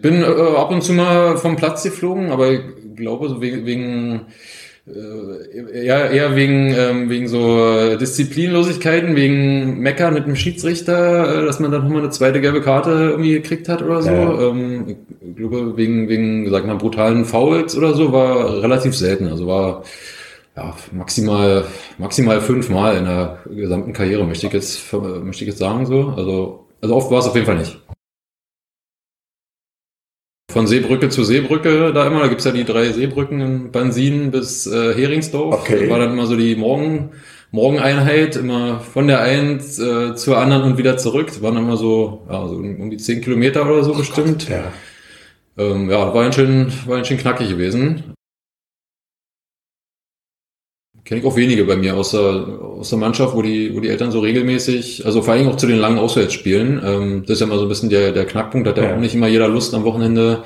Bin 0.00 0.22
äh, 0.22 0.26
ab 0.26 0.70
und 0.70 0.82
zu 0.82 0.92
mal 0.92 1.36
vom 1.36 1.56
Platz 1.56 1.82
geflogen, 1.82 2.30
aber 2.30 2.52
ich 2.52 2.60
glaube 2.96 3.28
so 3.28 3.40
wegen, 3.40 3.66
wegen 3.66 4.26
äh, 4.86 5.84
eher, 5.84 6.10
eher 6.10 6.36
wegen, 6.36 6.74
ähm, 6.74 7.10
wegen 7.10 7.28
so 7.28 7.96
Disziplinlosigkeiten, 7.96 9.16
wegen 9.16 9.80
Meckern 9.80 10.14
mit 10.14 10.26
dem 10.26 10.36
Schiedsrichter, 10.36 11.42
äh, 11.42 11.46
dass 11.46 11.60
man 11.60 11.70
dann 11.70 11.82
nochmal 11.82 12.02
eine 12.02 12.10
zweite 12.10 12.40
gelbe 12.40 12.62
Karte 12.62 12.90
irgendwie 12.90 13.32
gekriegt 13.32 13.68
hat 13.68 13.82
oder 13.82 14.02
so. 14.02 14.10
Ja. 14.10 14.50
Ähm, 14.50 14.96
ich 15.20 15.36
glaube, 15.36 15.76
wegen, 15.76 16.08
wegen, 16.08 16.48
sag 16.50 16.66
mal, 16.66 16.76
brutalen 16.76 17.24
Fouls 17.24 17.76
oder 17.76 17.94
so, 17.94 18.12
war 18.12 18.62
relativ 18.62 18.96
selten. 18.96 19.28
Also 19.28 19.46
war 19.46 19.82
ja, 20.56 20.74
maximal, 20.92 21.64
maximal 21.98 22.40
fünfmal 22.40 22.96
in 22.96 23.04
der 23.04 23.38
gesamten 23.50 23.92
Karriere, 23.92 24.24
möchte 24.24 24.46
ich 24.46 24.52
jetzt, 24.52 24.92
möchte 24.92 25.44
ich 25.44 25.50
jetzt 25.50 25.58
sagen 25.58 25.86
so. 25.86 26.14
Also, 26.16 26.66
also 26.80 26.94
oft 26.96 27.10
war 27.10 27.18
es 27.18 27.26
auf 27.26 27.34
jeden 27.34 27.46
Fall 27.46 27.58
nicht. 27.58 27.78
Von 30.58 30.66
Seebrücke 30.66 31.08
zu 31.08 31.22
Seebrücke 31.22 31.92
da 31.94 32.04
immer, 32.04 32.18
da 32.18 32.26
gibt's 32.26 32.44
ja 32.44 32.50
die 32.50 32.64
drei 32.64 32.90
Seebrücken 32.90 33.40
in 33.40 33.70
Bansin 33.70 34.32
bis 34.32 34.66
äh, 34.66 34.92
Heringsdorf. 34.92 35.54
Okay. 35.60 35.84
Da 35.86 35.92
war 35.92 36.00
dann 36.00 36.10
immer 36.10 36.26
so 36.26 36.34
die 36.34 36.56
Morgen, 36.56 37.10
Morgeneinheit, 37.52 38.34
immer 38.34 38.80
von 38.80 39.06
der 39.06 39.20
einen 39.20 39.60
äh, 39.60 40.16
zur 40.16 40.36
anderen 40.36 40.64
und 40.64 40.76
wieder 40.76 40.96
zurück. 40.96 41.28
Das 41.28 41.42
waren 41.42 41.56
immer 41.56 41.76
so, 41.76 42.26
ja, 42.28 42.48
so 42.48 42.56
um 42.56 42.90
die 42.90 42.96
zehn 42.96 43.20
Kilometer 43.20 43.70
oder 43.70 43.84
so 43.84 43.92
oh 43.92 43.98
bestimmt. 43.98 44.48
Gott, 44.48 44.56
ja. 44.56 45.64
Ähm, 45.64 45.88
ja, 45.88 46.12
war 46.12 46.24
ein 46.24 46.32
schön, 46.32 46.72
war 46.86 46.96
ein 46.98 47.04
schön 47.04 47.18
knackig 47.18 47.50
gewesen. 47.50 48.14
Kenne 51.08 51.22
ich 51.22 51.26
auch 51.26 51.36
wenige 51.36 51.64
bei 51.64 51.74
mir 51.74 51.96
aus 51.96 52.10
der, 52.10 52.20
aus 52.20 52.90
der 52.90 52.98
Mannschaft, 52.98 53.34
wo 53.34 53.40
die, 53.40 53.74
wo 53.74 53.80
die 53.80 53.88
Eltern 53.88 54.10
so 54.10 54.20
regelmäßig, 54.20 55.06
also 55.06 55.22
vor 55.22 55.32
allem 55.32 55.48
auch 55.48 55.56
zu 55.56 55.66
den 55.66 55.78
langen 55.78 55.98
Auswärtsspielen, 55.98 56.82
ähm, 56.84 57.22
das 57.22 57.36
ist 57.36 57.40
ja 57.40 57.46
immer 57.46 57.56
so 57.56 57.62
ein 57.62 57.70
bisschen 57.70 57.88
der, 57.88 58.12
der 58.12 58.26
Knackpunkt, 58.26 58.68
hat 58.68 58.76
ja, 58.76 58.94
auch 58.94 58.98
nicht 58.98 59.14
immer 59.14 59.26
jeder 59.26 59.48
Lust 59.48 59.72
am 59.72 59.84
Wochenende 59.84 60.42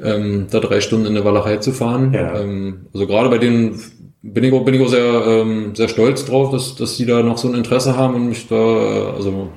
ähm, 0.00 0.46
da 0.52 0.60
drei 0.60 0.80
Stunden 0.80 1.06
in 1.06 1.14
der 1.14 1.24
Walachei 1.24 1.56
zu 1.56 1.72
fahren. 1.72 2.14
Ja. 2.14 2.38
Ähm, 2.38 2.86
also 2.94 3.08
gerade 3.08 3.28
bei 3.28 3.38
denen 3.38 3.80
bin 4.22 4.44
ich 4.44 4.52
auch, 4.52 4.64
bin 4.64 4.74
ich 4.74 4.82
auch 4.82 4.88
sehr, 4.88 5.26
ähm, 5.26 5.74
sehr 5.74 5.88
stolz 5.88 6.24
drauf, 6.24 6.52
dass, 6.52 6.76
dass 6.76 6.96
die 6.96 7.04
da 7.04 7.24
noch 7.24 7.38
so 7.38 7.48
ein 7.48 7.56
Interesse 7.56 7.96
haben 7.96 8.14
und 8.14 8.28
mich 8.28 8.46
da, 8.46 9.14
also 9.16 9.48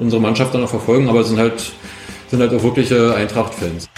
unsere 0.00 0.20
Mannschaft 0.20 0.52
dann 0.52 0.62
noch 0.62 0.68
verfolgen, 0.68 1.08
aber 1.08 1.22
sind 1.22 1.38
halt, 1.38 1.72
sind 2.26 2.40
halt 2.40 2.52
auch 2.52 2.64
wirkliche 2.64 3.14
Eintracht-Fans. 3.14 3.88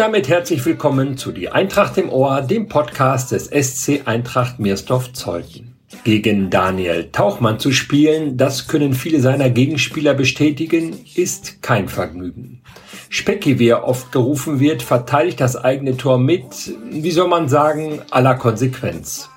Damit 0.00 0.30
herzlich 0.30 0.64
willkommen 0.64 1.18
zu 1.18 1.30
Die 1.30 1.50
Eintracht 1.50 1.98
im 1.98 2.08
Ohr, 2.08 2.40
dem 2.40 2.68
Podcast 2.68 3.32
des 3.32 3.48
SC 3.48 4.00
Eintracht 4.06 4.58
Miersdorf 4.58 5.12
Zeuthen. 5.12 5.74
Gegen 6.04 6.48
Daniel 6.48 7.10
Tauchmann 7.12 7.58
zu 7.58 7.70
spielen, 7.70 8.38
das 8.38 8.66
können 8.66 8.94
viele 8.94 9.20
seiner 9.20 9.50
Gegenspieler 9.50 10.14
bestätigen, 10.14 10.96
ist 11.16 11.60
kein 11.60 11.90
Vergnügen. 11.90 12.62
Specki, 13.10 13.58
wie 13.58 13.68
er 13.68 13.84
oft 13.84 14.10
gerufen 14.10 14.58
wird, 14.58 14.82
verteidigt 14.82 15.38
das 15.38 15.54
eigene 15.54 15.98
Tor 15.98 16.16
mit, 16.16 16.72
wie 16.90 17.10
soll 17.10 17.28
man 17.28 17.50
sagen, 17.50 18.00
aller 18.10 18.36
Konsequenz. 18.36 19.28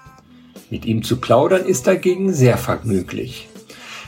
Mit 0.70 0.86
ihm 0.86 1.04
zu 1.04 1.18
plaudern 1.18 1.66
ist 1.66 1.88
dagegen 1.88 2.32
sehr 2.32 2.58
vergnüglich. 2.58 3.50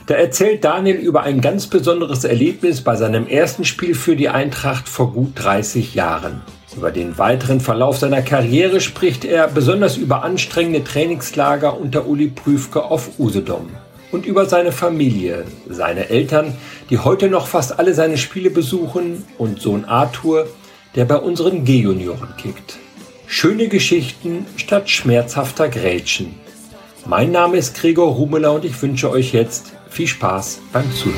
Da 0.08 0.14
erzählt 0.14 0.64
Daniel 0.64 0.98
über 0.98 1.24
ein 1.24 1.42
ganz 1.42 1.66
besonderes 1.66 2.26
Erlebnis 2.26 2.82
bei 2.82 2.96
seinem 2.96 3.28
ersten 3.28 3.66
Spiel 3.66 3.96
für 3.96 4.16
die 4.16 4.30
Eintracht 4.30 4.88
vor 4.88 5.12
gut 5.12 5.32
30 5.36 5.96
Jahren. 5.96 6.42
Über 6.78 6.92
den 6.92 7.18
weiteren 7.18 7.60
Verlauf 7.60 7.98
seiner 7.98 8.22
Karriere 8.22 8.82
spricht 8.82 9.26
er 9.26 9.48
besonders 9.48 9.98
über 9.98 10.24
anstrengende 10.24 10.84
Trainingslager 10.84 11.80
unter 11.80 12.06
Uli 12.08 12.28
Prüfke 12.28 12.84
auf 12.84 13.18
Usedom 13.18 13.70
und 14.12 14.28
über 14.28 14.46
seine 14.46 14.72
Familie, 14.72 15.46
seine 15.68 16.10
Eltern, 16.10 16.56
die 16.92 17.00
heute 17.00 17.28
noch 17.28 17.48
fast 17.48 17.80
alle 17.80 17.96
seine 17.96 18.20
Spiele 18.20 18.52
besuchen 18.52 19.26
und 19.40 19.60
Sohn 19.60 19.86
Arthur, 19.86 20.48
der 20.94 21.06
bei 21.06 21.18
unseren 21.18 21.66
G-Junioren 21.66 22.36
kickt. 22.38 22.78
Schöne 23.26 23.70
Geschichten 23.70 24.46
statt 24.56 24.88
schmerzhafter 24.88 25.68
Grätschen. 25.68 26.36
Mein 27.08 27.32
Name 27.32 27.58
ist 27.58 27.76
Gregor 27.76 28.14
Rumeler 28.14 28.54
und 28.54 28.66
ich 28.66 28.80
wünsche 28.82 29.10
euch 29.10 29.34
jetzt 29.34 29.75
viel 29.96 30.08
Spaß 30.08 30.60
beim 30.74 30.92
Zuhören. 30.92 31.16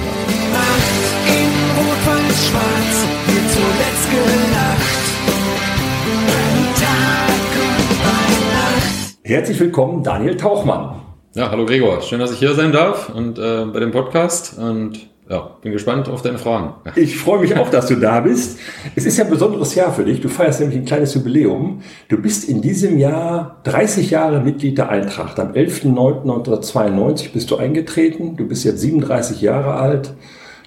Herzlich 9.24 9.60
willkommen, 9.60 10.04
Daniel 10.04 10.38
Tauchmann. 10.38 11.02
Ja, 11.34 11.50
hallo 11.50 11.66
Gregor. 11.66 12.02
Schön, 12.02 12.20
dass 12.20 12.32
ich 12.32 12.38
hier 12.38 12.54
sein 12.54 12.72
darf 12.72 13.10
und 13.10 13.40
äh, 13.40 13.66
bei 13.66 13.80
dem 13.80 13.92
Podcast. 13.92 14.60
Und 14.60 15.10
ja, 15.30 15.58
bin 15.62 15.74
gespannt 15.74 16.08
auf 16.08 16.22
deine 16.22 16.38
Fragen. 16.38 16.76
Ich 16.96 17.18
freue 17.18 17.40
mich 17.40 17.56
auch, 17.58 17.70
dass 17.70 17.88
du 17.88 17.96
da 17.96 18.22
bist. 18.22 18.60
Es 18.96 19.06
ist 19.06 19.18
ja 19.18 19.26
ein 19.26 19.30
besonderes 19.30 19.76
Jahr 19.76 19.94
für 19.94 20.06
dich. 20.06 20.22
Du 20.22 20.30
feierst 20.30 20.60
nämlich 20.62 20.78
ein 20.78 20.86
kleines 20.86 21.14
Jubiläum. 21.14 21.82
Du 22.08 22.18
bist 22.18 22.48
in 22.48 22.62
diesem 22.62 22.98
Jahr 22.98 23.62
30 23.64 24.12
Jahre 24.12 24.40
Mitglied 24.40 24.78
der 24.78 24.90
Eintracht. 24.90 25.40
Am 25.40 25.52
11.09.1992 25.52 27.34
bist 27.34 27.52
du 27.52 27.58
eingetreten. 27.58 28.38
Du 28.38 28.48
bist 28.48 28.64
jetzt 28.64 28.80
37 28.80 29.42
Jahre 29.42 29.74
alt. 29.74 30.14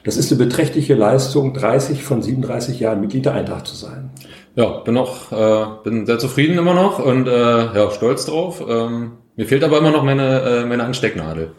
Das 0.05 0.17
ist 0.17 0.31
eine 0.31 0.39
beträchtliche 0.45 0.95
Leistung, 0.95 1.53
30 1.55 2.03
von 2.03 2.23
37 2.23 2.81
Jahren 2.81 3.01
Mitglied 3.01 3.27
der 3.27 3.35
Eintracht 3.35 3.67
zu 3.67 3.77
sein. 3.77 4.11
Ja, 4.57 4.79
bin 4.81 4.95
noch, 4.95 5.33
äh, 5.33 5.67
bin 5.85 6.07
sehr 6.07 6.19
zufrieden 6.19 6.59
immer 6.59 6.75
noch 6.75 6.99
und 6.99 7.29
äh, 7.29 7.31
ja, 7.31 7.91
stolz 7.91 8.27
drauf. 8.27 8.63
Ähm 8.69 9.13
mir 9.41 9.47
fehlt 9.47 9.65
aber 9.65 9.79
immer 9.79 9.91
noch 9.91 10.05
meine, 10.05 10.43
äh, 10.43 10.67
meine 10.67 10.85
Anstecknadel. 10.85 11.53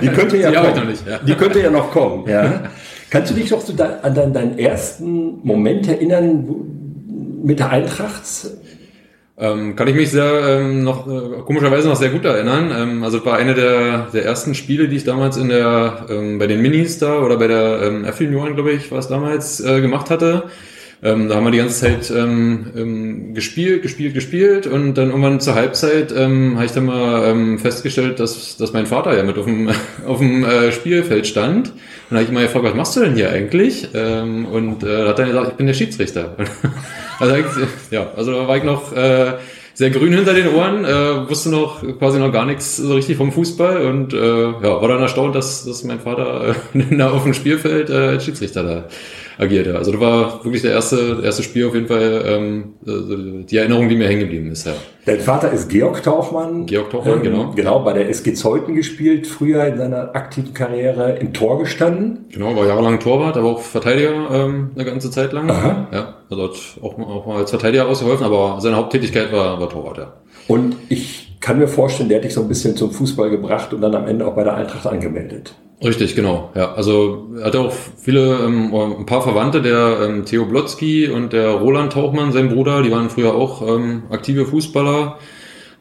Die 0.00 0.06
könnte 0.06 0.36
ja 0.36 0.52
kommen. 0.62 0.76
Noch 0.76 0.86
nicht, 0.86 1.04
ja. 1.04 1.18
Die 1.18 1.34
könnte 1.34 1.60
ja 1.60 1.68
noch 1.68 1.90
kommen. 1.90 2.28
Ja. 2.28 2.70
Kannst 3.10 3.32
du 3.32 3.34
dich 3.34 3.50
noch 3.50 3.60
so 3.60 3.72
an 3.82 4.14
deinen 4.14 4.56
ersten 4.56 5.40
Moment 5.42 5.88
erinnern 5.88 6.46
mit 7.42 7.58
der 7.58 7.70
Eintracht? 7.70 8.22
Ähm, 9.36 9.74
kann 9.74 9.88
ich 9.88 9.96
mich 9.96 10.12
sehr 10.12 10.60
ähm, 10.60 10.84
noch 10.84 11.08
äh, 11.08 11.40
komischerweise 11.44 11.88
noch 11.88 11.96
sehr 11.96 12.10
gut 12.10 12.24
erinnern. 12.24 12.70
Ähm, 12.72 13.02
also 13.02 13.18
es 13.18 13.26
war 13.26 13.36
eine 13.36 13.54
der, 13.54 14.06
der 14.12 14.24
ersten 14.24 14.54
Spiele, 14.54 14.86
die 14.86 14.94
ich 14.94 15.04
damals 15.04 15.36
in 15.36 15.48
der 15.48 16.06
ähm, 16.08 16.38
bei 16.38 16.46
den 16.46 16.62
Minis 16.62 17.00
da 17.00 17.18
oder 17.18 17.36
bei 17.36 17.48
der 17.48 17.82
ähm, 17.82 18.04
F-Junioren, 18.04 18.54
glaube 18.54 18.70
ich, 18.70 18.92
war 18.92 19.00
es 19.00 19.08
damals 19.08 19.58
äh, 19.58 19.80
gemacht 19.80 20.08
hatte. 20.08 20.44
Ähm, 21.02 21.28
da 21.28 21.36
haben 21.36 21.44
wir 21.44 21.50
die 21.50 21.58
ganze 21.58 21.80
Zeit 21.80 22.10
ähm, 22.10 22.66
ähm, 22.76 23.34
gespielt, 23.34 23.82
gespielt, 23.82 24.14
gespielt 24.14 24.66
und 24.66 24.94
dann 24.94 25.08
irgendwann 25.08 25.40
zur 25.40 25.54
Halbzeit 25.54 26.14
ähm, 26.16 26.54
habe 26.54 26.64
ich 26.64 26.72
dann 26.72 26.86
mal 26.86 27.28
ähm, 27.28 27.58
festgestellt, 27.58 28.20
dass, 28.20 28.56
dass 28.56 28.72
mein 28.72 28.86
Vater 28.86 29.16
ja 29.16 29.22
mit 29.22 29.36
auf 29.36 29.44
dem, 29.44 29.70
auf 30.06 30.18
dem 30.18 30.44
äh, 30.44 30.72
Spielfeld 30.72 31.26
stand. 31.26 31.68
Und 31.68 31.74
dann 32.10 32.18
habe 32.18 32.26
ich 32.26 32.32
mal 32.32 32.44
gefragt, 32.44 32.64
was 32.64 32.74
machst 32.74 32.96
du 32.96 33.00
denn 33.00 33.14
hier 33.14 33.30
eigentlich? 33.30 33.88
Ähm, 33.94 34.46
und 34.46 34.82
äh, 34.82 35.08
hat 35.08 35.18
dann 35.18 35.28
gesagt, 35.28 35.48
ich 35.48 35.54
bin 35.54 35.66
der 35.66 35.74
Schiedsrichter. 35.74 36.36
also, 37.18 37.34
ja, 37.90 38.10
also 38.16 38.32
da 38.32 38.48
war 38.48 38.56
ich 38.56 38.64
noch 38.64 38.94
äh, 38.96 39.34
sehr 39.74 39.90
grün 39.90 40.12
hinter 40.12 40.34
den 40.34 40.48
Ohren, 40.54 40.84
äh, 40.84 41.28
wusste 41.28 41.50
noch 41.50 41.82
quasi 41.98 42.18
noch 42.18 42.32
gar 42.32 42.46
nichts 42.46 42.76
so 42.76 42.94
richtig 42.94 43.16
vom 43.16 43.32
Fußball 43.32 43.84
und 43.86 44.14
äh, 44.14 44.44
ja, 44.44 44.62
war 44.62 44.88
dann 44.88 45.02
erstaunt, 45.02 45.34
dass, 45.34 45.64
dass 45.64 45.82
mein 45.82 46.00
Vater 46.00 46.54
äh, 46.74 47.02
auf 47.02 47.24
dem 47.24 47.34
Spielfeld 47.34 47.90
äh, 47.90 47.94
als 47.94 48.24
Schiedsrichter 48.24 48.62
da 48.62 48.84
agierte. 49.38 49.76
Also 49.76 49.92
das 49.92 50.00
war 50.00 50.44
wirklich 50.44 50.62
der 50.62 50.72
erste, 50.72 51.20
erste 51.22 51.42
Spiel 51.42 51.66
auf 51.66 51.74
jeden 51.74 51.86
Fall, 51.86 52.24
ähm, 52.26 52.74
äh, 52.86 53.44
die 53.44 53.56
Erinnerung, 53.56 53.88
die 53.88 53.96
mir 53.96 54.08
hängen 54.08 54.20
geblieben 54.20 54.50
ist. 54.50 54.66
Ja. 54.66 54.72
Dein 55.06 55.20
Vater 55.20 55.50
ist 55.52 55.68
Georg 55.68 56.02
Tauchmann. 56.02 56.66
Georg 56.66 56.90
Tauchmann, 56.90 57.18
ähm, 57.18 57.22
genau. 57.22 57.52
Genau, 57.54 57.80
bei 57.80 57.92
der 57.92 58.08
SG 58.08 58.34
Zeuthen 58.34 58.74
gespielt, 58.74 59.26
früher 59.26 59.64
in 59.66 59.76
seiner 59.76 60.14
aktiven 60.14 60.54
Karriere 60.54 61.16
im 61.16 61.32
Tor 61.32 61.58
gestanden. 61.58 62.26
Genau, 62.30 62.56
war 62.56 62.66
jahrelang 62.66 63.00
Torwart, 63.00 63.36
aber 63.36 63.50
auch 63.50 63.60
Verteidiger 63.60 64.30
ähm, 64.30 64.70
eine 64.74 64.84
ganze 64.84 65.10
Zeit 65.10 65.32
lang. 65.32 65.50
Aha. 65.50 65.88
Ja, 65.92 66.14
also 66.30 66.44
hat 66.44 66.52
auch, 66.82 66.98
auch 66.98 67.26
mal 67.26 67.38
als 67.38 67.50
Verteidiger 67.50 67.88
ausgeholfen, 67.88 68.24
aber 68.24 68.58
seine 68.60 68.76
Haupttätigkeit 68.76 69.32
war, 69.32 69.60
war 69.60 69.68
Torwart, 69.68 69.98
ja. 69.98 70.12
Und 70.46 70.76
ich 70.88 71.36
kann 71.40 71.58
mir 71.58 71.68
vorstellen, 71.68 72.08
der 72.08 72.18
hat 72.18 72.24
dich 72.24 72.34
so 72.34 72.40
ein 72.40 72.48
bisschen 72.48 72.76
zum 72.76 72.90
Fußball 72.90 73.30
gebracht 73.30 73.72
und 73.74 73.80
dann 73.80 73.94
am 73.94 74.06
Ende 74.06 74.26
auch 74.26 74.34
bei 74.34 74.44
der 74.44 74.54
Eintracht 74.54 74.86
angemeldet. 74.86 75.54
Richtig, 75.84 76.16
genau. 76.16 76.50
Ja, 76.54 76.72
also 76.72 77.28
er 77.38 77.44
hatte 77.44 77.60
auch 77.60 77.74
viele, 77.98 78.38
ähm, 78.38 78.74
ein 78.74 79.04
paar 79.04 79.20
Verwandte, 79.20 79.60
der 79.60 79.98
ähm, 80.02 80.24
Theo 80.24 80.46
Blotzky 80.46 81.08
und 81.08 81.34
der 81.34 81.50
Roland 81.50 81.92
Tauchmann, 81.92 82.32
sein 82.32 82.48
Bruder, 82.48 82.82
die 82.82 82.90
waren 82.90 83.10
früher 83.10 83.34
auch 83.34 83.60
ähm, 83.68 84.04
aktive 84.10 84.46
Fußballer. 84.46 85.18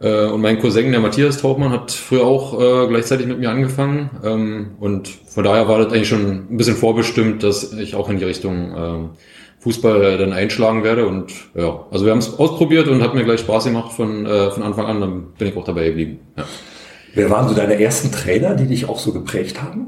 Äh, 0.01 0.25
und 0.25 0.41
mein 0.41 0.59
Cousin, 0.59 0.91
der 0.91 0.99
Matthias 0.99 1.37
Tauchmann, 1.37 1.71
hat 1.71 1.91
früher 1.91 2.25
auch 2.25 2.59
äh, 2.59 2.87
gleichzeitig 2.89 3.27
mit 3.27 3.39
mir 3.39 3.49
angefangen. 3.49 4.09
Ähm, 4.25 4.71
und 4.81 5.07
von 5.07 5.45
daher 5.45 5.69
war 5.69 5.79
das 5.79 5.93
eigentlich 5.93 6.09
schon 6.09 6.47
ein 6.51 6.57
bisschen 6.57 6.75
vorbestimmt, 6.75 7.41
dass 7.41 7.71
ich 7.71 7.95
auch 7.95 8.09
in 8.09 8.19
die 8.19 8.25
Richtung 8.25 8.73
ähm, 8.77 9.09
Fußball 9.59 10.17
dann 10.17 10.33
einschlagen 10.33 10.83
werde. 10.83 11.07
Und 11.07 11.31
ja, 11.55 11.85
also 11.91 12.03
wir 12.03 12.11
haben 12.11 12.19
es 12.19 12.37
ausprobiert 12.37 12.89
und 12.89 13.01
hat 13.01 13.15
mir 13.15 13.23
gleich 13.23 13.39
Spaß 13.39 13.63
gemacht 13.63 13.93
von, 13.93 14.25
äh, 14.25 14.51
von 14.51 14.63
Anfang 14.63 14.85
an. 14.85 14.99
Dann 14.99 15.23
bin 15.37 15.47
ich 15.47 15.55
auch 15.55 15.63
dabei 15.63 15.85
geblieben. 15.85 16.19
Ja. 16.37 16.43
Wer 17.15 17.29
waren 17.29 17.47
so 17.47 17.53
deine 17.53 17.79
ersten 17.79 18.11
Trainer, 18.11 18.55
die 18.55 18.65
dich 18.65 18.89
auch 18.89 18.99
so 18.99 19.13
geprägt 19.13 19.61
haben? 19.61 19.87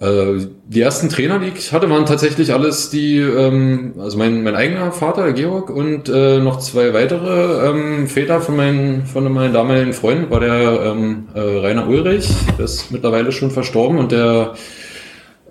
Äh, 0.00 0.46
die 0.66 0.82
ersten 0.82 1.08
Trainer, 1.08 1.38
die 1.38 1.52
ich 1.56 1.72
hatte, 1.72 1.88
waren 1.88 2.04
tatsächlich 2.04 2.52
alles 2.52 2.90
die, 2.90 3.18
ähm, 3.18 3.94
also 3.98 4.18
mein, 4.18 4.42
mein 4.42 4.54
eigener 4.54 4.92
Vater, 4.92 5.32
Georg, 5.32 5.70
und 5.70 6.10
äh, 6.10 6.40
noch 6.40 6.58
zwei 6.58 6.92
weitere 6.92 7.70
ähm, 7.70 8.06
Väter 8.06 8.40
von 8.40 8.56
meinen, 8.56 9.06
von 9.06 9.32
meinen 9.32 9.54
damaligen 9.54 9.94
Freunden, 9.94 10.30
war 10.30 10.40
der 10.40 10.82
ähm, 10.84 11.28
äh, 11.34 11.40
Rainer 11.40 11.88
Ulrich, 11.88 12.28
der 12.58 12.66
ist 12.66 12.90
mittlerweile 12.90 13.32
schon 13.32 13.50
verstorben, 13.50 13.96
und 13.98 14.12
der 14.12 14.54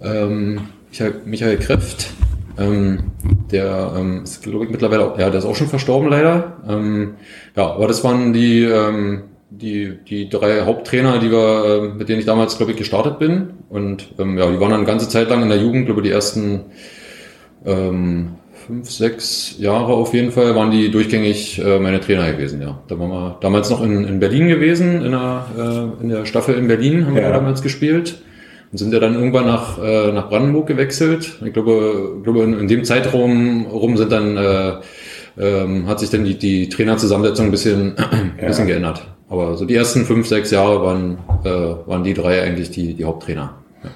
ähm, 0.03 0.61
Michael, 0.91 1.15
Michael 1.25 1.57
Kreft, 1.57 2.11
ähm, 2.59 3.11
der 3.51 3.94
ähm, 3.97 4.21
ist, 4.23 4.44
glaube 4.44 4.65
ich, 4.65 4.71
mittlerweile, 4.71 5.06
auch, 5.06 5.17
ja, 5.17 5.31
der 5.31 5.39
ist 5.39 5.45
auch 5.45 5.56
schon 5.56 5.67
verstorben 5.67 6.09
leider. 6.09 6.57
Ähm, 6.69 7.15
ja, 7.56 7.71
aber 7.71 7.88
das 7.88 8.03
waren 8.03 8.33
die, 8.33 8.63
ähm, 8.63 9.23
die, 9.61 9.97
die 10.07 10.29
drei 10.29 10.61
Haupttrainer, 10.61 11.19
die 11.19 11.31
wir, 11.31 11.65
äh, 11.65 11.97
mit 11.97 12.09
denen 12.09 12.19
ich 12.19 12.25
damals, 12.25 12.57
glaube 12.57 12.71
ich, 12.71 12.77
gestartet 12.77 13.19
bin. 13.19 13.50
Und 13.69 14.09
ähm, 14.19 14.38
ja, 14.38 14.50
die 14.50 14.59
waren 14.59 14.71
dann 14.71 14.79
eine 14.79 14.85
ganze 14.85 15.09
Zeit 15.09 15.29
lang 15.29 15.44
in 15.44 15.50
der 15.50 15.59
Jugend, 15.59 15.85
glaube 15.85 16.01
ich, 16.01 16.07
die 16.07 16.13
ersten 16.13 16.61
ähm, 17.65 18.35
fünf, 18.65 18.89
sechs 18.89 19.55
Jahre 19.59 19.94
auf 19.94 20.13
jeden 20.13 20.31
Fall, 20.31 20.55
waren 20.55 20.71
die 20.71 20.89
durchgängig 20.89 21.59
äh, 21.63 21.79
meine 21.79 22.00
Trainer 22.00 22.31
gewesen, 22.31 22.61
ja. 22.61 22.79
Da 22.88 22.97
waren 22.97 23.09
wir 23.09 23.38
damals 23.41 23.69
noch 23.69 23.83
in, 23.83 24.05
in 24.05 24.19
Berlin 24.19 24.47
gewesen, 24.47 25.05
in 25.05 25.11
der, 25.11 25.45
äh, 25.57 26.03
in 26.03 26.09
der 26.09 26.25
Staffel 26.25 26.56
in 26.56 26.67
Berlin 26.67 27.06
haben 27.06 27.15
ja. 27.15 27.23
wir 27.23 27.31
damals 27.31 27.61
gespielt. 27.61 28.21
Und 28.71 28.77
sind 28.79 28.91
ja 28.91 28.99
dann 28.99 29.13
irgendwann 29.13 29.45
nach, 29.45 29.77
äh, 29.77 30.11
nach 30.11 30.29
Brandenburg 30.29 30.65
gewechselt. 30.65 31.38
Ich 31.45 31.53
glaube, 31.53 32.21
glaube 32.23 32.41
in, 32.41 32.59
in 32.59 32.67
dem 32.67 32.83
Zeitraum 32.83 33.67
rum 33.67 33.97
sind 33.97 34.11
dann 34.11 34.35
äh, 34.35 34.73
ähm, 35.38 35.88
hat 35.88 35.99
sich 35.99 36.09
dann 36.09 36.23
die, 36.23 36.38
die 36.38 36.69
Trainerzusammensetzung 36.69 37.45
ein 37.45 37.51
bisschen, 37.51 37.97
ein 37.97 38.47
bisschen 38.47 38.67
ja. 38.67 38.73
geändert. 38.73 39.12
Aber 39.29 39.57
so 39.57 39.65
die 39.65 39.75
ersten 39.75 40.05
fünf, 40.05 40.27
sechs 40.27 40.51
Jahre 40.51 40.83
waren, 40.83 41.17
äh, 41.43 41.87
waren 41.87 42.03
die 42.03 42.13
drei 42.13 42.41
eigentlich 42.41 42.71
die, 42.71 42.93
die 42.93 43.05
Haupttrainer. 43.05 43.55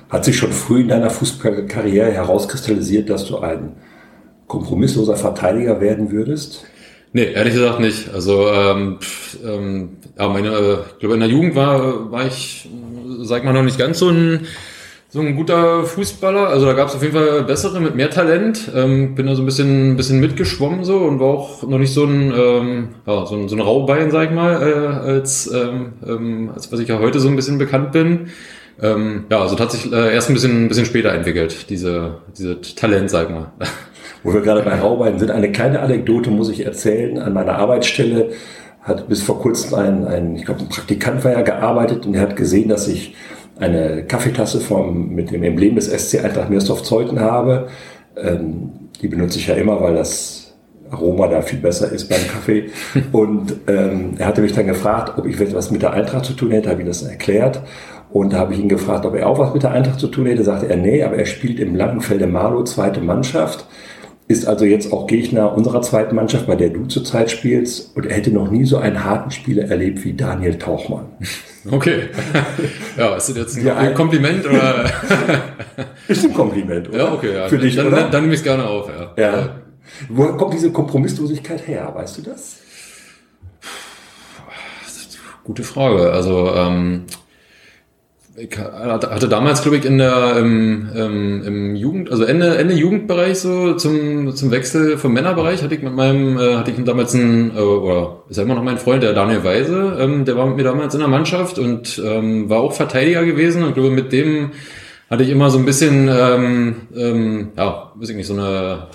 Hat 0.10 0.26
sich 0.26 0.38
schon 0.38 0.52
früh 0.52 0.82
in 0.82 0.88
deiner 0.88 1.10
Fußballkarriere 1.10 2.12
herauskristallisiert, 2.12 3.10
dass 3.10 3.26
du 3.26 3.40
ein 3.40 3.74
kompromissloser 4.48 5.16
Verteidiger 5.16 5.80
werden 5.80 6.12
würdest? 6.12 6.66
Nee, 7.14 7.32
ehrlich 7.32 7.54
gesagt 7.54 7.80
nicht. 7.80 8.14
Also 8.14 8.50
ähm, 8.50 9.00
ähm, 9.46 9.90
ja, 10.18 10.28
meine, 10.28 10.84
ich 10.92 11.00
glaube 11.00 11.16
in 11.16 11.22
der 11.22 11.30
Jugend 11.30 11.56
war, 11.56 12.12
war 12.12 12.28
ich, 12.28 12.70
sag 13.22 13.44
mal, 13.44 13.54
noch 13.54 13.64
nicht 13.64 13.78
ganz 13.78 14.00
so 14.00 14.10
ein 14.10 14.46
so 15.18 15.24
ein 15.24 15.36
guter 15.36 15.84
Fußballer. 15.84 16.48
Also 16.48 16.68
da 16.68 16.74
gab 16.74 16.90
es 16.90 16.96
auf 16.96 17.02
jeden 17.02 17.16
Fall 17.16 17.44
bessere 17.44 17.80
mit 17.80 17.96
mehr 17.96 18.12
Talent. 18.12 18.72
Ähm, 18.76 19.16
bin 19.16 19.26
da 19.26 19.36
so 19.36 19.42
ein 19.42 19.46
bisschen, 19.46 19.98
bisschen 19.98 20.20
mitgeschwommen 20.20 20.84
so 20.84 20.98
und 20.98 21.20
war 21.20 21.28
auch 21.28 21.64
noch 21.64 21.80
nicht 21.80 21.92
so 21.92 22.06
ein, 22.06 22.32
ähm, 22.38 22.90
ja, 23.08 23.26
so 23.26 23.36
ein, 23.36 23.50
so 23.50 23.56
ein 23.56 23.62
Raubein, 23.62 24.12
sag 24.12 24.30
ich 24.30 24.36
mal, 24.36 24.62
äh, 24.62 25.10
als, 25.10 25.52
ähm, 25.52 25.94
ähm, 26.08 26.52
als 26.54 26.72
was 26.72 26.80
ich 26.80 26.88
ja 26.88 27.00
heute 27.00 27.20
so 27.20 27.30
ein 27.30 27.36
bisschen 27.36 27.58
bekannt 27.58 27.94
bin. 27.94 28.28
Ähm, 28.80 29.26
ja, 29.32 29.42
also 29.42 29.58
hat 29.58 29.72
sich 29.72 29.92
äh, 29.92 30.14
erst 30.14 30.30
ein 30.30 30.36
bisschen, 30.36 30.66
ein 30.66 30.68
bisschen 30.68 30.86
später 30.86 31.12
entwickelt, 31.12 31.72
diese, 31.72 32.18
diese 32.38 32.62
Talent, 32.62 33.10
sag 33.10 33.30
ich 33.30 33.36
mal. 33.36 33.52
Wo 34.24 34.34
wir 34.34 34.42
gerade 34.42 34.62
bei 34.62 34.80
Raubein 34.80 35.18
sind, 35.18 35.32
eine 35.32 35.52
kleine 35.52 35.80
Anekdote 35.80 36.30
muss 36.30 36.50
ich 36.50 36.64
erzählen. 36.64 37.18
An 37.18 37.34
meiner 37.34 37.56
Arbeitsstelle 37.56 38.30
hat 38.82 39.08
bis 39.10 39.24
vor 39.24 39.40
kurzem 39.40 39.74
ein, 39.80 40.08
ein 40.08 40.36
ich 40.36 40.46
glaube, 40.46 40.62
ein 40.62 40.70
Praktikant 40.70 41.24
war 41.24 41.32
ja 41.32 41.42
gearbeitet 41.42 42.06
und 42.06 42.14
er 42.14 42.22
hat 42.22 42.36
gesehen, 42.36 42.70
dass 42.70 42.88
ich 42.88 43.16
eine 43.60 44.04
Kaffeetasse 44.04 44.60
vom, 44.60 45.14
mit 45.14 45.32
dem 45.32 45.44
Emblem 45.44 45.76
des 45.76 45.88
SC 45.88 46.24
Eintracht 46.24 46.50
Meersdorf 46.50 46.84
Zeuthen 46.84 47.20
habe. 47.20 47.68
Ähm, 48.16 48.72
die 49.02 49.08
benutze 49.08 49.40
ich 49.40 49.48
ja 49.48 49.56
immer, 49.56 49.82
weil 49.82 49.96
das 49.96 50.56
Aroma 50.90 51.28
da 51.28 51.42
viel 51.42 51.60
besser 51.60 51.92
ist 51.92 52.08
beim 52.08 52.26
Kaffee. 52.28 52.70
Und 53.12 53.56
ähm, 53.68 54.16
er 54.18 54.28
hatte 54.28 54.42
mich 54.42 54.54
dann 54.54 54.68
gefragt, 54.68 55.18
ob 55.18 55.26
ich 55.26 55.40
etwas 55.40 55.72
mit 55.72 55.82
der 55.82 55.94
Eintracht 55.94 56.26
zu 56.26 56.34
tun 56.34 56.52
hätte, 56.52 56.70
habe 56.70 56.82
ich 56.82 56.88
das 56.88 57.04
erklärt. 57.04 57.62
Und 58.10 58.34
da 58.34 58.38
habe 58.38 58.54
ich 58.54 58.60
ihn 58.60 58.70
gefragt, 58.70 59.06
ob 59.06 59.16
er 59.16 59.28
auch 59.28 59.38
was 59.38 59.54
mit 59.54 59.64
der 59.64 59.72
Eintracht 59.72 60.00
zu 60.00 60.08
tun 60.08 60.26
hätte. 60.28 60.44
Sagte 60.44 60.70
er, 60.70 60.78
nee, 60.78 61.04
aber 61.04 61.18
er 61.18 61.26
spielt 61.26 61.60
im 61.60 61.76
Langenfelde 61.76 62.28
Marlow 62.28 62.64
zweite 62.64 63.02
Mannschaft 63.02 63.66
ist 64.28 64.46
also 64.46 64.66
jetzt 64.66 64.92
auch 64.92 65.08
Gegner 65.08 65.56
unserer 65.56 65.82
zweiten 65.82 66.16
Mannschaft, 66.16 66.48
bei 66.48 66.56
der 66.56 66.70
du 66.70 66.86
zurzeit 66.86 67.32
spielst. 67.32 67.96
Und 67.96 68.06
er 68.06 68.18
hätte 68.18 68.32
noch 68.32 68.52
nie 68.52 68.66
so 68.66 68.78
einen 68.78 69.04
harten 69.04 69.32
Spieler 69.32 69.64
erlebt 69.64 70.04
wie 70.04 70.14
Daniel 70.14 70.58
Tauchmann. 70.58 71.06
Okay. 71.70 72.04
Ja, 72.98 73.18
ist 73.18 73.28
das 73.28 73.36
jetzt 73.36 73.58
ein 73.58 73.66
ja, 73.66 73.92
Kompliment 73.92 74.46
oder? 74.46 74.90
ist 76.08 76.24
ein 76.24 76.34
Kompliment, 76.34 76.88
oder? 76.88 76.98
Ja, 76.98 77.12
okay. 77.12 77.34
Ja. 77.34 77.50
Für 77.50 77.58
dich, 77.58 77.76
dann, 77.76 77.88
oder? 77.88 77.98
Dann, 77.98 78.12
dann 78.12 78.22
nehme 78.22 78.34
ich 78.36 78.40
es 78.40 78.44
gerne 78.46 78.66
auf, 78.66 78.88
ja. 78.88 79.22
ja. 79.22 79.56
Woher 80.08 80.38
kommt 80.38 80.54
diese 80.54 80.72
Kompromisslosigkeit 80.72 81.68
her? 81.68 81.92
Weißt 81.94 82.20
du 82.20 82.22
das? 82.22 82.60
Gute 85.44 85.64
Frage. 85.64 86.10
Also, 86.14 86.54
ähm, 86.56 87.04
ich 88.40 88.56
hatte 88.56 89.28
damals, 89.28 89.64
glaube 89.64 89.78
ich, 89.78 89.86
in 89.86 89.98
der 89.98 90.38
im, 90.38 90.90
im, 90.96 91.44
im 91.44 91.76
Jugend, 91.76 92.12
also 92.12 92.24
Ende, 92.24 92.56
Ende 92.56 92.76
Jugendbereich 92.76 93.40
so 93.40 93.74
zum, 93.74 94.36
zum 94.36 94.52
Wechsel 94.52 95.00
vom 95.00 95.12
Männerbereich 95.14 95.64
hatte 95.64 95.74
ich 95.74 95.82
mit 95.82 95.94
meinem, 95.94 96.38
äh, 96.38 96.56
hatte 96.56 96.70
ich 96.70 96.84
damals 96.84 97.16
einen, 97.16 97.58
äh, 97.58 97.60
oder 97.60 98.24
ist 98.30 98.38
ja 98.38 98.44
immer 98.44 98.54
noch 98.54 98.62
mein 98.62 98.78
Freund, 98.78 99.02
der 99.02 99.14
Daniel 99.14 99.44
Weise, 99.44 99.98
ähm, 100.00 100.24
der 100.26 100.38
war 100.38 100.46
mit 100.46 100.58
mir 100.58 100.64
damals 100.64 100.94
in 100.94 101.00
der 101.00 101.10
Mannschaft 101.10 101.58
und 101.58 102.00
ähm, 102.06 102.48
war 102.48 102.60
auch 102.60 102.74
Verteidiger 102.74 103.26
gewesen 103.26 103.64
und 103.64 103.74
glaube 103.74 103.90
mit 103.90 104.12
dem 104.12 104.52
hatte 105.10 105.24
ich 105.24 105.30
immer 105.30 105.50
so 105.50 105.58
ein 105.58 105.66
bisschen, 105.66 106.08
ähm, 106.08 106.76
ähm, 106.96 107.48
ja, 107.58 107.92
weiß 107.96 108.10
ich 108.10 108.18
nicht, 108.18 108.28
so 108.28 108.34
eine 108.34 108.88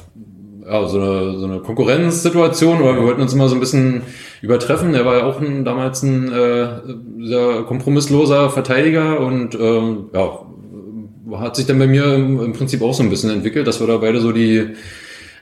ja, 0.64 0.86
so 0.86 1.00
eine, 1.00 1.38
so 1.38 1.44
eine 1.46 1.58
Konkurrenzsituation 1.60 2.80
oder 2.80 2.96
wir 2.96 3.04
wollten 3.04 3.22
uns 3.22 3.32
immer 3.32 3.48
so 3.48 3.54
ein 3.54 3.60
bisschen 3.60 4.02
übertreffen. 4.40 4.94
Er 4.94 5.04
war 5.04 5.18
ja 5.18 5.24
auch 5.24 5.40
ein, 5.40 5.64
damals 5.64 6.02
ein 6.02 6.32
äh, 6.32 6.68
sehr 7.20 7.62
kompromissloser 7.62 8.50
Verteidiger 8.50 9.20
und 9.20 9.54
ähm, 9.54 10.10
ja, 10.12 10.46
hat 11.40 11.56
sich 11.56 11.66
dann 11.66 11.78
bei 11.78 11.86
mir 11.86 12.14
im, 12.14 12.40
im 12.40 12.52
Prinzip 12.52 12.82
auch 12.82 12.94
so 12.94 13.02
ein 13.02 13.10
bisschen 13.10 13.30
entwickelt, 13.30 13.66
dass 13.66 13.80
wir 13.80 13.86
da 13.86 13.96
beide 13.96 14.20
so 14.20 14.32
die 14.32 14.74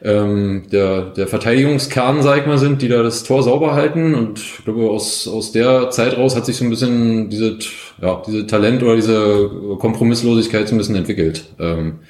ähm, 0.02 0.62
der, 0.72 1.10
der 1.10 1.26
Verteidigungskern, 1.26 2.22
sag 2.22 2.38
ich 2.38 2.46
mal, 2.46 2.58
sind, 2.58 2.80
die 2.82 2.88
da 2.88 3.02
das 3.02 3.22
Tor 3.22 3.42
sauber 3.42 3.74
halten. 3.74 4.14
Und 4.14 4.38
ich 4.38 4.64
glaube, 4.64 4.88
aus, 4.90 5.28
aus 5.28 5.52
der 5.52 5.90
Zeit 5.90 6.16
raus 6.16 6.36
hat 6.36 6.46
sich 6.46 6.56
so 6.56 6.64
ein 6.64 6.70
bisschen 6.70 7.28
diese, 7.28 7.58
ja, 8.00 8.22
diese 8.26 8.46
Talent 8.46 8.82
oder 8.82 8.96
diese 8.96 9.50
Kompromisslosigkeit 9.78 10.68
so 10.68 10.74
ein 10.74 10.78
bisschen 10.78 10.96
entwickelt. 10.96 11.44
Ähm, 11.58 12.00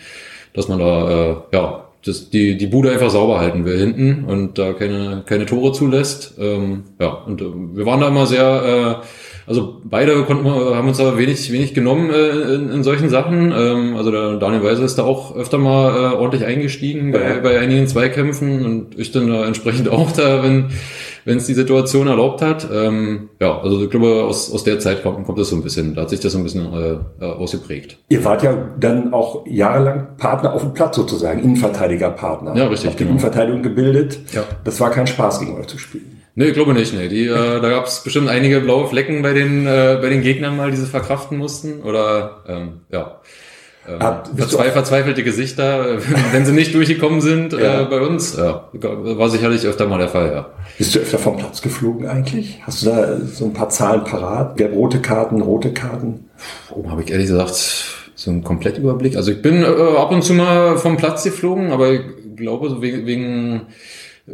dass 0.52 0.68
man 0.68 0.78
da 0.78 1.10
äh, 1.10 1.36
ja, 1.52 1.89
das, 2.04 2.30
die, 2.30 2.56
die 2.56 2.66
Bude 2.66 2.90
einfach 2.90 3.10
sauber 3.10 3.40
halten 3.40 3.64
will 3.64 3.78
hinten 3.78 4.24
und 4.24 4.58
da 4.58 4.72
keine, 4.72 5.22
keine 5.26 5.44
Tore 5.44 5.72
zulässt. 5.72 6.34
Ähm, 6.38 6.84
ja, 6.98 7.08
und 7.08 7.42
äh, 7.42 7.44
wir 7.74 7.84
waren 7.84 8.00
da 8.00 8.08
immer 8.08 8.26
sehr, 8.26 9.00
äh, 9.02 9.06
also 9.46 9.80
beide 9.84 10.22
konnten 10.22 10.44
wir, 10.44 10.76
haben 10.76 10.88
uns 10.88 10.96
da 10.96 11.18
wenig, 11.18 11.52
wenig 11.52 11.74
genommen 11.74 12.10
äh, 12.10 12.54
in, 12.54 12.70
in 12.70 12.82
solchen 12.84 13.10
Sachen. 13.10 13.52
Ähm, 13.54 13.96
also 13.96 14.10
der 14.10 14.36
Daniel 14.36 14.62
Weiser 14.62 14.84
ist 14.84 14.96
da 14.96 15.04
auch 15.04 15.36
öfter 15.36 15.58
mal 15.58 15.90
äh, 15.90 16.14
ordentlich 16.14 16.46
eingestiegen 16.46 17.12
bei, 17.12 17.40
bei 17.42 17.58
einigen 17.58 17.86
Zweikämpfen 17.86 18.64
und 18.64 18.98
ich 18.98 19.12
dann 19.12 19.28
da 19.28 19.44
entsprechend 19.44 19.88
auch 19.90 20.10
da, 20.12 20.42
wenn 20.42 20.70
wenn 21.24 21.38
es 21.38 21.46
die 21.46 21.54
Situation 21.54 22.06
erlaubt 22.06 22.42
hat. 22.42 22.68
Ähm, 22.72 23.30
ja, 23.40 23.60
also 23.60 23.82
ich 23.82 23.90
glaube, 23.90 24.24
aus, 24.24 24.52
aus 24.52 24.64
der 24.64 24.78
Zeit 24.78 25.02
kommt, 25.02 25.26
kommt 25.26 25.38
das 25.38 25.48
so 25.48 25.56
ein 25.56 25.62
bisschen, 25.62 25.94
da 25.94 26.02
hat 26.02 26.10
sich 26.10 26.20
das 26.20 26.32
so 26.32 26.38
ein 26.38 26.44
bisschen 26.44 26.72
äh, 26.72 27.24
äh 27.24 27.30
ausgeprägt. 27.30 27.98
Ihr 28.08 28.24
wart 28.24 28.42
ja 28.42 28.56
dann 28.78 29.12
auch 29.12 29.46
jahrelang 29.46 30.16
Partner 30.16 30.52
auf 30.52 30.62
dem 30.62 30.74
Platz 30.74 30.96
sozusagen, 30.96 31.42
Innenverteidigerpartner. 31.42 32.56
Ja, 32.56 32.66
richtig. 32.66 32.88
Auf 32.88 32.96
die 32.96 33.04
genau. 33.04 33.10
Innenverteidigung 33.10 33.62
gebildet. 33.62 34.18
Ja. 34.32 34.44
Das 34.64 34.80
war 34.80 34.90
kein 34.90 35.06
Spaß, 35.06 35.40
gegen 35.40 35.58
euch 35.58 35.66
zu 35.66 35.78
spielen. 35.78 36.20
Nee, 36.34 36.46
ich 36.46 36.54
glaube 36.54 36.74
nicht. 36.74 36.94
Nee. 36.94 37.08
Die, 37.08 37.26
äh, 37.26 37.60
da 37.60 37.68
gab 37.68 37.86
es 37.86 38.02
bestimmt 38.02 38.28
einige 38.28 38.60
blaue 38.60 38.86
Flecken 38.86 39.22
bei 39.22 39.32
den, 39.32 39.66
äh, 39.66 39.98
bei 40.00 40.08
den 40.08 40.22
Gegnern 40.22 40.56
mal, 40.56 40.70
die 40.70 40.76
sie 40.76 40.86
verkraften 40.86 41.36
mussten. 41.36 41.82
Oder 41.82 42.42
ähm, 42.48 42.80
ja. 42.90 43.20
Ähm, 43.88 44.00
Ab, 44.00 44.28
verzweif 44.36 44.72
verzweifelte 44.72 45.22
Gesichter, 45.24 45.98
wenn 46.32 46.44
sie 46.44 46.52
nicht 46.52 46.74
durchgekommen 46.74 47.20
sind 47.20 47.54
ja. 47.54 47.82
äh, 47.82 47.84
bei 47.86 48.00
uns. 48.00 48.36
Ja, 48.36 48.68
war 48.72 49.30
sicherlich 49.30 49.66
öfter 49.66 49.86
mal 49.86 49.98
der 49.98 50.08
Fall, 50.08 50.32
ja. 50.32 50.46
Bist 50.76 50.94
du 50.94 50.98
öfter 50.98 51.18
vom 51.18 51.38
Platz 51.38 51.62
geflogen 51.62 52.06
eigentlich? 52.06 52.60
Hast 52.62 52.82
du 52.82 52.90
da 52.90 53.18
so 53.20 53.46
ein 53.46 53.54
paar 53.54 53.70
Zahlen 53.70 54.04
parat? 54.04 54.56
Gelb-rote 54.56 55.00
Karten, 55.00 55.40
rote 55.40 55.72
Karten? 55.72 56.28
Oh, 56.70 56.90
habe 56.90 57.02
ich 57.02 57.10
ehrlich 57.10 57.28
gesagt 57.28 57.54
so 58.14 58.30
einen 58.30 58.44
Komplettüberblick. 58.44 59.16
Also 59.16 59.32
ich 59.32 59.40
bin 59.40 59.62
äh, 59.62 59.66
ab 59.66 60.12
und 60.12 60.22
zu 60.22 60.34
mal 60.34 60.76
vom 60.76 60.98
Platz 60.98 61.24
geflogen, 61.24 61.72
aber 61.72 61.92
ich 61.92 62.02
glaube 62.36 62.68
so 62.68 62.82
wegen, 62.82 63.06
wegen 63.06 63.62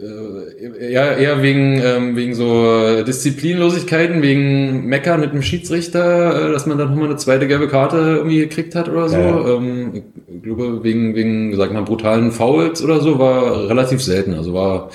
äh, 0.00 0.92
eher, 0.92 1.16
eher 1.16 1.42
wegen, 1.42 1.80
ähm, 1.82 2.16
wegen 2.16 2.34
so 2.34 3.02
Disziplinlosigkeiten, 3.02 4.22
wegen 4.22 4.86
Meckern 4.86 5.20
mit 5.20 5.32
dem 5.32 5.42
Schiedsrichter, 5.42 6.48
äh, 6.48 6.52
dass 6.52 6.66
man 6.66 6.78
dann 6.78 6.90
nochmal 6.90 7.06
eine 7.06 7.16
zweite 7.16 7.46
gelbe 7.46 7.68
Karte 7.68 7.96
irgendwie 7.96 8.38
gekriegt 8.38 8.74
hat 8.74 8.88
oder 8.88 9.08
so. 9.08 9.16
Ja. 9.16 9.56
Ähm, 9.56 10.02
ich 10.28 10.42
glaube, 10.42 10.82
wegen, 10.82 11.14
wegen, 11.14 11.56
sag 11.56 11.72
mal, 11.72 11.82
brutalen 11.82 12.32
Fouls 12.32 12.82
oder 12.82 13.00
so 13.00 13.18
war 13.18 13.68
relativ 13.68 14.02
selten. 14.02 14.34
Also 14.34 14.54
war 14.54 14.90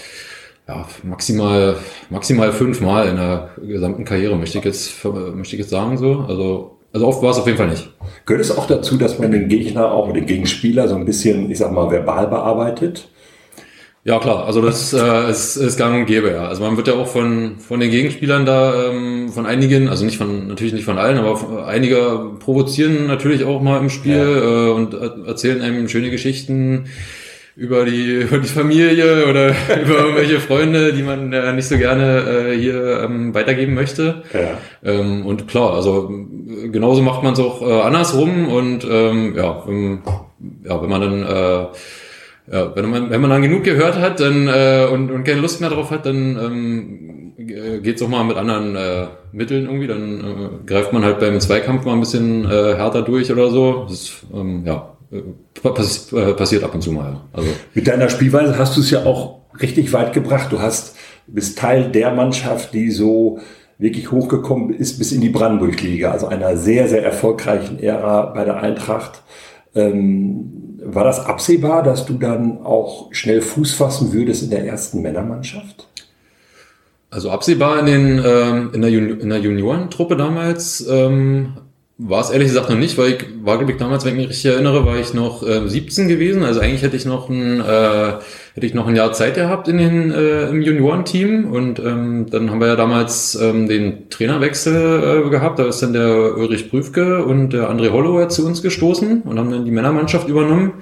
ja, 0.67 0.87
maximal, 1.03 1.75
maximal 2.09 2.51
fünfmal 2.51 3.07
in 3.09 3.15
der 3.17 3.49
gesamten 3.65 4.05
Karriere, 4.05 4.37
möchte 4.37 4.59
ich 4.59 4.65
jetzt, 4.65 5.03
möchte 5.03 5.55
ich 5.55 5.61
jetzt 5.61 5.71
sagen 5.71 5.97
so. 5.97 6.25
Also 6.27 6.77
also 6.93 7.07
oft 7.07 7.21
war 7.21 7.31
es 7.31 7.37
auf 7.37 7.45
jeden 7.45 7.57
Fall 7.57 7.69
nicht. 7.69 7.89
Gehört 8.25 8.43
es 8.43 8.57
auch 8.57 8.67
dazu, 8.67 8.97
dass 8.97 9.17
man 9.17 9.31
den 9.31 9.47
Gegner, 9.47 9.91
auch 9.91 10.11
den 10.11 10.25
Gegenspieler 10.25 10.87
so 10.87 10.95
ein 10.95 11.05
bisschen, 11.05 11.49
ich 11.49 11.57
sag 11.57 11.71
mal, 11.71 11.89
verbal 11.89 12.27
bearbeitet? 12.27 13.07
Ja 14.03 14.17
klar, 14.17 14.47
also 14.47 14.63
das 14.63 14.93
äh, 14.93 15.29
ist, 15.29 15.57
ist 15.57 15.77
gang 15.77 15.95
und 15.95 16.05
gäbe, 16.07 16.31
ja. 16.31 16.47
Also 16.47 16.63
man 16.63 16.75
wird 16.75 16.87
ja 16.87 16.95
auch 16.95 17.07
von, 17.07 17.59
von 17.59 17.79
den 17.79 17.91
Gegenspielern 17.91 18.47
da, 18.47 18.89
ähm, 18.89 19.29
von 19.29 19.45
einigen, 19.45 19.89
also 19.89 20.05
nicht 20.05 20.17
von, 20.17 20.47
natürlich 20.47 20.73
nicht 20.73 20.85
von 20.85 20.97
allen, 20.97 21.19
aber 21.19 21.37
von, 21.37 21.63
einige 21.63 22.31
provozieren 22.39 23.05
natürlich 23.05 23.43
auch 23.43 23.61
mal 23.61 23.79
im 23.79 23.91
Spiel 23.91 24.17
ja. 24.17 24.69
äh, 24.69 24.71
und 24.71 24.95
erzählen 25.27 25.61
einem 25.61 25.87
schöne 25.87 26.09
Geschichten 26.09 26.85
über 27.55 27.85
die, 27.85 28.21
über 28.21 28.39
die 28.39 28.47
Familie 28.47 29.27
oder 29.27 29.49
über 29.83 29.99
irgendwelche 29.99 30.39
Freunde, 30.39 30.93
die 30.93 31.03
man 31.03 31.31
äh, 31.31 31.53
nicht 31.53 31.67
so 31.67 31.77
gerne 31.77 32.21
äh, 32.21 32.57
hier 32.57 33.03
ähm, 33.03 33.35
weitergeben 33.35 33.75
möchte. 33.75 34.23
Ja. 34.33 34.57
Ähm, 34.83 35.27
und 35.27 35.47
klar, 35.47 35.75
also 35.75 36.11
genauso 36.71 37.03
macht 37.03 37.21
man 37.21 37.33
es 37.33 37.39
auch 37.39 37.61
äh, 37.61 37.81
andersrum 37.81 38.47
und 38.47 38.83
ähm, 38.89 39.35
ja, 39.35 39.63
ähm, 39.67 40.01
ja, 40.63 40.81
wenn 40.81 40.89
man 40.89 41.01
dann 41.01 41.23
äh, 41.23 41.65
ja, 42.51 42.75
wenn 42.75 42.89
man, 42.89 43.09
wenn 43.09 43.21
man 43.21 43.29
dann 43.29 43.41
genug 43.41 43.63
gehört 43.63 43.97
hat 43.97 44.19
dann, 44.19 44.47
äh, 44.47 44.87
und, 44.91 45.09
und 45.09 45.23
keine 45.23 45.39
Lust 45.39 45.61
mehr 45.61 45.69
drauf 45.69 45.89
hat, 45.89 46.05
dann 46.05 46.37
ähm, 46.37 47.81
geht's 47.81 48.01
auch 48.01 48.09
mal 48.09 48.23
mit 48.23 48.35
anderen 48.35 48.75
äh, 48.75 49.07
Mitteln 49.31 49.65
irgendwie. 49.65 49.87
Dann 49.87 50.19
äh, 50.19 50.65
greift 50.65 50.91
man 50.91 51.05
halt 51.05 51.19
beim 51.19 51.39
Zweikampf 51.39 51.85
mal 51.85 51.93
ein 51.93 52.01
bisschen 52.01 52.45
äh, 52.45 52.75
härter 52.75 53.03
durch 53.03 53.31
oder 53.31 53.49
so. 53.49 53.85
Das 53.87 53.93
ist, 53.93 54.13
ähm, 54.33 54.63
ja, 54.65 54.97
äh, 55.11 55.21
pass, 55.61 56.11
äh, 56.11 56.33
passiert 56.33 56.63
ab 56.63 56.75
und 56.75 56.81
zu 56.81 56.91
mal. 56.91 57.21
Also. 57.31 57.49
Mit 57.73 57.87
deiner 57.87 58.09
Spielweise 58.09 58.57
hast 58.57 58.75
du 58.75 58.81
es 58.81 58.91
ja 58.91 59.05
auch 59.05 59.39
richtig 59.61 59.93
weit 59.93 60.11
gebracht. 60.11 60.51
Du 60.51 60.59
hast 60.59 60.97
bist 61.27 61.57
Teil 61.57 61.91
der 61.91 62.13
Mannschaft, 62.13 62.73
die 62.73 62.91
so 62.91 63.39
wirklich 63.77 64.11
hochgekommen 64.11 64.73
ist 64.73 64.99
bis 64.99 65.11
in 65.11 65.21
die 65.21 65.29
Brandenburg-Liga, 65.29 66.11
also 66.11 66.27
einer 66.27 66.55
sehr, 66.57 66.87
sehr 66.87 67.03
erfolgreichen 67.03 67.79
Ära 67.79 68.27
bei 68.27 68.43
der 68.43 68.61
Eintracht. 68.61 69.23
Ähm, 69.73 70.70
war 70.83 71.03
das 71.03 71.25
absehbar, 71.25 71.83
dass 71.83 72.05
du 72.05 72.13
dann 72.13 72.63
auch 72.63 73.13
schnell 73.13 73.41
Fuß 73.41 73.73
fassen 73.73 74.13
würdest 74.13 74.43
in 74.43 74.49
der 74.49 74.65
ersten 74.65 75.01
Männermannschaft? 75.01 75.87
Also 77.09 77.29
absehbar 77.29 77.79
in, 77.79 77.85
den, 77.85 78.21
ähm, 78.25 78.71
in 78.73 78.81
der, 78.81 78.89
Juni 78.89 79.27
der 79.27 79.39
Juniorentruppe 79.39 80.15
damals 80.15 80.85
ähm, 80.87 81.57
war 82.03 82.21
es 82.21 82.31
ehrlich 82.31 82.47
gesagt 82.47 82.69
noch 82.69 82.77
nicht, 82.77 82.97
weil 82.97 83.13
ich 83.13 83.25
war, 83.43 83.57
glaube 83.57 83.71
ich, 83.71 83.77
damals, 83.77 84.05
wenn 84.05 84.13
ich 84.13 84.17
mich 84.17 84.29
richtig 84.29 84.51
erinnere, 84.51 84.85
war 84.85 84.97
ich 84.97 85.13
noch 85.13 85.47
äh, 85.47 85.67
17 85.67 86.07
gewesen. 86.07 86.43
Also 86.43 86.59
eigentlich 86.59 86.81
hätte 86.81 86.95
ich 86.95 87.05
noch 87.05 87.29
ein, 87.29 87.59
äh, 87.59 88.13
hätte 88.55 88.65
ich 88.65 88.73
noch 88.73 88.87
ein 88.87 88.95
Jahr 88.95 89.13
Zeit 89.13 89.35
gehabt 89.35 89.67
in 89.67 89.77
den, 89.77 90.11
äh, 90.11 90.49
im 90.49 90.61
Juniorenteam. 90.61 91.51
Und 91.51 91.79
ähm, 91.79 92.25
dann 92.29 92.49
haben 92.49 92.59
wir 92.59 92.67
ja 92.67 92.75
damals 92.75 93.35
ähm, 93.35 93.67
den 93.67 94.09
Trainerwechsel 94.09 95.25
äh, 95.25 95.29
gehabt. 95.29 95.59
Da 95.59 95.67
ist 95.67 95.83
dann 95.83 95.93
der 95.93 96.37
Ulrich 96.37 96.71
Prüfke 96.71 97.23
und 97.23 97.51
der 97.51 97.69
André 97.69 97.91
Hollower 97.91 98.29
zu 98.29 98.47
uns 98.47 98.63
gestoßen 98.63 99.21
und 99.21 99.37
haben 99.37 99.51
dann 99.51 99.65
die 99.65 99.71
Männermannschaft 99.71 100.27
übernommen. 100.27 100.73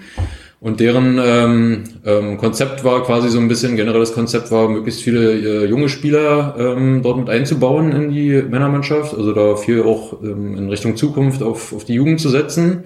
Und 0.61 0.81
deren 0.81 1.17
ähm, 1.23 1.83
ähm, 2.05 2.37
Konzept 2.37 2.83
war 2.83 3.03
quasi 3.05 3.29
so 3.29 3.39
ein 3.39 3.47
bisschen, 3.47 3.77
generelles 3.77 4.13
Konzept 4.13 4.51
war, 4.51 4.67
möglichst 4.67 5.01
viele 5.01 5.31
äh, 5.31 5.65
junge 5.65 5.87
Spieler 5.87 6.55
ähm, 6.59 7.01
dort 7.01 7.17
mit 7.17 7.29
einzubauen 7.29 7.93
in 7.93 8.09
die 8.11 8.41
Männermannschaft. 8.41 9.15
Also 9.15 9.31
da 9.31 9.55
viel 9.55 9.83
auch 9.83 10.21
ähm, 10.21 10.57
in 10.57 10.69
Richtung 10.69 10.97
Zukunft 10.97 11.41
auf, 11.41 11.71
auf 11.71 11.85
die 11.85 11.93
Jugend 11.93 12.19
zu 12.19 12.27
setzen. 12.27 12.83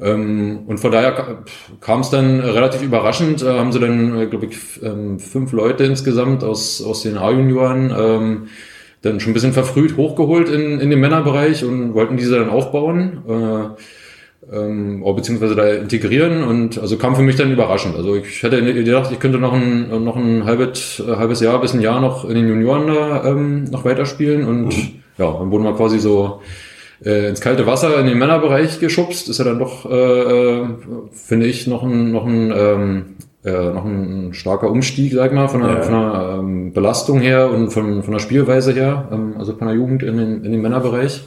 Ähm, 0.00 0.60
und 0.66 0.78
von 0.78 0.90
daher 0.90 1.44
kam 1.80 2.00
es 2.00 2.08
dann 2.08 2.40
relativ 2.40 2.82
überraschend, 2.82 3.42
äh, 3.42 3.58
haben 3.58 3.72
sie 3.72 3.80
dann, 3.80 4.18
äh, 4.18 4.26
glaube 4.26 4.46
ich, 4.46 4.82
ähm, 4.82 5.18
fünf 5.18 5.52
Leute 5.52 5.84
insgesamt 5.84 6.42
aus, 6.42 6.82
aus 6.82 7.02
den 7.02 7.18
A-Junioren 7.18 7.94
ähm, 7.96 8.48
dann 9.02 9.20
schon 9.20 9.32
ein 9.32 9.34
bisschen 9.34 9.52
verfrüht 9.52 9.98
hochgeholt 9.98 10.48
in, 10.48 10.80
in 10.80 10.88
den 10.88 11.00
Männerbereich 11.00 11.62
und 11.64 11.92
wollten 11.92 12.16
diese 12.16 12.38
dann 12.38 12.48
aufbauen. 12.48 13.22
Äh, 13.28 13.82
ähm, 14.50 15.04
beziehungsweise 15.14 15.54
da 15.54 15.68
integrieren 15.68 16.42
und 16.42 16.78
also 16.78 16.96
kam 16.96 17.14
für 17.14 17.22
mich 17.22 17.36
dann 17.36 17.52
überraschend. 17.52 17.96
Also 17.96 18.16
ich 18.16 18.42
hätte 18.42 18.62
gedacht, 18.62 19.10
ich 19.12 19.20
könnte 19.20 19.38
noch 19.38 19.52
ein, 19.52 20.04
noch 20.04 20.16
ein 20.16 20.44
halbes, 20.44 21.00
äh, 21.06 21.16
halbes 21.16 21.40
Jahr 21.40 21.60
bis 21.60 21.74
ein 21.74 21.80
Jahr 21.80 22.00
noch 22.00 22.24
in 22.24 22.34
den 22.34 22.48
Junioren 22.48 22.86
da 22.88 23.24
ähm, 23.24 23.64
noch 23.64 23.84
weiterspielen 23.84 24.46
und 24.46 24.64
mhm. 24.64 25.02
ja, 25.18 25.30
dann 25.32 25.50
wurden 25.50 25.64
wir 25.64 25.74
quasi 25.74 25.98
so 25.98 26.40
äh, 27.04 27.28
ins 27.28 27.40
kalte 27.40 27.66
Wasser 27.66 27.98
in 28.00 28.06
den 28.06 28.18
Männerbereich 28.18 28.80
geschubst. 28.80 29.28
Ist 29.28 29.38
ja 29.38 29.44
dann 29.44 29.58
doch, 29.58 29.90
äh, 29.90 29.94
äh, 29.94 30.66
finde 31.12 31.46
ich, 31.46 31.66
noch 31.66 31.82
ein, 31.82 32.12
noch 32.12 32.26
ein 32.26 32.52
ähm, 32.56 33.04
äh, 33.44 33.72
noch 33.72 33.84
ein 33.84 34.34
starker 34.34 34.70
Umstieg, 34.70 35.12
sag 35.12 35.30
ich 35.30 35.36
mal, 35.36 35.48
von 35.48 35.62
der, 35.62 35.70
ja. 35.70 35.82
von 35.82 35.94
der 35.94 36.36
ähm, 36.38 36.72
Belastung 36.72 37.20
her 37.20 37.50
und 37.50 37.70
von, 37.70 38.04
von 38.04 38.12
der 38.12 38.20
Spielweise 38.20 38.72
her, 38.72 39.08
ähm, 39.10 39.34
also 39.36 39.54
von 39.54 39.66
der 39.66 39.76
Jugend 39.76 40.04
in 40.04 40.16
den, 40.16 40.44
in 40.44 40.52
den 40.52 40.62
Männerbereich. 40.62 41.24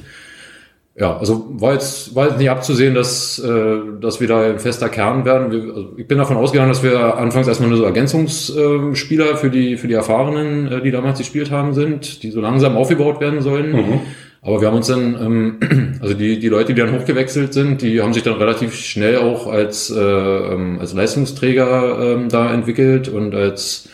Ja, 0.97 1.17
also 1.17 1.47
war 1.49 1.73
jetzt, 1.73 2.15
war 2.15 2.27
jetzt 2.27 2.37
nicht 2.37 2.49
abzusehen, 2.49 2.95
dass, 2.95 3.37
äh, 3.37 3.79
dass 3.99 4.21
wir 4.21 4.29
da 4.29 4.41
ein 4.43 4.59
fester 4.59 4.87
Kern 4.87 5.25
werden. 5.25 5.51
Wir, 5.51 5.75
also 5.75 5.93
ich 5.97 6.07
bin 6.07 6.17
davon 6.17 6.37
ausgegangen, 6.37 6.69
dass 6.69 6.83
wir 6.83 7.17
anfangs 7.17 7.49
erstmal 7.49 7.67
nur 7.67 7.77
so 7.77 7.83
Ergänzungsspieler 7.83 9.31
äh, 9.31 9.35
für 9.35 9.49
die, 9.49 9.75
für 9.75 9.89
die 9.89 9.93
Erfahrenen, 9.93 10.71
äh, 10.71 10.81
die 10.81 10.91
damals 10.91 11.17
gespielt 11.17 11.51
haben, 11.51 11.73
sind, 11.73 12.23
die 12.23 12.31
so 12.31 12.39
langsam 12.39 12.77
aufgebaut 12.77 13.19
werden 13.19 13.41
sollen. 13.41 13.73
Mhm. 13.73 13.99
Aber 14.41 14.61
wir 14.61 14.69
haben 14.69 14.77
uns 14.77 14.87
dann, 14.87 15.17
ähm, 15.19 15.97
also 16.01 16.13
die, 16.13 16.39
die 16.39 16.47
Leute, 16.47 16.73
die 16.73 16.79
dann 16.79 16.97
hochgewechselt 16.97 17.53
sind, 17.53 17.81
die 17.81 18.01
haben 18.01 18.13
sich 18.13 18.23
dann 18.23 18.35
relativ 18.35 18.73
schnell 18.75 19.17
auch 19.17 19.47
als, 19.47 19.89
äh, 19.89 19.99
ähm, 19.99 20.79
als 20.79 20.93
Leistungsträger 20.93 21.99
ähm, 21.99 22.29
da 22.29 22.53
entwickelt 22.53 23.09
und 23.09 23.35
als 23.35 23.89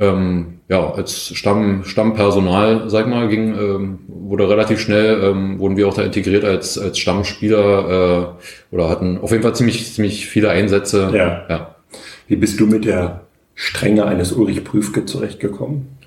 ähm, 0.00 0.60
ja, 0.68 0.92
als 0.92 1.34
Stamm, 1.34 1.84
Stammpersonal, 1.84 2.88
sag 2.90 3.08
mal, 3.08 3.28
ging, 3.28 3.54
ähm, 3.54 3.98
wurde 4.06 4.48
relativ 4.48 4.80
schnell, 4.80 5.22
ähm, 5.22 5.58
wurden 5.58 5.76
wir 5.76 5.88
auch 5.88 5.94
da 5.94 6.02
integriert 6.02 6.44
als, 6.44 6.78
als 6.78 6.98
Stammspieler 6.98 8.36
äh, 8.70 8.74
oder 8.74 8.88
hatten 8.88 9.18
auf 9.18 9.30
jeden 9.30 9.42
Fall 9.42 9.54
ziemlich, 9.54 9.92
ziemlich 9.92 10.26
viele 10.26 10.50
Einsätze. 10.50 11.10
Ja. 11.14 11.46
ja. 11.48 11.74
Wie 12.26 12.36
bist 12.36 12.60
du 12.60 12.66
mit 12.66 12.84
der 12.84 13.22
Strenge 13.54 14.04
eines 14.04 14.32
Ulrich 14.32 14.64
Prüfke 14.64 15.04
zurechtgekommen? 15.04 15.97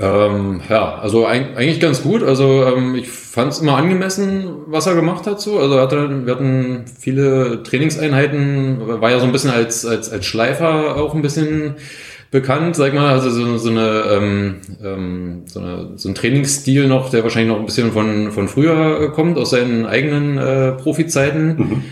Ähm, 0.00 0.60
ja, 0.68 0.96
also 0.96 1.26
eigentlich 1.26 1.80
ganz 1.80 2.02
gut. 2.02 2.22
Also 2.22 2.64
ähm, 2.64 2.94
ich 2.94 3.08
fand 3.08 3.52
es 3.52 3.60
immer 3.60 3.76
angemessen, 3.76 4.44
was 4.66 4.86
er 4.86 4.94
gemacht 4.94 5.26
hat. 5.26 5.40
So. 5.40 5.58
Also 5.58 5.80
hatte, 5.80 6.26
wir 6.26 6.34
hatten 6.34 6.84
viele 6.98 7.62
Trainingseinheiten, 7.62 9.00
war 9.00 9.10
ja 9.10 9.20
so 9.20 9.26
ein 9.26 9.32
bisschen 9.32 9.50
als, 9.50 9.86
als, 9.86 10.10
als 10.10 10.26
Schleifer 10.26 10.96
auch 10.96 11.14
ein 11.14 11.22
bisschen 11.22 11.76
bekannt, 12.30 12.76
sag 12.76 12.92
mal, 12.92 13.14
also 13.14 13.30
so, 13.30 13.56
so 13.56 13.70
eine, 13.70 14.02
ähm, 14.10 14.56
ähm, 14.84 15.42
so, 15.46 15.60
eine 15.60 15.92
so 15.96 16.10
ein 16.10 16.14
Trainingsstil 16.14 16.86
noch, 16.86 17.08
der 17.08 17.22
wahrscheinlich 17.22 17.50
noch 17.50 17.58
ein 17.58 17.64
bisschen 17.64 17.92
von, 17.92 18.32
von 18.32 18.48
früher 18.48 19.10
kommt, 19.12 19.38
aus 19.38 19.50
seinen 19.50 19.86
eigenen 19.86 20.36
äh, 20.36 20.72
Profizeiten. 20.72 21.56
Mhm. 21.56 21.84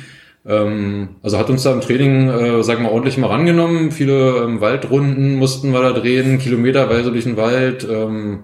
Ähm, 0.48 1.16
also 1.22 1.38
hat 1.38 1.50
uns 1.50 1.62
da 1.62 1.72
im 1.72 1.80
Training, 1.80 2.28
äh, 2.28 2.62
sag 2.62 2.80
mal, 2.80 2.90
ordentlich 2.90 3.18
mal 3.18 3.28
rangenommen. 3.28 3.90
Viele 3.90 4.38
ähm, 4.44 4.60
Waldrunden 4.60 5.36
mussten 5.36 5.72
wir 5.72 5.82
da 5.82 5.92
drehen, 5.92 6.38
kilometerweise 6.38 7.10
durch 7.10 7.24
den 7.24 7.36
Wald. 7.36 7.86
Ähm, 7.90 8.40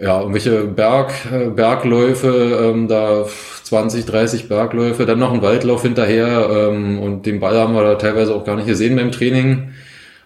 ja, 0.00 0.20
irgendwelche 0.20 0.64
Berg, 0.64 1.12
äh, 1.32 1.48
Bergläufe, 1.48 2.72
ähm, 2.72 2.88
da 2.88 3.24
20, 3.64 4.06
30 4.06 4.48
Bergläufe, 4.48 5.06
dann 5.06 5.18
noch 5.18 5.32
ein 5.32 5.42
Waldlauf 5.42 5.82
hinterher 5.82 6.48
ähm, 6.50 7.00
und 7.00 7.26
den 7.26 7.40
Ball 7.40 7.56
haben 7.56 7.74
wir 7.74 7.82
da 7.82 7.94
teilweise 7.96 8.34
auch 8.34 8.44
gar 8.44 8.56
nicht 8.56 8.68
gesehen 8.68 8.96
beim 8.96 9.12
Training. 9.12 9.70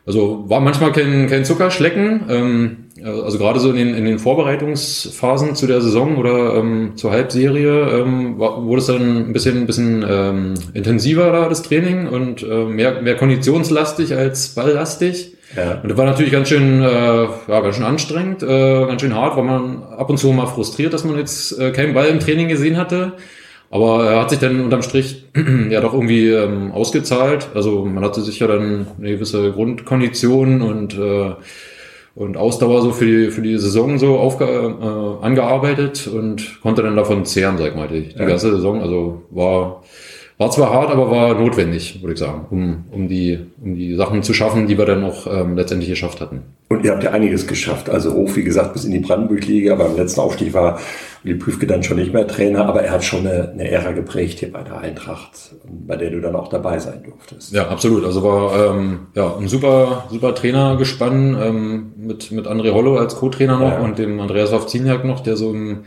Also 0.05 0.45
war 0.49 0.61
manchmal 0.61 0.93
kein, 0.93 1.29
kein 1.29 1.45
Zuckerschlecken. 1.45 2.25
Ähm, 2.29 2.77
also 3.05 3.39
gerade 3.39 3.61
so 3.61 3.71
in 3.71 3.77
den, 3.77 3.95
in 3.95 4.05
den 4.05 4.19
Vorbereitungsphasen 4.19 5.55
zu 5.55 5.67
der 5.67 5.81
Saison 5.81 6.17
oder 6.17 6.57
ähm, 6.57 6.93
zur 6.97 7.11
Halbserie 7.11 8.01
ähm, 8.01 8.39
wurde 8.39 8.81
es 8.81 8.87
dann 8.87 9.29
ein 9.29 9.33
bisschen, 9.33 9.59
ein 9.59 9.67
bisschen 9.67 10.05
ähm, 10.09 10.55
intensiver 10.75 11.33
da, 11.33 11.49
das 11.49 11.63
Training 11.63 12.09
und 12.09 12.43
äh, 12.43 12.65
mehr, 12.65 13.03
mehr 13.03 13.17
konditionslastig 13.17 14.15
als 14.15 14.51
balllastig. 14.51 15.37
Ja. 15.57 15.81
Und 15.83 15.91
das 15.91 15.99
war 15.99 16.07
natürlich 16.07 16.33
ganz 16.33 16.49
schön, 16.49 16.83
äh, 16.83 16.87
ja, 16.87 17.61
ganz 17.61 17.77
schön 17.77 17.85
anstrengend, 17.85 18.43
äh, 18.43 18.87
ganz 18.87 19.01
schön 19.01 19.15
hart, 19.15 19.37
weil 19.37 19.45
man 19.45 19.83
ab 19.83 20.09
und 20.09 20.19
zu 20.19 20.33
mal 20.33 20.47
frustriert, 20.47 20.93
dass 20.95 21.05
man 21.05 21.19
jetzt 21.19 21.59
äh, 21.59 21.73
keinen 21.73 21.95
Ball 21.95 22.07
im 22.07 22.21
Training 22.21 22.49
gesehen 22.49 22.77
hatte. 22.77 23.15
Aber 23.71 24.05
er 24.05 24.21
hat 24.21 24.31
sich 24.31 24.39
dann 24.39 24.61
unterm 24.61 24.83
Strich 24.83 25.25
ja 25.71 25.81
doch 25.81 25.95
irgendwie 25.95 26.29
ähm, 26.29 26.73
ausgezahlt. 26.73 27.49
Also 27.55 27.85
man 27.85 28.05
hatte 28.05 28.21
sich 28.21 28.39
ja 28.39 28.47
dann 28.47 28.87
eine 28.99 29.11
gewisse 29.11 29.51
Grundkondition 29.53 30.61
und, 30.63 30.99
äh, 30.99 31.33
und 32.15 32.37
Ausdauer 32.37 32.83
so 32.83 32.93
für 32.93 33.07
die, 33.07 33.31
für 33.31 33.43
die 33.43 33.57
Saison 33.59 33.99
so 33.99 34.19
aufge, 34.19 34.45
äh, 34.45 35.25
angearbeitet 35.25 36.07
und 36.07 36.61
konnte 36.61 36.83
dann 36.83 36.97
davon 36.97 37.25
zehren, 37.25 37.57
sag 37.59 37.69
ich 37.71 37.75
mal, 37.75 37.89
die, 37.89 38.09
die 38.09 38.19
ja. 38.19 38.27
ganze 38.27 38.55
Saison. 38.55 38.83
Also 38.83 39.23
war, 39.31 39.83
war 40.43 40.51
zwar 40.51 40.71
hart, 40.71 40.91
aber 40.91 41.09
war 41.11 41.35
notwendig, 41.35 42.03
würde 42.03 42.15
ich 42.15 42.19
sagen, 42.19 42.47
um, 42.51 42.85
um, 42.91 43.09
die, 43.09 43.39
um 43.63 43.77
die 43.77 43.95
Sachen 43.95 44.25
zu 44.25 44.35
schaffen, 44.35 44.67
die 44.67 44.77
wir 44.77 44.85
dann 44.85 45.05
auch 45.05 45.27
ähm, 45.27 45.57
letztendlich 45.57 45.89
geschafft 45.89 46.21
hatten. 46.21 46.43
Und 46.69 46.85
ihr 46.85 46.91
habt 46.91 47.05
ja 47.05 47.13
einiges 47.13 47.47
geschafft. 47.47 47.89
Also 47.89 48.13
hoch, 48.13 48.35
wie 48.35 48.43
gesagt, 48.43 48.73
bis 48.73 48.85
in 48.85 48.91
die 48.91 48.99
Brandenburg-Liga. 48.99 49.77
Beim 49.77 49.97
letzten 49.97 50.21
Aufstieg 50.21 50.53
war 50.53 50.81
Willi 51.23 51.39
Prüfke 51.39 51.67
dann 51.67 51.85
schon 51.85 51.99
nicht 51.99 52.13
mehr 52.13 52.27
Trainer, 52.27 52.67
aber 52.67 52.83
er 52.83 52.93
hat 52.93 53.05
schon 53.05 53.21
eine, 53.21 53.51
eine 53.51 53.71
Ära 53.71 53.93
geprägt 53.93 54.41
hier 54.41 54.51
bei 54.51 54.63
der 54.63 54.79
Eintracht, 54.79 55.55
bei 55.65 55.97
der 55.97 56.11
du 56.11 56.21
dann 56.21 56.35
auch 56.35 56.49
dabei 56.49 56.81
sein 56.81 57.05
durftest. 57.05 57.53
Ja, 57.53 57.69
absolut. 57.69 58.05
Also 58.05 58.25
war 58.25 58.75
ähm, 58.75 59.01
ja 59.15 59.37
ein 59.37 59.47
super, 59.47 60.07
super 60.11 60.35
Trainergespann 60.35 61.39
ähm, 61.41 61.93
mit, 61.97 62.33
mit 62.33 62.49
André 62.49 62.73
Hollo 62.73 62.97
als 62.97 63.15
Co-Trainer 63.15 63.59
noch 63.59 63.73
ja. 63.73 63.81
und 63.81 63.99
dem 63.99 64.19
Andreas 64.19 64.51
Wawziniak 64.51 65.05
noch, 65.05 65.21
der 65.21 65.37
so 65.37 65.53
im, 65.53 65.85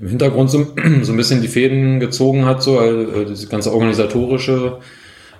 im 0.00 0.08
Hintergrund 0.08 0.50
so, 0.50 0.58
so 1.02 1.12
ein 1.12 1.16
bisschen 1.16 1.42
die 1.42 1.48
Fäden 1.48 2.00
gezogen 2.00 2.46
hat, 2.46 2.62
so 2.62 2.80
äh, 2.80 3.24
diese 3.24 3.48
ganze 3.48 3.72
organisatorische 3.72 4.78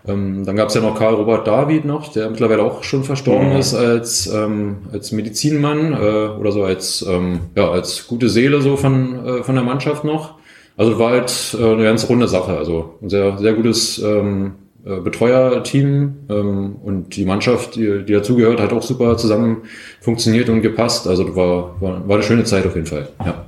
Ähm, 0.07 0.45
dann 0.45 0.57
gab 0.57 0.69
es 0.69 0.75
ja 0.75 0.81
noch 0.81 0.99
Karl 0.99 1.15
Robert 1.15 1.47
David 1.47 1.85
noch, 1.85 2.13
der 2.13 2.31
mittlerweile 2.31 2.63
auch 2.63 2.83
schon 2.83 3.05
verstorben 3.05 3.51
mhm. 3.51 3.59
ist 3.59 3.75
als, 3.75 4.27
ähm, 4.27 4.79
als 4.93 5.13
Medizinmann 5.13 5.93
äh, 5.93 6.29
oder 6.39 6.53
so 6.53 6.65
als, 6.65 7.05
ähm, 7.09 7.41
ja, 7.57 7.71
als 7.71 8.07
gute 8.07 8.29
Seele 8.29 8.63
so 8.63 8.77
von, 8.77 9.27
äh, 9.27 9.43
von 9.43 9.55
der 9.55 9.65
Mannschaft 9.65 10.05
noch. 10.05 10.35
Also 10.77 10.99
war 10.99 11.11
halt 11.11 11.57
äh, 11.61 11.73
eine 11.73 11.83
ganz 11.83 12.09
runde 12.09 12.29
Sache. 12.29 12.57
Also 12.57 12.95
ein 13.03 13.11
sehr, 13.11 13.37
sehr 13.39 13.55
gutes 13.55 13.99
ähm, 13.99 14.53
äh, 14.87 15.01
Betreuerteam 15.01 16.15
ähm, 16.31 16.77
und 16.83 17.17
die 17.17 17.25
Mannschaft, 17.25 17.75
die, 17.75 18.05
die 18.05 18.13
dazugehört, 18.13 18.61
hat 18.61 18.73
auch 18.73 18.83
super 18.83 19.17
zusammen 19.17 19.63
funktioniert 20.01 20.49
und 20.49 20.63
gepasst. 20.63 21.09
Also 21.09 21.35
war, 21.35 21.75
war, 21.81 22.09
war 22.09 22.17
eine 22.17 22.25
schöne 22.25 22.45
Zeit 22.45 22.65
auf 22.65 22.77
jeden 22.77 22.87
Fall. 22.87 23.09
Ja. 23.27 23.48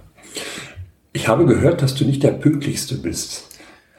Ich 1.12 1.26
habe 1.26 1.44
gehört, 1.44 1.82
dass 1.82 1.94
du 1.94 2.04
nicht 2.04 2.22
der 2.22 2.30
pünktlichste 2.30 2.94
bist. 2.96 3.46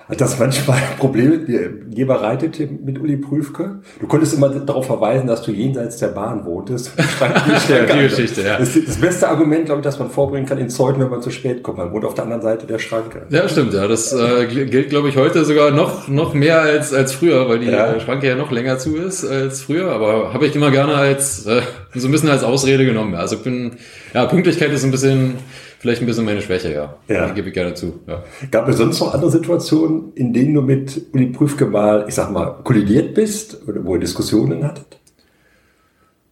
Hat 0.08 0.20
das 0.20 0.40
manchmal 0.40 0.82
Probleme 1.00 1.40
dir 1.40 2.08
bereitet 2.08 2.60
mit 2.86 3.00
Uli 3.00 3.18
Prüfke? 3.18 3.80
Du 4.00 4.08
konntest 4.08 4.34
immer 4.34 4.50
darauf 4.50 4.86
verweisen, 4.86 5.28
dass 5.28 5.42
du 5.42 5.52
jenseits 5.52 5.98
der 5.98 6.10
Bahn 6.10 6.46
wohntest. 6.46 6.92
die 6.98 8.04
Geschichte, 8.04 8.42
ja. 8.42 8.58
Das, 8.58 8.74
das 8.74 8.98
beste 8.98 9.30
Argument, 9.30 9.66
glaube 9.66 9.80
ich, 9.80 9.84
das 9.84 10.00
man 10.00 10.10
vorbringen 10.10 10.46
kann 10.46 10.58
in 10.58 10.70
Zeuthen, 10.70 11.02
wenn 11.02 11.10
man 11.10 11.22
zu 11.22 11.32
spät 11.32 11.64
kommt. 11.64 11.78
Man 11.78 11.92
wohnt 11.92 12.04
auf 12.04 12.14
der 12.14 12.26
anderen 12.26 12.42
Seite 12.42 12.66
der 12.66 12.80
Schranke. 12.80 13.26
Ja, 13.30 13.48
stimmt, 13.48 13.74
ja. 13.74 13.88
Das 13.88 14.12
äh, 14.14 14.48
gilt, 14.48 14.90
glaube 14.90 15.10
ich, 15.10 15.16
heute 15.18 15.46
sogar 15.46 15.72
noch, 15.72 16.08
noch 16.10 16.34
mehr 16.34 16.62
als, 16.62 16.94
als 16.94 17.14
früher, 17.14 17.48
weil 17.48 17.60
die 17.60 17.68
ja. 17.68 18.00
Schranke 18.00 18.28
ja 18.28 18.36
noch 18.36 18.52
länger 18.52 18.80
zu 18.80 18.96
ist 18.98 19.24
als 19.24 19.62
früher. 19.62 19.92
Aber 19.92 20.34
habe 20.34 20.46
ich 20.46 20.56
immer 20.56 20.72
gerne 20.72 20.96
als, 20.96 21.46
äh, 21.46 21.62
so 21.94 22.08
ein 22.08 22.12
bisschen 22.12 22.30
als 22.30 22.44
Ausrede 22.44 22.86
genommen. 22.86 23.16
Also 23.16 23.36
ich 23.36 23.44
bin, 23.44 23.74
ja, 24.14 24.26
Pünktlichkeit 24.26 24.72
ist 24.72 24.84
ein 24.84 24.92
bisschen, 24.92 25.36
vielleicht 25.82 26.02
ein 26.02 26.06
bisschen 26.06 26.26
meine 26.26 26.44
Schwäche, 26.44 26.72
ja. 26.72 26.96
Ja. 27.08 27.28
Die 27.28 27.34
gebe 27.34 27.48
ich 27.48 27.56
gerne 27.56 27.74
zu. 27.74 28.02
Ja. 28.06 28.24
Gab 28.52 28.70
es 28.70 28.78
sonst 28.78 29.00
noch 29.00 29.16
andere 29.16 29.32
Situationen, 29.32 30.14
in 30.14 30.32
denen 30.32 30.54
du 30.54 30.62
mit 30.62 31.08
Uli 31.12 31.28
Prüfke 31.28 31.66
mal, 31.66 32.06
ich 32.08 32.14
sag 32.14 32.32
mal, 32.32 32.58
kollidiert 32.64 33.16
bist 33.16 33.68
oder 33.68 33.84
wo 33.84 33.96
ihr 33.96 34.00
Diskussionen 34.00 34.64
hattet? 34.64 35.00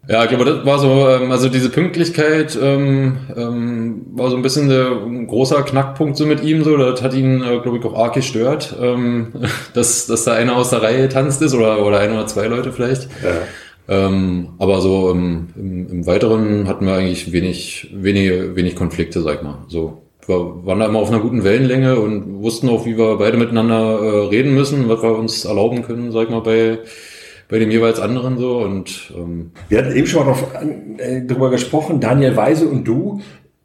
Ja, 0.08 0.24
ich 0.24 0.30
glaube, 0.30 0.46
das 0.46 0.66
war 0.66 0.78
so, 0.78 1.10
ähm, 1.10 1.32
also 1.32 1.50
diese 1.50 1.70
Pünktlichkeit 1.70 2.58
ähm, 2.62 3.18
ähm, 3.36 4.06
war 4.14 4.30
so 4.30 4.36
ein 4.36 4.44
bisschen 4.44 4.70
der, 4.70 4.92
ein 4.92 5.26
großer 5.26 5.64
Knackpunkt 5.64 6.16
so 6.16 6.28
mit 6.28 6.44
ihm. 6.44 6.64
So, 6.64 6.78
das 6.78 7.02
hat 7.02 7.16
ihn, 7.16 7.42
äh, 7.42 7.60
glaube 7.60 7.80
ich, 7.80 7.86
auch 7.86 7.96
arg 7.96 8.14
gestört, 8.14 8.76
ähm, 8.80 9.34
dass, 9.74 10.06
dass 10.06 10.26
da 10.26 10.34
einer 10.34 10.56
aus 10.56 10.70
der 10.70 10.84
Reihe 10.84 11.10
tanzt 11.10 11.42
ist 11.42 11.56
oder, 11.56 11.84
oder 11.84 12.00
ein 12.00 12.12
oder 12.12 12.28
zwei 12.28 12.46
Leute 12.46 12.72
vielleicht. 12.72 13.04
Ja. 13.24 13.32
Ähm, 13.90 14.50
aber 14.60 14.82
so 14.82 15.10
im, 15.10 15.48
im, 15.56 15.90
im 15.90 16.08
Weiteren 16.08 16.68
hatten 16.68 16.86
wir 16.86 16.94
eigentlich 16.94 17.32
wenig, 17.32 17.90
wenig, 17.92 18.56
wenig 18.56 18.76
Konflikte, 18.76 19.22
sag 19.22 19.38
ich 19.38 19.42
mal. 19.42 19.66
So, 19.68 20.04
wir 20.28 20.64
waren 20.64 20.80
da 20.80 20.86
immer 20.86 21.00
auf 21.00 21.10
einer 21.10 21.20
guten 21.20 21.44
Wellenlänge 21.44 22.00
und 22.00 22.44
wussten 22.44 22.70
auch, 22.70 22.86
wie 22.86 23.00
wir 23.00 23.18
beide 23.18 23.38
miteinander 23.38 24.00
äh, 24.00 24.28
reden 24.28 24.54
müssen, 24.54 24.88
was 24.88 25.02
wir 25.02 25.18
uns 25.18 25.44
erlauben 25.44 25.82
können, 25.82 26.12
sag 26.12 26.26
ich 26.26 26.30
mal, 26.30 26.42
bei, 26.42 26.78
bei 27.50 27.58
dem 27.58 27.72
jeweils 27.72 28.00
anderen 28.00 28.38
so. 28.38 28.60
Und 28.60 29.12
ähm, 29.18 29.52
wir 29.70 29.80
hatten 29.80 29.96
eben 29.96 30.06
schon 30.06 30.24
mal 30.24 30.34
drauf, 30.34 30.46
äh, 30.98 31.24
darüber 31.26 31.50
gesprochen, 31.50 32.00
Daniel 32.00 32.36
Weise 32.36 32.68
und 32.68 32.88
du. 32.88 33.22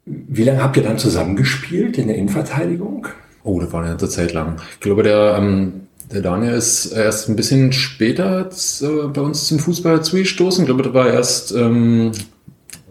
Wie 0.07 0.43
lange 0.43 0.63
habt 0.63 0.75
ihr 0.77 0.83
dann 0.83 0.97
zusammengespielt 0.97 1.99
in 1.99 2.07
der 2.07 2.15
Innenverteidigung? 2.15 3.07
Oh, 3.43 3.59
das 3.59 3.71
war 3.71 3.81
eine 3.81 3.89
ganze 3.89 4.09
Zeit 4.09 4.33
lang. 4.33 4.55
Ich 4.73 4.79
glaube, 4.79 5.03
der 5.03 5.35
ähm, 5.37 5.81
der 6.11 6.21
Daniel 6.21 6.53
ist 6.53 6.87
erst 6.87 7.29
ein 7.29 7.35
bisschen 7.35 7.71
später 7.71 8.49
äh, 8.81 9.07
bei 9.07 9.21
uns 9.21 9.47
zum 9.47 9.59
Fußball 9.59 10.03
zugestoßen. 10.03 10.63
Ich 10.63 10.67
glaube, 10.67 10.83
das 10.83 10.93
war 10.93 11.07
erst, 11.07 11.53
ähm, 11.53 12.11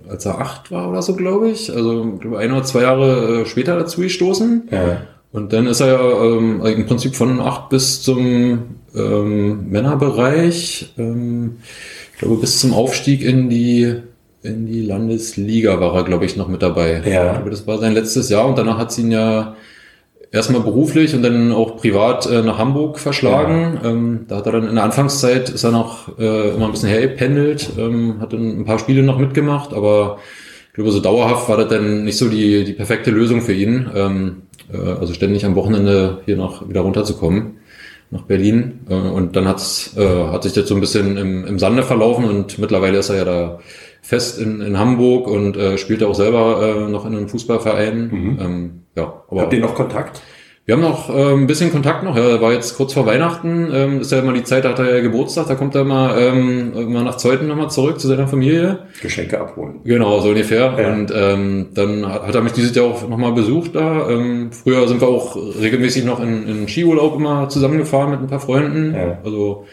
als 0.08 0.26
er 0.26 0.40
acht 0.40 0.70
war 0.70 0.88
oder 0.90 1.02
so, 1.02 1.14
glaube 1.14 1.50
ich. 1.50 1.72
Also 1.74 2.16
glaube, 2.20 2.38
ein 2.38 2.52
oder 2.52 2.64
zwei 2.64 2.82
Jahre 2.82 3.42
äh, 3.42 3.46
später 3.46 3.76
dazu 3.76 4.00
gestoßen. 4.00 4.68
Ja. 4.70 5.02
Und 5.32 5.52
dann 5.52 5.66
ist 5.66 5.80
er 5.80 5.88
ja 5.88 6.24
ähm, 6.24 6.64
im 6.64 6.86
Prinzip 6.86 7.16
von 7.16 7.40
acht 7.40 7.68
bis 7.68 8.02
zum 8.02 8.76
ähm, 8.94 9.68
Männerbereich, 9.68 10.94
ähm, 10.96 11.56
ich 12.12 12.20
glaube, 12.20 12.36
bis 12.36 12.60
zum 12.60 12.72
Aufstieg 12.72 13.22
in 13.22 13.50
die 13.50 13.96
in 14.42 14.66
die 14.66 14.82
Landesliga 14.82 15.80
war 15.80 15.94
er, 15.94 16.04
glaube 16.04 16.26
ich, 16.26 16.36
noch 16.36 16.48
mit 16.48 16.62
dabei. 16.62 17.02
Ja. 17.04 17.26
Ich 17.26 17.32
glaube, 17.32 17.50
das 17.50 17.66
war 17.66 17.78
sein 17.78 17.94
letztes 17.94 18.28
Jahr 18.28 18.46
und 18.46 18.58
danach 18.58 18.76
hat 18.76 18.92
sie 18.92 19.00
ihn 19.00 19.10
ja 19.10 19.56
erstmal 20.34 20.62
beruflich 20.62 21.14
und 21.14 21.22
dann 21.22 21.52
auch 21.52 21.76
privat 21.76 22.26
äh, 22.26 22.42
nach 22.42 22.58
Hamburg 22.58 22.98
verschlagen. 22.98 23.78
Ja. 23.82 23.90
Ähm, 23.90 24.24
da 24.28 24.36
hat 24.36 24.46
er 24.46 24.52
dann 24.52 24.68
in 24.68 24.74
der 24.74 24.84
Anfangszeit 24.84 25.48
ist 25.48 25.64
er 25.64 25.70
noch 25.70 26.18
äh, 26.18 26.50
immer 26.50 26.66
ein 26.66 26.72
bisschen 26.72 26.88
hergependelt, 26.88 27.70
ähm, 27.78 28.16
hat 28.20 28.32
dann 28.32 28.60
ein 28.60 28.64
paar 28.64 28.80
Spiele 28.80 29.02
noch 29.02 29.18
mitgemacht, 29.18 29.72
aber 29.72 30.18
ich 30.68 30.74
glaube, 30.74 30.90
so 30.90 31.00
dauerhaft 31.00 31.48
war 31.48 31.56
das 31.56 31.68
dann 31.68 32.04
nicht 32.04 32.18
so 32.18 32.28
die, 32.28 32.64
die 32.64 32.72
perfekte 32.72 33.12
Lösung 33.12 33.42
für 33.42 33.52
ihn. 33.52 33.88
Ähm, 33.94 34.42
äh, 34.72 34.76
also 34.76 35.14
ständig 35.14 35.46
am 35.46 35.54
Wochenende 35.54 36.22
hier 36.24 36.36
noch 36.36 36.68
wieder 36.68 36.80
runterzukommen 36.80 37.58
nach 38.10 38.22
Berlin. 38.22 38.80
Äh, 38.88 38.94
und 38.94 39.36
dann 39.36 39.46
hat's, 39.46 39.96
äh, 39.96 40.28
hat 40.32 40.42
sich 40.42 40.52
das 40.52 40.68
so 40.68 40.74
ein 40.74 40.80
bisschen 40.80 41.16
im, 41.16 41.44
im 41.44 41.58
Sande 41.60 41.84
verlaufen 41.84 42.24
und 42.24 42.58
mittlerweile 42.58 42.98
ist 42.98 43.08
er 43.08 43.16
ja 43.18 43.24
da 43.24 43.58
fest 44.02 44.40
in, 44.40 44.60
in 44.60 44.76
Hamburg 44.78 45.28
und 45.28 45.56
äh, 45.56 45.78
spielt 45.78 46.02
auch 46.02 46.14
selber 46.14 46.60
äh, 46.60 46.90
noch 46.90 47.06
in 47.06 47.14
einem 47.14 47.28
Fußballverein. 47.28 48.08
Mhm. 48.08 48.38
Ähm, 48.40 48.83
ja, 48.96 49.22
aber 49.28 49.42
Habt 49.42 49.52
ihr 49.52 49.60
noch 49.60 49.74
Kontakt? 49.74 50.22
Wir 50.66 50.76
haben 50.76 50.80
noch 50.80 51.14
äh, 51.14 51.34
ein 51.34 51.46
bisschen 51.46 51.70
Kontakt 51.70 52.04
noch. 52.04 52.16
Ja, 52.16 52.40
war 52.40 52.52
jetzt 52.52 52.78
kurz 52.78 52.94
vor 52.94 53.04
Weihnachten. 53.04 53.68
Ähm, 53.70 54.00
ist 54.00 54.12
ja 54.12 54.20
immer 54.20 54.32
die 54.32 54.44
Zeit, 54.44 54.64
da 54.64 54.70
hat 54.70 54.78
er 54.78 54.96
ja 54.96 55.02
Geburtstag. 55.02 55.46
Da 55.46 55.56
kommt 55.56 55.74
er 55.74 55.84
mal, 55.84 56.18
ähm, 56.18 56.72
immer 56.74 57.02
nach 57.02 57.18
Zeuthen 57.18 57.48
nochmal 57.48 57.68
zurück 57.68 58.00
zu 58.00 58.08
seiner 58.08 58.26
Familie. 58.26 58.78
Geschenke 59.02 59.38
abholen. 59.38 59.80
Genau, 59.84 60.20
so 60.20 60.30
ungefähr. 60.30 60.74
Ja. 60.78 60.90
Und 60.90 61.12
ähm, 61.14 61.66
dann 61.74 62.10
hat, 62.10 62.28
hat 62.28 62.34
er 62.34 62.40
mich 62.40 62.54
dieses 62.54 62.74
Jahr 62.74 62.86
auch 62.86 63.06
nochmal 63.06 63.32
besucht 63.32 63.74
da. 63.74 64.08
Ähm, 64.08 64.52
früher 64.52 64.88
sind 64.88 65.02
wir 65.02 65.08
auch 65.08 65.36
regelmäßig 65.36 66.06
noch 66.06 66.20
in, 66.20 66.48
in 66.48 66.66
Skiurlaub 66.66 67.16
immer 67.16 67.50
zusammengefahren 67.50 68.12
mit 68.12 68.20
ein 68.20 68.28
paar 68.28 68.40
Freunden. 68.40 68.94
Ja. 68.94 69.18
Also 69.22 69.66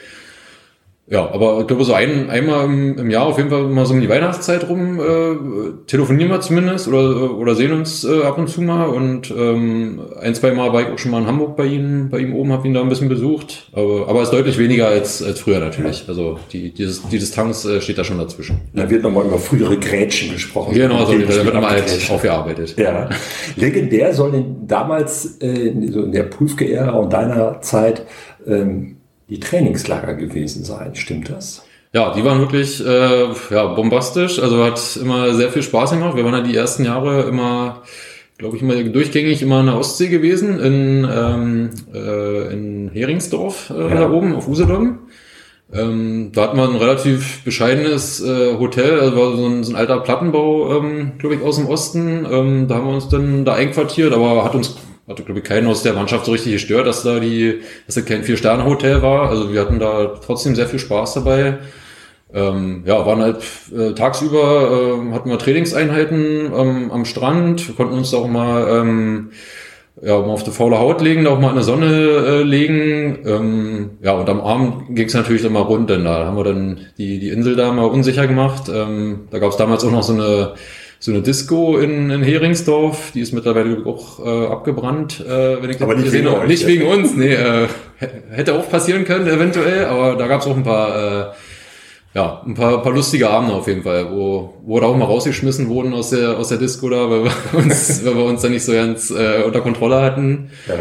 ja, 1.12 1.30
aber 1.30 1.60
ich 1.60 1.68
glaube, 1.68 1.84
so 1.84 1.94
ein, 1.94 2.30
einmal 2.30 2.64
im, 2.64 2.98
im 2.98 3.10
Jahr 3.10 3.26
auf 3.26 3.38
jeden 3.38 3.50
Fall 3.50 3.64
mal 3.64 3.86
so 3.86 3.94
um 3.94 4.00
die 4.00 4.08
Weihnachtszeit 4.08 4.70
rum 4.70 4.98
äh, 4.98 5.86
telefonieren 5.86 6.32
wir 6.32 6.40
zumindest 6.40 6.88
oder, 6.88 7.38
oder 7.38 7.54
sehen 7.54 7.74
uns 7.74 8.06
äh, 8.06 8.24
ab 8.24 8.38
und 8.38 8.48
zu 8.48 8.62
mal. 8.62 8.86
Und 8.86 9.30
ähm, 9.30 10.00
ein, 10.22 10.34
zwei 10.36 10.52
Mal 10.52 10.72
war 10.72 10.84
ich 10.84 10.88
auch 10.88 10.98
schon 10.98 11.12
mal 11.12 11.20
in 11.20 11.28
Hamburg 11.28 11.58
bei 11.58 11.66
ihm, 11.66 12.08
bei 12.10 12.20
ihm 12.20 12.34
oben, 12.34 12.54
habe 12.54 12.66
ihn 12.66 12.74
da 12.74 12.80
ein 12.80 12.88
bisschen 12.88 13.10
besucht. 13.10 13.68
Aber, 13.74 14.08
aber 14.08 14.24
ist 14.24 14.32
deutlich 14.32 14.58
weniger 14.58 14.88
als, 14.88 15.22
als 15.22 15.42
früher 15.42 15.60
natürlich. 15.60 16.06
Also 16.08 16.40
die, 16.54 16.74
dieses, 16.74 17.06
die 17.10 17.20
Distanz 17.20 17.66
äh, 17.66 17.82
steht 17.82 17.98
da 17.98 18.06
schon 18.06 18.18
dazwischen. 18.18 18.62
Da 18.74 18.90
wird 18.90 19.04
nochmal 19.04 19.26
über 19.26 19.38
frühere 19.38 19.78
Grätschen 19.78 20.32
gesprochen. 20.32 20.74
Genau, 20.74 21.04
so, 21.04 21.12
da 21.12 21.28
wird 21.28 21.54
nochmal 21.54 21.72
halt 21.72 22.10
aufgearbeitet. 22.10 22.76
Ja. 22.78 23.10
Legendär 23.58 24.14
soll 24.14 24.32
denn 24.32 24.66
damals 24.66 25.42
äh, 25.42 25.74
so 25.90 26.04
in 26.04 26.14
der 26.14 26.24
Prüfge-Ära 26.24 26.92
und 26.92 27.12
deiner 27.12 27.60
Zeit 27.60 28.06
ähm, 28.48 28.96
die 29.32 29.40
Trainingslager 29.40 30.14
gewesen 30.14 30.64
sein. 30.64 30.94
Stimmt 30.94 31.30
das? 31.30 31.64
Ja, 31.94 32.14
die 32.14 32.24
waren 32.24 32.40
wirklich 32.40 32.86
äh, 32.86 33.28
ja, 33.50 33.66
bombastisch. 33.68 34.40
Also 34.40 34.64
hat 34.64 35.00
immer 35.02 35.34
sehr 35.34 35.50
viel 35.50 35.64
Spaß 35.64 35.92
gemacht. 35.92 36.16
Wir 36.16 36.26
waren 36.26 36.34
ja 36.34 36.42
die 36.42 36.56
ersten 36.56 36.84
Jahre 36.84 37.24
immer, 37.24 37.82
glaube 38.38 38.58
ich, 38.58 38.62
immer 38.62 38.76
durchgängig 38.76 39.42
immer 39.42 39.62
in 39.62 39.68
der 39.68 39.78
Ostsee 39.78 40.10
gewesen, 40.10 40.60
in, 40.60 41.08
ähm, 41.10 41.70
äh, 41.94 42.54
in 42.54 42.92
Heringsdorf 42.94 43.72
äh, 43.72 43.90
ja. 43.90 44.02
da 44.02 44.12
oben 44.12 44.36
auf 44.36 44.48
Usedom. 44.48 45.00
Ähm, 45.74 46.32
da 46.34 46.44
hatten 46.44 46.58
wir 46.58 46.68
ein 46.68 46.76
relativ 46.76 47.46
bescheidenes 47.46 48.22
äh, 48.22 48.58
Hotel, 48.58 49.00
also 49.00 49.16
war 49.16 49.38
so 49.38 49.46
ein, 49.46 49.64
so 49.64 49.72
ein 49.72 49.78
alter 49.78 50.02
Plattenbau, 50.02 50.78
ähm, 50.78 51.14
glaube 51.18 51.36
ich, 51.36 51.42
aus 51.42 51.56
dem 51.56 51.68
Osten. 51.68 52.28
Ähm, 52.30 52.68
da 52.68 52.76
haben 52.76 52.88
wir 52.88 52.94
uns 52.94 53.08
dann 53.08 53.46
da 53.46 53.54
einquartiert, 53.54 54.12
aber 54.12 54.44
hat 54.44 54.56
uns 54.56 54.76
hatte, 55.12 55.24
glaube 55.24 55.40
ich, 55.40 55.46
keinen 55.46 55.68
aus 55.68 55.84
der 55.84 55.94
Mannschaft 55.94 56.26
so 56.26 56.32
richtig 56.32 56.54
gestört, 56.54 56.88
dass 56.88 57.04
da 57.04 57.20
die, 57.20 57.62
dass 57.86 57.96
da 57.96 58.02
kein 58.02 58.24
Vier-Sterne-Hotel 58.24 59.02
war. 59.02 59.30
Also 59.30 59.54
wir 59.54 59.62
hatten 59.62 59.80
da 59.80 60.20
trotzdem 60.26 60.56
sehr 60.56 60.68
viel 60.68 60.80
Spaß 60.80 61.14
dabei. 61.16 61.60
Ähm, 62.34 62.84
ja, 62.86 63.06
waren 63.06 63.22
halt 63.22 63.38
äh, 63.78 63.94
tagsüber, 63.94 64.72
äh, 64.72 65.14
hatten 65.14 65.30
wir 65.30 65.38
Trainingseinheiten 65.38 66.52
ähm, 66.56 66.92
am 66.92 67.04
Strand, 67.04 67.68
wir 67.68 67.76
konnten 67.76 67.98
uns 67.98 68.14
auch 68.14 68.28
mal, 68.28 68.70
ähm, 68.70 69.32
ja, 70.02 70.18
mal 70.18 70.30
auf 70.30 70.44
die 70.44 70.52
faule 70.52 70.80
Haut 70.80 71.02
legen, 71.02 71.28
auch 71.28 71.40
mal 71.40 71.50
in 71.50 71.56
der 71.56 71.66
Sonne 71.66 71.88
äh, 71.88 72.44
legen. 72.44 73.20
Ähm, 73.26 73.90
ja, 74.02 74.14
und 74.14 74.30
am 74.30 74.40
Abend 74.40 74.96
ging 74.96 75.08
es 75.08 75.14
natürlich 75.14 75.42
dann 75.42 75.52
mal 75.52 75.60
rund, 75.60 75.90
denn 75.90 76.06
da 76.06 76.26
haben 76.26 76.38
wir 76.38 76.46
dann 76.46 76.80
die, 76.98 77.20
die 77.20 77.30
Insel 77.30 77.58
da 77.58 77.74
mal 77.74 77.84
unsicher 77.84 78.28
gemacht. 78.28 78.72
Ähm, 78.74 79.28
da 79.30 79.40
gab 79.40 79.52
es 79.52 79.58
damals 79.58 79.84
auch 79.84 79.92
noch 79.92 80.04
so 80.04 80.14
eine 80.14 80.54
so 81.02 81.12
eine 81.12 81.24
Disco 81.24 81.80
in, 81.80 82.12
in 82.12 82.22
Heringsdorf, 82.22 83.12
die 83.12 83.22
ist 83.22 83.34
mittlerweile 83.34 83.84
auch 83.88 84.24
äh, 84.24 84.46
abgebrannt, 84.46 85.20
äh, 85.20 85.60
wenn 85.60 85.72
ich 85.72 85.82
aber 85.82 85.96
nicht 85.96 86.12
wegen, 86.12 86.28
euch, 86.28 86.48
nicht 86.48 86.68
wegen 86.68 86.84
uns, 86.84 87.16
nee, 87.16 87.34
äh, 87.34 87.68
hätte 88.30 88.54
auch 88.54 88.70
passieren 88.70 89.04
können 89.04 89.26
eventuell, 89.26 89.86
aber 89.86 90.16
da 90.16 90.28
gab 90.28 90.42
es 90.42 90.48
auch 90.48 90.56
ein 90.56 90.64
paar, 90.64 91.32
äh, 91.32 91.34
ja, 92.14 92.44
ein 92.46 92.54
paar, 92.54 92.84
paar 92.84 92.94
lustige 92.94 93.32
Abende 93.32 93.56
auf 93.56 93.66
jeden 93.66 93.82
Fall, 93.82 94.12
wo, 94.12 94.54
wo 94.64 94.80
da 94.80 94.86
auch 94.86 94.96
mal 94.96 95.06
rausgeschmissen 95.06 95.70
wurden 95.70 95.92
aus 95.96 96.12
der, 96.12 96.38
aus 96.38 96.50
der 96.50 96.60
Disco 96.60 96.88
da, 96.88 97.10
weil 97.10 97.24
wir 97.24 97.32
uns, 97.54 98.06
weil 98.06 98.16
wir 98.16 98.26
uns 98.26 98.44
da 98.44 98.50
nicht 98.50 98.64
so 98.64 98.74
ganz 98.74 99.10
äh, 99.10 99.42
unter 99.44 99.62
Kontrolle 99.62 100.02
hatten. 100.02 100.52
Ja. 100.68 100.76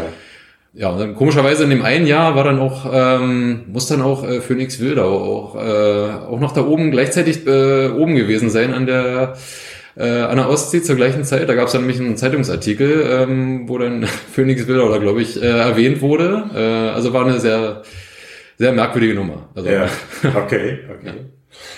Ja, 0.73 0.89
und 0.89 0.99
dann 0.99 1.15
komischerweise 1.15 1.65
in 1.65 1.69
dem 1.69 1.81
einen 1.81 2.07
Jahr 2.07 2.33
war 2.35 2.45
dann 2.45 2.57
auch, 2.57 2.85
ähm, 2.93 3.63
muss 3.67 3.87
dann 3.87 4.01
auch 4.01 4.23
äh, 4.23 4.39
Phoenix 4.39 4.79
Wildau 4.79 5.17
auch, 5.17 5.55
äh, 5.55 6.29
auch 6.29 6.39
noch 6.39 6.53
da 6.53 6.65
oben 6.65 6.91
gleichzeitig 6.91 7.45
äh, 7.45 7.89
oben 7.89 8.15
gewesen 8.15 8.49
sein 8.49 8.73
an 8.73 8.85
der 8.85 9.35
äh, 9.95 10.21
an 10.21 10.37
der 10.37 10.49
Ostsee 10.49 10.81
zur 10.81 10.95
gleichen 10.95 11.23
Zeit. 11.23 11.47
Da 11.49 11.55
gab 11.55 11.67
es 11.67 11.73
dann 11.73 11.81
nämlich 11.81 11.99
einen 11.99 12.17
Zeitungsartikel, 12.17 13.05
ähm, 13.09 13.69
wo 13.69 13.77
dann 13.77 14.05
Phoenix 14.31 14.67
Wildau, 14.67 14.99
glaube 14.99 15.21
ich, 15.21 15.41
äh, 15.41 15.45
erwähnt 15.45 16.01
wurde. 16.01 16.49
Äh, 16.53 16.95
also 16.95 17.13
war 17.13 17.25
eine 17.25 17.39
sehr 17.39 17.83
sehr 18.61 18.73
merkwürdige 18.73 19.15
Nummer. 19.15 19.49
Also, 19.55 19.69
ja, 19.69 19.87
okay, 20.35 20.79
okay. 20.99 21.13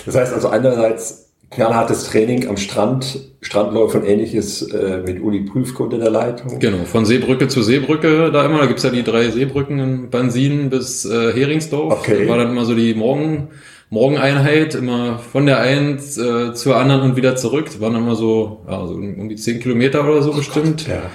Das 0.05 0.15
heißt 0.15 0.33
also 0.33 0.49
einerseits 0.49 1.31
knallhartes 1.49 2.09
Training 2.09 2.47
am 2.49 2.57
Strand, 2.57 3.19
Strandläufe 3.41 3.99
und 3.99 4.05
ähnliches 4.05 4.63
äh, 4.63 5.01
mit 5.05 5.21
Uli 5.21 5.41
Prüfke 5.41 5.83
unter 5.83 5.97
der 5.97 6.09
Leitung. 6.09 6.59
Genau, 6.59 6.83
von 6.83 7.05
Seebrücke 7.05 7.47
zu 7.47 7.61
Seebrücke 7.61 8.31
da 8.31 8.45
immer. 8.45 8.59
Da 8.59 8.65
gibt's 8.65 8.83
ja 8.83 8.89
die 8.89 9.03
drei 9.03 9.29
Seebrücken 9.29 9.79
in 9.79 10.09
Bansin 10.09 10.69
bis 10.69 11.05
äh, 11.05 11.31
Heringsdorf. 11.31 11.99
Okay. 11.99 12.25
Da 12.25 12.29
war 12.29 12.37
dann 12.37 12.49
immer 12.49 12.65
so 12.65 12.75
die 12.75 12.93
Morgen, 12.93 13.49
Morgeneinheit, 13.93 14.73
immer 14.73 15.19
von 15.19 15.45
der 15.45 15.59
einen 15.59 15.97
äh, 15.97 16.53
zur 16.53 16.75
anderen 16.77 17.01
und 17.01 17.15
wieder 17.15 17.35
zurück. 17.35 17.65
Das 17.65 17.79
waren 17.79 17.95
immer 17.95 18.15
so, 18.15 18.65
ja, 18.67 18.87
so 18.87 18.95
um 18.95 19.29
die 19.29 19.35
zehn 19.35 19.59
Kilometer 19.59 20.03
oder 20.03 20.23
so 20.23 20.31
oh 20.31 20.37
bestimmt. 20.37 20.85
Gott, 20.87 20.95
ja. 20.95 21.11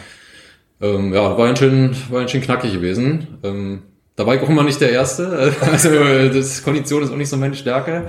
Ähm, 0.80 1.12
ja, 1.12 1.36
war 1.36 1.48
ein 1.48 1.56
schön, 1.56 1.96
war 2.08 2.20
ein 2.20 2.28
schön 2.28 2.40
knackig 2.40 2.72
gewesen. 2.72 3.38
Ähm, 3.42 3.82
da 4.14 4.26
war 4.26 4.36
ich 4.36 4.42
auch 4.42 4.48
immer 4.48 4.62
nicht 4.62 4.80
der 4.80 4.92
Erste. 4.92 5.52
Also 5.60 5.90
das 6.28 6.62
Kondition 6.62 7.02
ist 7.02 7.10
auch 7.10 7.16
nicht 7.16 7.28
so 7.28 7.36
meine 7.36 7.56
Stärke. 7.56 8.04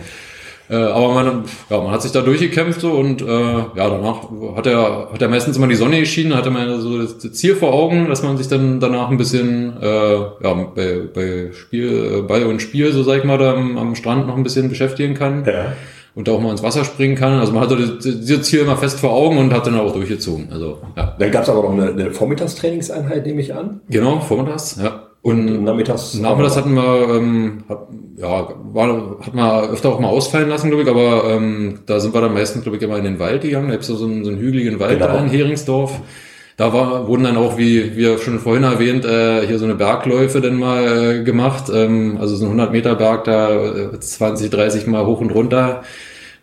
Äh, 0.70 0.76
aber 0.76 1.14
man, 1.14 1.44
ja, 1.70 1.82
man 1.82 1.92
hat 1.92 2.04
sich 2.04 2.12
da 2.12 2.22
durchgekämpft 2.22 2.82
so 2.82 2.92
und 2.92 3.22
äh, 3.22 3.26
ja, 3.26 3.70
danach 3.76 4.30
hat 4.56 4.68
er, 4.68 5.10
hat 5.12 5.22
er 5.22 5.28
meistens 5.28 5.58
immer 5.58 5.68
die 5.68 5.76
Sonne 5.76 6.00
geschienen, 6.00 6.36
hatte 6.36 6.52
man 6.52 6.80
so 6.80 7.02
das 7.02 7.18
Ziel 7.34 7.56
vor 7.56 7.74
Augen, 7.74 8.08
dass 8.08 8.22
man 8.22 8.38
sich 8.38 8.48
dann 8.48 8.80
danach 8.80 9.10
ein 9.10 9.18
bisschen 9.18 9.82
äh, 9.82 10.14
ja, 10.14 10.54
bei, 10.76 11.02
bei 11.14 11.50
Spiel, 11.54 12.20
äh, 12.20 12.22
Ball 12.22 12.44
und 12.44 12.62
Spiel, 12.62 12.92
so 12.92 13.02
sag 13.02 13.18
ich 13.18 13.24
mal, 13.24 13.40
da 13.40 13.54
am, 13.54 13.78
am 13.78 13.96
Strand 13.96 14.28
noch 14.28 14.38
ein 14.38 14.44
bisschen 14.44 14.70
beschäftigen 14.70 15.16
kann. 15.16 15.44
Ja. 15.46 15.74
Und 16.16 16.28
da 16.28 16.34
auch 16.34 16.42
mal 16.42 16.52
ins 16.52 16.64
Wasser 16.64 16.84
springen 16.84 17.16
kann. 17.16 17.40
Also 17.40 17.54
man 17.54 17.64
hatte 17.64 17.78
dieses 17.78 18.42
Ziel 18.42 18.62
immer 18.62 18.76
fest 18.76 19.00
vor 19.00 19.12
Augen 19.12 19.38
und 19.38 19.54
hat 19.54 19.68
dann 19.68 19.80
auch 19.80 19.94
durchgezogen. 19.94 20.50
Also, 20.52 20.80
ja. 20.98 21.16
Dann 21.18 21.32
gab 21.32 21.44
es 21.44 21.50
aber 21.50 21.64
noch 21.64 21.72
eine, 21.72 21.92
eine 21.92 22.12
Vormittagstrainingseinheit, 22.12 23.26
nehme 23.26 23.42
ich 23.42 23.54
an. 23.54 23.82
Genau, 23.90 24.20
vormittags, 24.20 24.78
ja. 24.82 24.99
Und 25.22 25.64
nachmittags, 25.64 26.14
nachmittags 26.14 26.56
hatten 26.56 26.76
wir, 26.76 27.10
ähm, 27.10 27.64
hat, 27.68 27.88
ja, 28.16 28.48
war, 28.72 29.20
hat 29.20 29.34
man 29.34 29.70
öfter 29.70 29.90
auch 29.90 30.00
mal 30.00 30.08
ausfallen 30.08 30.48
lassen, 30.48 30.70
glaube 30.70 30.84
ich, 30.84 30.90
aber 30.90 31.30
ähm, 31.30 31.80
da 31.86 32.00
sind 32.00 32.14
wir 32.14 32.22
dann 32.22 32.34
meistens, 32.34 32.64
glaube 32.64 32.78
ich, 32.78 32.84
immer 32.84 32.98
in 32.98 33.04
den 33.04 33.20
Wald 33.20 33.42
gegangen. 33.42 33.68
Da 33.68 33.74
gibt 33.74 33.84
es 33.84 33.90
so 33.90 34.06
einen, 34.06 34.24
so 34.24 34.32
einen 34.32 34.40
hügeligen 34.40 34.80
Wald 34.80 35.00
genau. 35.00 35.12
da 35.12 35.20
in 35.20 35.30
Heringsdorf. 35.30 36.00
Da 36.56 36.74
war, 36.74 37.08
wurden 37.08 37.24
dann 37.24 37.38
auch, 37.38 37.58
wie 37.58 37.96
wir 37.96 38.18
schon 38.18 38.40
vorhin 38.40 38.64
erwähnt, 38.64 39.06
äh, 39.06 39.46
hier 39.46 39.60
so 39.60 39.66
eine 39.66 39.76
Bergläufe 39.76 40.42
dann 40.42 40.58
mal 40.58 41.20
äh, 41.20 41.24
gemacht. 41.24 41.72
Ähm, 41.74 42.18
also 42.20 42.36
so 42.36 42.46
ein 42.46 42.52
100 42.52 42.72
Meter 42.72 42.96
Berg 42.96 43.26
da 43.26 43.94
äh, 43.94 44.00
20, 44.00 44.50
30 44.50 44.88
Mal 44.88 45.06
hoch 45.06 45.22
und 45.22 45.32
runter, 45.32 45.84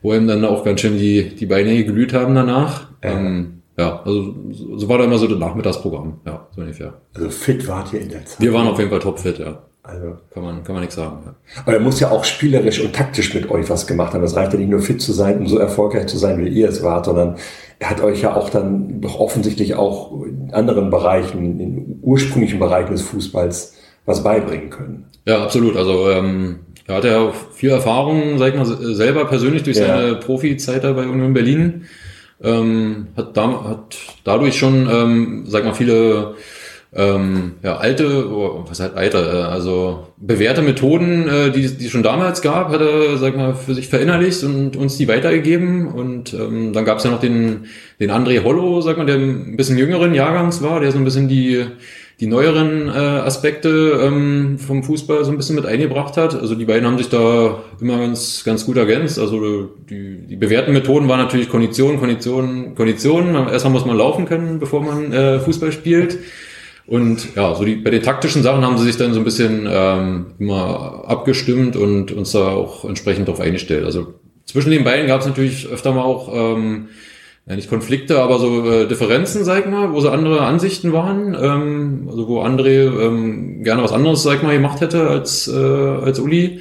wo 0.02 0.14
eben 0.14 0.26
dann 0.26 0.44
auch 0.44 0.64
ganz 0.64 0.80
schön 0.80 0.98
die, 0.98 1.34
die 1.34 1.46
Beine 1.46 1.76
geglüht 1.76 2.12
haben 2.12 2.34
danach. 2.34 2.88
Ähm, 3.02 3.55
ja, 3.76 4.02
also 4.04 4.34
so 4.52 4.88
war 4.88 4.98
da 4.98 5.04
immer 5.04 5.18
so 5.18 5.26
das 5.26 5.38
Nachmittagsprogramm, 5.38 6.20
ja, 6.24 6.46
so 6.54 6.62
ungefähr. 6.62 6.94
Also 7.14 7.30
fit 7.30 7.66
wart 7.68 7.92
ihr 7.92 8.00
in 8.00 8.08
der 8.08 8.24
Zeit? 8.24 8.40
Wir 8.40 8.52
waren 8.52 8.68
auf 8.68 8.78
jeden 8.78 8.90
Fall 8.90 9.00
topfit, 9.00 9.38
ja. 9.38 9.58
Also 9.82 10.16
kann 10.34 10.42
man, 10.42 10.64
kann 10.64 10.74
man 10.74 10.82
nichts 10.82 10.96
sagen. 10.96 11.18
Ja. 11.24 11.34
Aber 11.62 11.74
er 11.74 11.80
muss 11.80 12.00
ja 12.00 12.10
auch 12.10 12.24
spielerisch 12.24 12.80
und 12.80 12.92
taktisch 12.92 13.32
mit 13.34 13.48
euch 13.50 13.70
was 13.70 13.86
gemacht 13.86 14.14
haben. 14.14 14.24
Es 14.24 14.34
reicht 14.34 14.52
ja 14.52 14.58
nicht 14.58 14.70
nur 14.70 14.80
fit 14.80 15.00
zu 15.00 15.12
sein 15.12 15.38
und 15.38 15.46
so 15.46 15.58
erfolgreich 15.58 16.06
zu 16.06 16.18
sein, 16.18 16.44
wie 16.44 16.48
ihr 16.48 16.68
es 16.68 16.82
wart, 16.82 17.04
sondern 17.04 17.36
er 17.78 17.90
hat 17.90 18.00
euch 18.00 18.22
ja 18.22 18.34
auch 18.34 18.50
dann 18.50 19.00
doch 19.00 19.20
offensichtlich 19.20 19.76
auch 19.76 20.24
in 20.24 20.52
anderen 20.52 20.90
Bereichen, 20.90 21.60
in 21.60 21.98
ursprünglichen 22.02 22.58
Bereichen 22.58 22.90
des 22.90 23.02
Fußballs 23.02 23.74
was 24.06 24.24
beibringen 24.24 24.70
können. 24.70 25.04
Ja, 25.24 25.42
absolut. 25.42 25.76
Also 25.76 26.10
ähm, 26.10 26.60
er 26.86 26.96
hat 26.96 27.04
ja 27.04 27.20
auch 27.20 27.34
viel 27.52 27.70
Erfahrung, 27.70 28.38
sag 28.38 28.48
ich 28.48 28.56
mal, 28.56 28.66
selber 28.66 29.26
persönlich 29.26 29.62
durch 29.62 29.76
ja. 29.76 29.86
seine 29.86 30.14
Profizeit 30.16 30.82
da 30.82 30.94
bei 30.94 31.06
Union 31.06 31.32
Berlin 31.32 31.84
ähm, 32.42 33.08
hat, 33.16 33.36
da, 33.36 33.64
hat 33.64 33.96
dadurch 34.24 34.58
schon, 34.58 34.88
ähm, 34.90 35.44
sag 35.46 35.64
mal, 35.64 35.74
viele 35.74 36.34
ähm, 36.96 37.52
ja, 37.62 37.76
alte, 37.76 38.26
oh, 38.30 38.64
was 38.66 38.80
halt 38.80 38.96
alte, 38.96 39.18
äh, 39.18 39.42
also 39.42 40.06
bewährte 40.16 40.62
Methoden, 40.62 41.28
äh, 41.28 41.50
die 41.50 41.68
die 41.68 41.90
schon 41.90 42.02
damals 42.02 42.40
gab, 42.40 42.70
hat 42.72 42.80
er, 42.80 43.18
sag 43.18 43.36
mal, 43.36 43.54
für 43.54 43.74
sich 43.74 43.88
verinnerlicht 43.88 44.42
und 44.44 44.76
uns 44.76 44.96
die 44.96 45.06
weitergegeben. 45.06 45.88
Und 45.88 46.32
ähm, 46.32 46.72
dann 46.72 46.84
gab 46.86 46.98
es 46.98 47.04
ja 47.04 47.10
noch 47.10 47.20
den, 47.20 47.66
den 48.00 48.10
André 48.10 48.42
Hollo, 48.42 48.80
sag 48.80 48.96
mal, 48.96 49.04
der 49.04 49.16
ein 49.16 49.56
bisschen 49.56 49.76
jüngeren 49.76 50.14
Jahrgangs 50.14 50.62
war, 50.62 50.80
der 50.80 50.90
so 50.90 50.98
ein 50.98 51.04
bisschen 51.04 51.28
die 51.28 51.66
die 52.18 52.26
neueren 52.26 52.88
äh, 52.88 52.92
Aspekte 52.92 54.00
ähm, 54.02 54.58
vom 54.58 54.82
Fußball 54.82 55.22
so 55.24 55.30
ein 55.30 55.36
bisschen 55.36 55.54
mit 55.54 55.66
eingebracht 55.66 56.16
hat. 56.16 56.34
Also 56.34 56.54
die 56.54 56.64
beiden 56.64 56.86
haben 56.86 56.96
sich 56.96 57.10
da 57.10 57.62
immer 57.78 57.98
ganz, 57.98 58.42
ganz 58.42 58.64
gut 58.64 58.78
ergänzt. 58.78 59.18
Also 59.18 59.68
die, 59.90 60.26
die 60.26 60.36
bewährten 60.36 60.72
Methoden 60.72 61.08
waren 61.08 61.20
natürlich 61.20 61.50
Kondition, 61.50 61.98
Kondition, 61.98 62.74
Kondition. 62.74 63.34
Erstmal 63.34 63.72
muss 63.74 63.84
man 63.84 63.98
laufen 63.98 64.24
können, 64.24 64.58
bevor 64.58 64.82
man 64.82 65.12
äh, 65.12 65.40
Fußball 65.40 65.72
spielt. 65.72 66.18
Und 66.86 67.34
ja, 67.34 67.54
so 67.54 67.64
die, 67.64 67.76
bei 67.76 67.90
den 67.90 68.02
taktischen 68.02 68.42
Sachen 68.42 68.64
haben 68.64 68.78
sie 68.78 68.84
sich 68.84 68.96
dann 68.96 69.12
so 69.12 69.20
ein 69.20 69.24
bisschen 69.24 69.66
ähm, 69.68 70.26
immer 70.38 71.04
abgestimmt 71.06 71.74
und 71.76 72.12
uns 72.12 72.32
da 72.32 72.48
auch 72.48 72.84
entsprechend 72.84 73.26
darauf 73.26 73.40
eingestellt. 73.40 73.84
Also 73.84 74.14
zwischen 74.44 74.70
den 74.70 74.84
beiden 74.84 75.08
gab 75.08 75.20
es 75.20 75.26
natürlich 75.26 75.66
öfter 75.68 75.92
mal 75.92 76.02
auch 76.02 76.32
ähm, 76.32 76.88
ja 77.46 77.56
nicht 77.56 77.68
Konflikte, 77.68 78.20
aber 78.20 78.38
so 78.38 78.70
äh, 78.70 78.86
Differenzen, 78.86 79.44
sag 79.44 79.64
ich 79.64 79.70
mal, 79.70 79.92
wo 79.92 80.00
so 80.00 80.10
andere 80.10 80.42
Ansichten 80.42 80.92
waren, 80.92 81.36
ähm, 81.40 82.08
also 82.08 82.28
wo 82.28 82.42
André 82.42 82.86
ähm, 82.86 83.64
gerne 83.64 83.82
was 83.82 83.92
anderes, 83.92 84.22
sag 84.22 84.36
ich 84.36 84.42
mal, 84.42 84.54
gemacht 84.54 84.80
hätte 84.80 85.08
als, 85.08 85.48
äh, 85.48 85.56
als 85.56 86.20
Uli. 86.20 86.60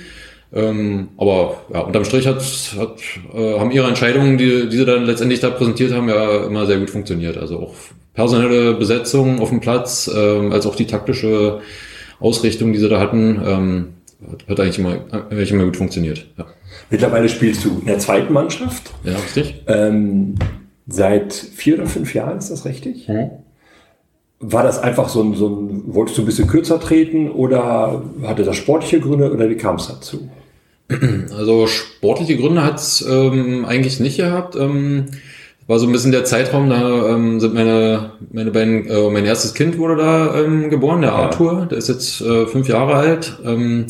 Ähm, 0.55 1.09
aber 1.17 1.57
ja, 1.73 1.81
unterm 1.81 2.05
Strich 2.05 2.27
hat, 2.27 2.41
hat, 2.77 3.01
äh, 3.35 3.59
haben 3.59 3.71
ihre 3.71 3.87
Entscheidungen, 3.87 4.37
die, 4.37 4.69
die 4.69 4.77
sie 4.77 4.85
dann 4.85 5.03
letztendlich 5.03 5.41
da 5.41 5.49
präsentiert 5.49 5.93
haben, 5.93 6.07
ja 6.07 6.45
immer 6.45 6.65
sehr 6.65 6.77
gut 6.77 6.89
funktioniert. 6.89 7.37
Also 7.37 7.59
auch 7.59 7.73
personelle 8.13 8.73
Besetzung 8.73 9.39
auf 9.41 9.49
dem 9.49 9.59
Platz, 9.59 10.09
ähm, 10.15 10.51
als 10.53 10.65
auch 10.65 10.75
die 10.75 10.87
taktische 10.87 11.59
Ausrichtung, 12.19 12.71
die 12.71 12.79
sie 12.79 12.89
da 12.89 12.99
hatten, 12.99 13.41
ähm, 13.45 13.87
hat, 14.31 14.47
hat 14.47 14.59
eigentlich 14.61 14.79
immer, 14.79 14.97
eigentlich 15.29 15.51
immer 15.51 15.65
gut 15.65 15.77
funktioniert. 15.77 16.25
Ja. 16.37 16.45
Mittlerweile 16.89 17.27
spielst 17.27 17.65
du 17.65 17.79
in 17.81 17.87
der 17.87 17.99
zweiten 17.99 18.31
Mannschaft. 18.31 18.91
Ja, 19.03 19.15
richtig. 19.15 19.63
Ähm, 19.67 20.35
Seit 20.87 21.33
vier 21.33 21.75
oder 21.75 21.87
fünf 21.87 22.13
Jahren, 22.13 22.37
ist 22.37 22.51
das 22.51 22.65
richtig? 22.65 23.07
Mhm. 23.07 23.31
War 24.39 24.63
das 24.63 24.77
einfach 24.77 25.09
so 25.09 25.23
ein, 25.23 25.33
so 25.33 25.47
ein, 25.47 25.95
wolltest 25.95 26.17
du 26.17 26.21
ein 26.21 26.25
bisschen 26.25 26.47
kürzer 26.47 26.79
treten 26.79 27.31
oder 27.31 28.03
hatte 28.23 28.43
das 28.43 28.57
sportliche 28.57 28.99
Gründe 28.99 29.33
oder 29.33 29.49
wie 29.49 29.55
kam 29.55 29.77
es 29.77 29.87
dazu? 29.87 30.29
Also 31.35 31.67
sportliche 31.67 32.37
Gründe 32.37 32.63
hat 32.63 32.79
es 32.79 33.05
ähm, 33.07 33.65
eigentlich 33.65 33.99
nicht 33.99 34.17
gehabt. 34.17 34.55
Ähm, 34.55 35.05
war 35.67 35.79
so 35.79 35.87
ein 35.87 35.91
bisschen 35.91 36.11
der 36.11 36.25
Zeitraum, 36.25 36.69
da 36.69 37.09
ähm, 37.09 37.39
sind 37.39 37.55
meine, 37.55 38.11
meine 38.31 38.51
beiden, 38.51 38.87
äh, 38.87 39.09
mein 39.09 39.25
erstes 39.25 39.55
Kind 39.55 39.79
wurde 39.79 39.95
da 39.95 40.39
ähm, 40.39 40.69
geboren, 40.69 41.01
der 41.01 41.09
ja. 41.09 41.15
Arthur, 41.15 41.65
der 41.65 41.79
ist 41.79 41.89
jetzt 41.89 42.21
äh, 42.21 42.45
fünf 42.45 42.67
Jahre 42.67 42.93
alt. 42.93 43.39
Ähm, 43.43 43.87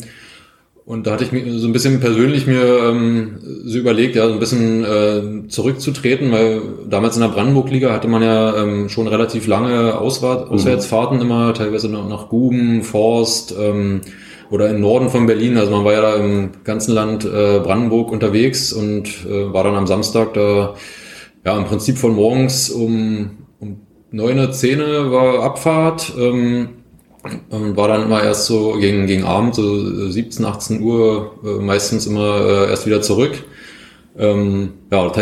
und 0.86 1.06
da 1.06 1.12
hatte 1.12 1.24
ich 1.24 1.32
mir 1.32 1.58
so 1.58 1.66
ein 1.66 1.72
bisschen 1.72 1.98
persönlich 1.98 2.46
mir 2.46 2.62
ähm, 2.62 3.38
so 3.64 3.76
überlegt, 3.76 4.14
ja, 4.14 4.28
so 4.28 4.34
ein 4.34 4.38
bisschen 4.38 4.84
äh, 4.84 5.48
zurückzutreten, 5.48 6.30
weil 6.30 6.62
damals 6.88 7.16
in 7.16 7.22
der 7.22 7.28
Brandenburg-Liga 7.28 7.92
hatte 7.92 8.06
man 8.06 8.22
ja 8.22 8.56
ähm, 8.56 8.88
schon 8.88 9.08
relativ 9.08 9.48
lange 9.48 9.98
Auswart 9.98 10.46
mhm. 10.46 10.54
Auswärtsfahrten 10.54 11.20
immer, 11.20 11.52
teilweise 11.54 11.88
noch 11.88 12.08
nach 12.08 12.28
Guben, 12.28 12.84
Forst 12.84 13.52
ähm, 13.60 14.00
oder 14.50 14.70
im 14.70 14.80
Norden 14.80 15.08
von 15.08 15.26
Berlin. 15.26 15.56
Also 15.56 15.70
man 15.72 15.84
war 15.84 15.92
ja 15.92 16.00
da 16.00 16.16
im 16.16 16.50
ganzen 16.64 16.92
Land 16.92 17.24
äh, 17.24 17.60
Brandenburg 17.60 18.12
unterwegs 18.12 18.72
und 18.72 19.08
äh, 19.26 19.52
war 19.52 19.64
dann 19.64 19.74
am 19.74 19.86
Samstag 19.86 20.34
da, 20.34 20.74
ja, 21.44 21.56
im 21.56 21.64
Prinzip 21.64 21.98
von 21.98 22.14
morgens 22.14 22.70
um, 22.70 23.30
um 23.60 23.80
neun, 24.10 24.52
zehn 24.52 24.80
war 24.80 25.42
Abfahrt. 25.42 26.12
Ähm, 26.18 26.68
und 27.50 27.76
war 27.76 27.88
dann 27.88 28.04
immer 28.04 28.22
erst 28.22 28.46
so 28.46 28.74
gegen, 28.78 29.06
gegen 29.06 29.24
Abend, 29.24 29.56
so 29.56 30.08
17, 30.08 30.44
18 30.44 30.80
Uhr, 30.80 31.32
äh, 31.44 31.60
meistens 31.60 32.06
immer 32.06 32.40
äh, 32.40 32.70
erst 32.70 32.86
wieder 32.86 33.02
zurück. 33.02 33.44
Ähm, 34.18 34.70
ja, 34.90 35.12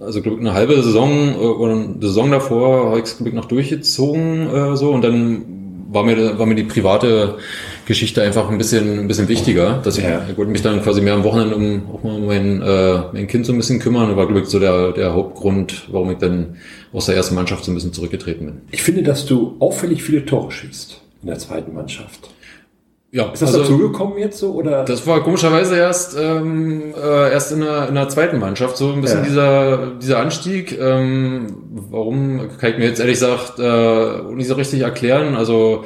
also 0.00 0.20
glaube 0.20 0.38
ich 0.38 0.40
eine 0.40 0.54
halbe 0.54 0.82
Saison 0.82 1.34
äh, 1.34 1.44
oder 1.44 1.74
eine 1.74 1.96
Saison 2.00 2.30
davor 2.30 2.86
habe 2.86 2.98
ich 2.98 3.04
es 3.04 3.20
noch 3.20 3.44
durchgezogen 3.44 4.48
äh, 4.48 4.76
so 4.76 4.90
und 4.90 5.02
dann 5.04 5.44
war 5.92 6.02
mir 6.02 6.38
war 6.40 6.46
mir 6.46 6.56
die 6.56 6.64
private 6.64 7.36
Geschichte 7.86 8.22
einfach 8.22 8.50
ein 8.50 8.58
bisschen 8.58 9.00
ein 9.00 9.08
bisschen 9.08 9.28
wichtiger, 9.28 9.80
dass 9.82 9.98
ich, 9.98 10.04
ja. 10.04 10.24
ich 10.30 10.36
wollte 10.36 10.52
mich 10.52 10.62
dann 10.62 10.82
quasi 10.82 11.00
mehr 11.00 11.14
am 11.14 11.24
Wochenende 11.24 11.56
um 11.56 11.90
auch 11.92 12.02
mal 12.02 12.18
mein 12.18 12.62
äh, 12.62 13.02
mein 13.12 13.26
Kind 13.26 13.46
so 13.46 13.52
ein 13.52 13.56
bisschen 13.56 13.78
kümmern. 13.78 14.08
Das 14.08 14.16
war 14.16 14.26
glaube 14.26 14.42
ich 14.42 14.48
so 14.48 14.58
der 14.58 14.92
der 14.92 15.14
Hauptgrund, 15.14 15.88
warum 15.90 16.10
ich 16.10 16.18
dann 16.18 16.56
aus 16.92 17.06
der 17.06 17.16
ersten 17.16 17.34
Mannschaft 17.34 17.64
so 17.64 17.72
ein 17.72 17.74
bisschen 17.74 17.92
zurückgetreten 17.92 18.46
bin. 18.46 18.60
Ich 18.70 18.82
finde, 18.82 19.02
dass 19.02 19.26
du 19.26 19.56
auffällig 19.58 20.02
viele 20.02 20.24
Tore 20.24 20.50
schießt 20.50 21.00
in 21.22 21.28
der 21.28 21.38
zweiten 21.38 21.74
Mannschaft. 21.74 22.30
Ja, 23.14 23.30
ist 23.30 23.42
das 23.42 23.54
also, 23.54 23.60
dazugekommen 23.60 24.16
jetzt 24.16 24.38
so 24.38 24.54
oder? 24.54 24.84
Das 24.84 25.06
war 25.06 25.22
komischerweise 25.22 25.76
erst 25.76 26.16
ähm, 26.18 26.94
äh, 26.96 27.30
erst 27.30 27.52
in 27.52 27.60
der, 27.60 27.88
in 27.90 27.94
der 27.94 28.08
zweiten 28.08 28.38
Mannschaft 28.38 28.78
so 28.78 28.90
ein 28.90 29.02
bisschen 29.02 29.18
ja. 29.18 29.24
dieser 29.24 29.92
dieser 30.00 30.18
Anstieg. 30.18 30.78
Ähm, 30.80 31.46
warum 31.90 32.48
kann 32.58 32.70
ich 32.70 32.78
mir 32.78 32.86
jetzt 32.86 33.00
ehrlich 33.00 33.16
gesagt 33.16 33.58
äh, 33.58 34.32
nicht 34.34 34.48
so 34.48 34.54
richtig 34.54 34.80
erklären. 34.80 35.34
Also 35.34 35.84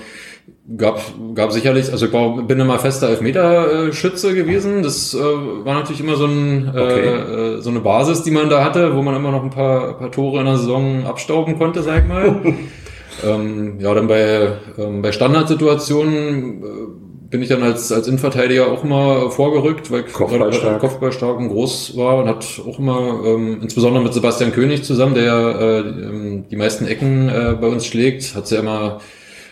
gab 0.77 1.01
gab 1.35 1.53
sicherlich, 1.53 1.93
also 1.93 2.07
ich 2.07 2.13
war, 2.13 2.43
bin 2.43 2.59
immer 2.59 2.79
fester 2.79 3.09
Elfmeterschütze 3.09 4.35
gewesen. 4.35 4.83
Das 4.83 5.15
äh, 5.15 5.19
war 5.19 5.75
natürlich 5.75 6.01
immer 6.01 6.17
so 6.17 6.27
ein 6.27 6.73
äh, 6.75 6.81
okay. 6.81 7.57
äh, 7.59 7.61
so 7.61 7.71
eine 7.71 7.81
Basis, 7.81 8.23
die 8.23 8.31
man 8.31 8.51
da 8.51 8.65
hatte, 8.65 8.97
wo 8.97 9.03
man 9.03 9.15
immer 9.15 9.31
noch 9.31 9.45
ein 9.45 9.51
paar, 9.51 9.99
paar 9.99 10.11
Tore 10.11 10.41
in 10.41 10.47
der 10.47 10.57
Saison 10.57 11.07
abstauben 11.07 11.59
konnte, 11.59 11.83
sag 11.83 12.03
ich 12.03 12.09
mal. 12.09 12.41
Ähm, 13.25 13.81
ja, 13.81 13.95
dann 13.95 14.09
bei, 14.09 14.53
ähm, 14.77 15.01
bei 15.01 15.11
Standardsituationen 15.11 16.63
äh, 16.63 16.67
bin 17.31 17.43
ich 17.43 17.49
dann 17.49 17.63
als, 17.63 17.91
als 17.91 18.07
Innenverteidiger 18.07 18.71
auch 18.71 18.85
immer 18.85 19.31
vorgerückt, 19.31 19.91
weil 19.91 20.03
Kopfballstark. 20.03 20.81
Kopfballstark 20.81 21.39
und 21.39 21.49
groß 21.49 21.97
war 21.97 22.19
und 22.19 22.29
hat 22.29 22.45
auch 22.67 22.79
immer, 22.79 23.23
ähm, 23.25 23.61
insbesondere 23.63 24.05
mit 24.05 24.15
Sebastian 24.15 24.53
König 24.53 24.85
zusammen, 24.85 25.15
der 25.15 25.33
äh, 25.33 25.79
ähm, 25.81 26.45
die 26.51 26.57
meisten 26.57 26.87
Ecken 26.87 27.29
äh, 27.29 27.57
bei 27.61 27.69
uns 27.69 27.87
schlägt, 27.87 28.35
hat's 28.37 28.51
ja 28.51 28.61
immer 28.61 29.01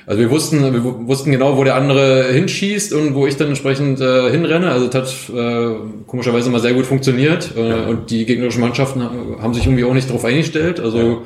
also 0.07 0.21
wir 0.21 0.31
wussten, 0.31 0.63
wir 0.63 0.85
wussten 0.85 1.31
genau, 1.31 1.57
wo 1.57 1.65
der 1.65 1.77
andere 1.77 2.25
hinschießt 2.25 2.93
und 2.93 3.15
wo 3.15 3.27
ich 3.27 3.37
dann 3.37 3.49
entsprechend 3.49 4.01
äh, 4.01 4.31
hinrenne. 4.31 4.71
Also 4.71 4.87
es 4.87 4.95
hat 4.95 5.35
äh, 5.35 5.77
komischerweise 6.07 6.51
immer 6.51 6.61
sehr 6.61 6.75
gut 6.75 6.85
funktioniert. 6.85 7.53
Äh, 7.57 7.69
ja. 7.69 7.87
Und 7.87 8.11
die 8.11 8.27
gegnerischen 8.27 8.61
Mannschaften 8.61 9.03
haben 9.03 9.55
sich 9.55 9.65
irgendwie 9.65 9.85
auch 9.85 9.95
nicht 9.95 10.09
darauf 10.09 10.25
eingestellt. 10.25 10.79
Also 10.79 10.99
ja. 10.99 11.19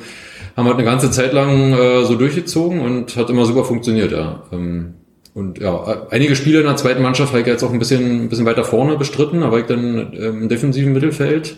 haben 0.56 0.66
halt 0.66 0.76
eine 0.76 0.84
ganze 0.84 1.10
Zeit 1.10 1.32
lang 1.32 1.72
äh, 1.72 2.04
so 2.04 2.14
durchgezogen 2.14 2.80
und 2.80 3.16
hat 3.16 3.30
immer 3.30 3.44
super 3.46 3.64
funktioniert, 3.64 4.12
ja. 4.12 4.44
Ähm, 4.52 4.94
und 5.34 5.60
ja, 5.60 6.06
einige 6.10 6.34
Spiele 6.34 6.60
in 6.60 6.66
der 6.66 6.76
zweiten 6.76 7.00
Mannschaft 7.00 7.30
habe 7.30 7.42
ich 7.42 7.46
jetzt 7.46 7.62
auch 7.62 7.72
ein 7.72 7.78
bisschen, 7.78 8.24
ein 8.24 8.28
bisschen 8.28 8.46
weiter 8.46 8.64
vorne 8.64 8.96
bestritten, 8.96 9.44
aber 9.44 9.60
ich 9.60 9.66
dann 9.66 10.12
ähm, 10.14 10.42
im 10.42 10.48
defensiven 10.48 10.92
Mittelfeld. 10.92 11.56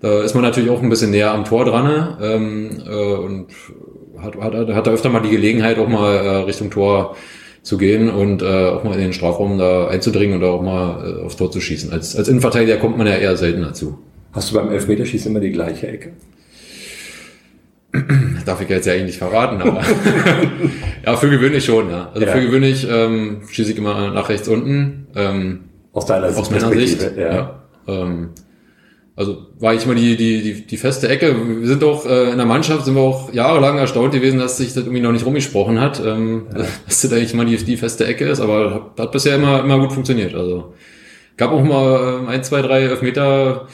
Da 0.00 0.22
ist 0.22 0.34
man 0.34 0.44
natürlich 0.44 0.70
auch 0.70 0.82
ein 0.82 0.88
bisschen 0.88 1.10
näher 1.10 1.32
am 1.32 1.44
Tor 1.44 1.64
dran. 1.64 2.16
Ähm, 2.22 2.70
äh, 2.86 3.14
und 3.14 3.48
hat, 4.22 4.36
hat, 4.36 4.54
hat 4.54 4.86
er 4.86 4.92
öfter 4.92 5.08
mal 5.08 5.20
die 5.20 5.30
Gelegenheit, 5.30 5.78
auch 5.78 5.88
mal 5.88 6.14
äh, 6.14 6.36
Richtung 6.44 6.70
Tor 6.70 7.16
zu 7.62 7.76
gehen 7.76 8.08
und 8.08 8.42
äh, 8.42 8.46
auch 8.46 8.84
mal 8.84 8.94
in 8.94 9.00
den 9.00 9.12
Strafraum 9.12 9.58
da 9.58 9.88
einzudringen 9.88 10.40
und 10.40 10.48
auch 10.48 10.62
mal 10.62 11.18
äh, 11.20 11.24
aufs 11.24 11.36
Tor 11.36 11.50
zu 11.50 11.60
schießen. 11.60 11.92
Als, 11.92 12.16
als 12.16 12.28
Innenverteidiger 12.28 12.76
kommt 12.76 12.96
man 12.96 13.06
ja 13.06 13.14
eher 13.14 13.36
selten 13.36 13.62
dazu. 13.62 13.98
Hast 14.32 14.50
du 14.50 14.54
beim 14.54 14.70
Elfmeterschießen 14.70 15.30
immer 15.30 15.40
die 15.40 15.50
gleiche 15.50 15.88
Ecke? 15.88 16.12
Darf 18.44 18.60
ich 18.60 18.68
jetzt 18.68 18.86
ja 18.86 18.92
eigentlich 18.92 19.06
nicht 19.06 19.18
verraten, 19.18 19.60
aber 19.62 19.82
ja, 21.06 21.16
für 21.16 21.30
gewöhnlich 21.30 21.64
schon, 21.64 21.90
ja. 21.90 22.10
Also 22.12 22.26
ja. 22.26 22.32
für 22.32 22.40
gewöhnlich 22.40 22.86
ähm, 22.90 23.42
schieße 23.50 23.72
ich 23.72 23.78
immer 23.78 24.10
nach 24.12 24.28
rechts 24.28 24.48
unten. 24.48 25.06
Ähm, 25.16 25.60
aus 25.92 26.06
deiner 26.06 26.28
Sicht. 26.28 26.40
Aus 26.40 26.50
meiner 26.50 26.70
Sicht, 26.70 27.02
ja. 27.16 27.34
ja. 27.34 27.62
Ähm, 27.86 28.30
also 29.18 29.48
war 29.58 29.74
ich 29.74 29.84
mal 29.84 29.96
die, 29.96 30.16
die, 30.16 30.42
die, 30.42 30.64
die 30.64 30.76
feste 30.76 31.08
Ecke. 31.08 31.34
Wir 31.60 31.66
sind 31.66 31.82
auch 31.82 32.06
äh, 32.06 32.30
in 32.30 32.36
der 32.36 32.46
Mannschaft, 32.46 32.84
sind 32.84 32.94
wir 32.94 33.02
auch 33.02 33.32
jahrelang 33.34 33.76
erstaunt 33.76 34.12
gewesen, 34.12 34.38
dass 34.38 34.58
sich 34.58 34.74
das 34.74 34.84
irgendwie 34.84 35.00
noch 35.00 35.10
nicht 35.10 35.26
rumgesprochen 35.26 35.80
hat, 35.80 36.00
ähm, 36.06 36.46
ja. 36.56 36.64
dass 36.86 37.00
das 37.00 37.12
eigentlich 37.12 37.34
mal 37.34 37.44
die, 37.44 37.56
die 37.56 37.76
feste 37.76 38.06
Ecke 38.06 38.26
ist, 38.26 38.38
aber 38.38 38.72
hat, 38.72 39.00
hat 39.00 39.10
bisher 39.10 39.34
immer, 39.34 39.64
immer 39.64 39.80
gut 39.80 39.92
funktioniert. 39.92 40.36
Also 40.36 40.72
gab 41.36 41.50
auch 41.50 41.64
mal 41.64 42.26
äh, 42.26 42.30
ein, 42.30 42.44
zwei, 42.44 42.62
drei 42.62 42.82
Elfmeter, 42.82 43.66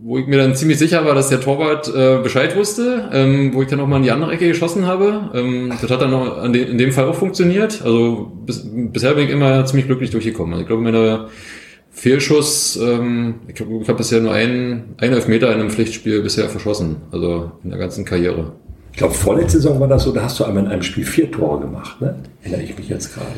wo 0.00 0.18
ich 0.18 0.28
mir 0.28 0.38
dann 0.38 0.54
ziemlich 0.54 0.78
sicher 0.78 1.04
war, 1.04 1.16
dass 1.16 1.28
der 1.28 1.40
Torwart 1.40 1.92
äh, 1.92 2.20
Bescheid 2.22 2.54
wusste, 2.54 3.08
ähm, 3.12 3.54
wo 3.54 3.62
ich 3.62 3.68
dann 3.68 3.80
auch 3.80 3.88
mal 3.88 3.96
in 3.96 4.04
die 4.04 4.12
andere 4.12 4.30
Ecke 4.30 4.46
geschossen 4.46 4.86
habe. 4.86 5.32
Ähm, 5.34 5.72
das 5.80 5.90
hat 5.90 6.02
dann 6.02 6.14
auch 6.14 6.38
an 6.38 6.52
de 6.52 6.70
in 6.70 6.78
dem 6.78 6.92
Fall 6.92 7.06
auch 7.06 7.16
funktioniert. 7.16 7.82
Also 7.84 8.30
bis, 8.46 8.64
bisher 8.64 9.14
bin 9.14 9.24
ich 9.24 9.30
immer 9.30 9.64
ziemlich 9.64 9.86
glücklich 9.86 10.10
durchgekommen. 10.10 10.52
Also 10.52 10.62
ich 10.62 10.68
glaube, 10.68 10.82
meine 10.82 11.26
Fehlschuss, 11.92 12.76
ähm, 12.76 13.34
ich 13.46 13.54
glaube, 13.54 13.78
ich 13.82 13.88
hab 13.88 13.98
bisher 13.98 14.20
nur 14.20 14.32
einen, 14.32 14.94
einen 14.96 15.12
Elfmeter 15.12 15.52
in 15.52 15.60
einem 15.60 15.70
Pflichtspiel 15.70 16.22
bisher 16.22 16.48
verschossen, 16.48 16.96
also 17.12 17.52
in 17.62 17.70
der 17.70 17.78
ganzen 17.78 18.04
Karriere. 18.04 18.52
Ich 18.92 18.98
glaube, 18.98 19.14
vorletzte 19.14 19.58
Saison 19.58 19.78
war 19.78 19.88
das 19.88 20.02
so, 20.02 20.12
da 20.12 20.22
hast 20.22 20.40
du 20.40 20.44
einmal 20.44 20.64
in 20.64 20.70
einem 20.70 20.82
Spiel 20.82 21.04
vier 21.04 21.30
Tore 21.30 21.60
gemacht, 21.60 22.00
ne? 22.00 22.16
Erinnere 22.42 22.62
ich 22.62 22.76
mich 22.76 22.88
jetzt 22.88 23.14
gerade. 23.14 23.28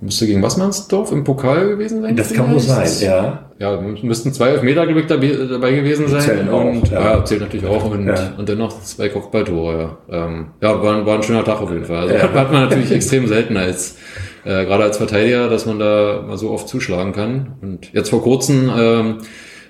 Müsste 0.00 0.26
gegen 0.26 0.42
Wassmannsdorf 0.42 1.10
im 1.10 1.24
Pokal 1.24 1.68
gewesen 1.68 2.02
sein? 2.02 2.14
Das 2.14 2.32
kann 2.32 2.52
wohl 2.52 2.60
sein, 2.60 2.88
ja. 3.00 3.50
Ja, 3.58 3.80
müssten 3.80 4.32
zwei 4.32 4.50
Elfmeter 4.50 4.86
dabei 4.86 5.72
gewesen 5.72 6.06
sein. 6.06 6.20
Zählen 6.20 6.48
auch, 6.48 6.64
und, 6.64 6.88
ja. 6.90 7.16
ja, 7.16 7.24
zählt 7.24 7.40
natürlich 7.40 7.66
auch. 7.66 7.90
Und, 7.90 8.06
ja. 8.06 8.34
und 8.38 8.48
dennoch 8.48 8.80
zwei 8.82 9.08
Kopfballtore, 9.08 9.98
ja. 10.08 10.26
Ähm, 10.26 10.46
ja, 10.62 10.80
war, 10.80 11.04
war 11.04 11.16
ein 11.16 11.22
schöner 11.24 11.44
Tag 11.44 11.60
auf 11.60 11.70
jeden 11.72 11.84
Fall. 11.84 12.02
Also 12.02 12.14
ja. 12.14 12.32
hat 12.32 12.52
man 12.52 12.62
natürlich 12.62 12.92
extrem 12.92 13.26
selten 13.26 13.56
als, 13.56 13.96
äh, 14.44 14.64
gerade 14.64 14.84
als 14.84 14.96
Verteidiger, 14.96 15.48
dass 15.48 15.66
man 15.66 15.78
da 15.78 16.24
mal 16.26 16.38
so 16.38 16.50
oft 16.50 16.68
zuschlagen 16.68 17.12
kann. 17.12 17.56
Und 17.60 17.92
jetzt 17.92 18.10
vor 18.10 18.22
kurzem 18.22 18.70
ähm, 18.76 19.18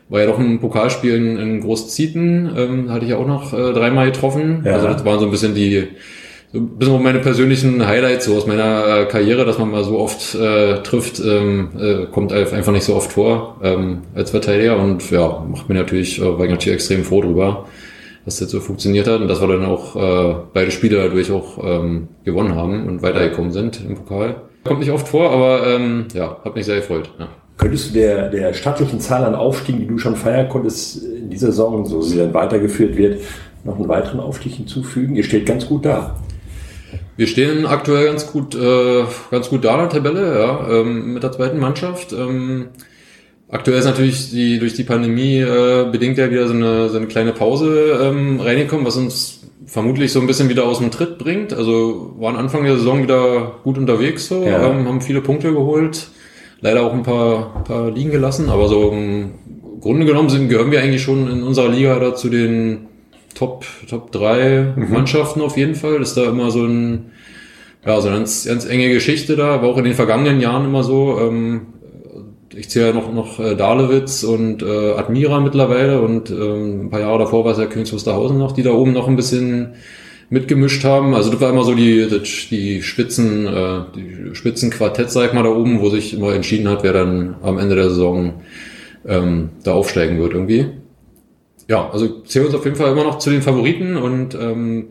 war 0.09 0.21
ja 0.21 0.27
doch 0.27 0.39
ein 0.39 0.61
Pokalspiel 0.61 1.15
in, 1.15 1.37
in 1.37 1.61
Großzieten, 1.61 2.51
ähm, 2.57 2.93
hatte 2.93 3.05
ich 3.05 3.11
ja 3.11 3.17
auch 3.17 3.27
noch 3.27 3.53
äh, 3.53 3.73
dreimal 3.73 4.07
getroffen. 4.07 4.63
Ja. 4.65 4.75
Also 4.75 4.89
das 4.89 5.05
waren 5.05 5.19
so 5.19 5.27
ein 5.27 5.31
bisschen 5.31 5.55
die 5.55 5.89
so 6.53 6.61
ein 6.61 6.79
bisschen 6.79 7.03
meine 7.03 7.19
persönlichen 7.19 7.87
Highlights 7.87 8.25
so 8.25 8.35
aus 8.35 8.47
meiner 8.47 9.03
äh, 9.03 9.05
Karriere, 9.05 9.45
dass 9.45 9.59
man 9.59 9.71
mal 9.71 9.85
so 9.85 9.99
oft 9.99 10.35
äh, 10.35 10.83
trifft, 10.83 11.21
ähm, 11.21 11.69
äh, 11.79 12.07
kommt 12.07 12.33
einfach 12.33 12.73
nicht 12.73 12.85
so 12.85 12.95
oft 12.95 13.13
vor 13.13 13.61
ähm, 13.63 13.99
als 14.15 14.31
Verteidiger 14.31 14.79
und 14.79 15.11
ja, 15.11 15.45
macht 15.47 15.69
mir 15.69 15.75
natürlich, 15.75 16.19
äh, 16.19 16.39
war 16.39 16.47
ich 16.47 16.51
natürlich 16.51 16.77
extrem 16.77 17.05
froh 17.05 17.21
drüber, 17.21 17.67
dass 18.25 18.39
das 18.39 18.51
so 18.51 18.61
funktioniert 18.61 19.07
hat 19.09 19.21
und 19.21 19.29
dass 19.29 19.43
wir 19.43 19.49
dann 19.49 19.67
auch 19.67 19.95
äh, 19.95 20.37
beide 20.55 20.71
Spiele 20.71 20.97
dadurch 20.97 21.31
auch 21.31 21.63
ähm, 21.63 22.09
gewonnen 22.25 22.55
haben 22.55 22.87
und 22.87 23.03
weitergekommen 23.03 23.53
sind 23.53 23.85
im 23.87 23.97
Pokal. 23.97 24.48
Kommt 24.69 24.81
nicht 24.81 24.93
oft 24.93 25.09
vor, 25.09 25.31
aber 25.31 25.67
ähm, 25.67 26.07
ja, 26.15 26.37
hat 26.45 26.55
mich 26.55 26.67
sehr 26.67 26.77
gefreut. 26.77 27.11
Ja. 27.19 27.29
Könntest 27.57 27.91
du 27.91 27.95
der, 27.95 28.29
der 28.29 28.55
stattlichen 28.55 29.01
Zahl 29.01 29.25
an 29.25 29.35
Aufstiegen, 29.35 29.81
die 29.81 29.87
du 29.87 29.99
schon 29.99 30.15
feiern 30.15 30.49
konntest 30.49 31.03
in 31.03 31.29
dieser 31.29 31.49
Saison, 31.49 31.85
so 31.85 32.01
sie 32.03 32.19
dann 32.19 32.33
weitergeführt 32.33 32.97
wird, 32.97 33.21
noch 33.65 33.77
einen 33.77 33.89
weiteren 33.89 34.21
Aufstieg 34.21 34.55
hinzufügen? 34.55 35.17
Ihr 35.17 35.25
steht 35.25 35.45
ganz 35.45 35.67
gut 35.67 35.85
da. 35.85 36.17
Wir 37.17 37.27
stehen 37.27 37.67
aktuell 37.67 38.07
ganz 38.07 38.31
gut, 38.31 38.55
äh, 38.55 39.03
ganz 39.33 39.49
gut 39.49 39.65
da 39.65 39.75
in 39.75 39.81
der 39.81 39.89
Tabelle, 39.89 40.39
ja, 40.39 40.69
ähm, 40.71 41.15
mit 41.15 41.25
der 41.25 41.33
zweiten 41.33 41.59
Mannschaft. 41.59 42.13
Ähm, 42.13 42.69
aktuell 43.49 43.81
ist 43.81 43.87
natürlich 43.87 44.31
die, 44.31 44.61
durch 44.61 44.75
die 44.75 44.85
Pandemie 44.85 45.41
äh, 45.41 45.89
bedingt 45.91 46.17
ja 46.17 46.31
wieder 46.31 46.47
so 46.47 46.55
eine, 46.55 46.89
so 46.89 46.97
eine 46.97 47.09
kleine 47.09 47.33
Pause 47.33 47.99
ähm, 48.01 48.39
reingekommen, 48.39 48.87
was 48.87 48.97
uns 48.97 49.38
vermutlich 49.69 50.13
so 50.13 50.21
ein 50.21 50.27
bisschen 50.27 50.49
wieder 50.49 50.67
aus 50.67 50.79
dem 50.79 50.91
Tritt 50.91 51.19
bringt. 51.19 51.53
Also 51.53 52.15
waren 52.19 52.37
Anfang 52.37 52.65
der 52.65 52.77
Saison 52.77 53.03
wieder 53.03 53.57
gut 53.63 53.79
unterwegs, 53.79 54.27
so, 54.27 54.43
ja. 54.43 54.67
ähm, 54.67 54.89
haben 54.89 55.01
viele 55.01 55.21
Punkte 55.21 55.53
geholt, 55.53 56.09
leider 56.61 56.83
auch 56.83 56.93
ein 56.93 57.03
paar, 57.03 57.63
paar 57.65 57.91
liegen 57.91 58.11
gelassen, 58.11 58.49
aber 58.49 58.69
so 58.69 58.91
im 58.91 59.35
Grunde 59.81 60.07
genommen 60.07 60.31
sind, 60.31 60.49
gehören 60.49 60.71
wir 60.71 60.81
eigentlich 60.81 61.03
schon 61.03 61.31
in 61.31 61.43
unserer 61.43 61.69
Liga 61.69 61.99
da 61.99 62.15
zu 62.15 62.29
den 62.31 62.87
Top, 63.35 63.65
Top 63.89 64.11
3 64.11 64.75
mhm. 64.75 64.91
Mannschaften 64.91 65.43
auf 65.43 65.57
jeden 65.57 65.75
Fall. 65.75 65.99
Das 65.99 66.09
ist 66.09 66.17
da 66.17 66.25
immer 66.25 66.51
so 66.51 66.65
ein, 66.65 67.13
ja, 67.87 68.01
so 68.01 68.09
eine 68.09 68.17
ganz, 68.17 68.47
ganz 68.47 68.67
enge 68.67 68.89
Geschichte 68.89 69.37
da, 69.37 69.63
war 69.63 69.69
auch 69.69 69.79
in 69.79 69.85
den 69.85 69.95
vergangenen 69.95 70.41
Jahren 70.41 70.65
immer 70.65 70.83
so. 70.83 71.19
Ähm, 71.21 71.67
ich 72.55 72.71
zähle 72.71 72.89
ja 72.89 72.93
noch, 72.93 73.13
noch 73.13 73.41
äh, 73.41 73.55
Dalewitz 73.55 74.25
und 74.25 74.63
äh, 74.63 74.93
Admira 74.93 75.41
mittlerweile 75.41 76.01
und 76.01 76.31
ähm, 76.31 76.87
ein 76.87 76.91
paar 76.91 77.01
Jahre 77.01 77.19
davor 77.19 77.45
war 77.45 77.53
es 77.53 77.59
ja 77.59 77.67
Königs 77.67 77.93
Wusterhausen 77.93 78.39
noch, 78.39 78.53
die 78.53 78.63
da 78.63 78.71
oben 78.73 78.93
noch 78.93 79.09
ein 79.09 79.17
bisschen 79.17 79.75
mitgemischt 80.31 80.85
haben. 80.85 81.15
Also 81.15 81.31
das 81.31 81.41
war 81.41 81.51
immer 81.51 81.65
so 81.65 81.75
die, 81.75 82.07
die 82.51 82.83
Spitzen, 82.83 83.47
äh, 83.47 83.81
die 83.95 84.35
Spitzenquartett, 84.35 85.11
sag 85.11 85.29
ich 85.29 85.33
mal, 85.33 85.45
da 85.45 85.51
oben, 85.51 85.81
wo 85.81 85.91
sich 85.91 86.15
immer 86.15 86.35
entschieden 86.35 86.69
hat, 86.69 86.83
wer 86.83 86.93
dann 86.93 87.37
am 87.43 87.59
Ende 87.59 87.77
der 87.77 87.91
Saison 87.91 88.43
ähm, 89.07 89.51
da 89.65 89.73
aufsteigen 89.73 90.19
wird 90.19 90.33
irgendwie 90.33 90.67
ja, 91.69 91.91
also 91.91 92.23
zählen 92.23 92.47
uns 92.47 92.55
auf 92.55 92.65
jeden 92.65 92.77
Fall 92.77 92.93
immer 92.93 93.05
noch 93.05 93.19
zu 93.19 93.31
den 93.31 93.43
Favoriten 93.43 93.97
und 93.97 94.35
ähm, 94.35 94.89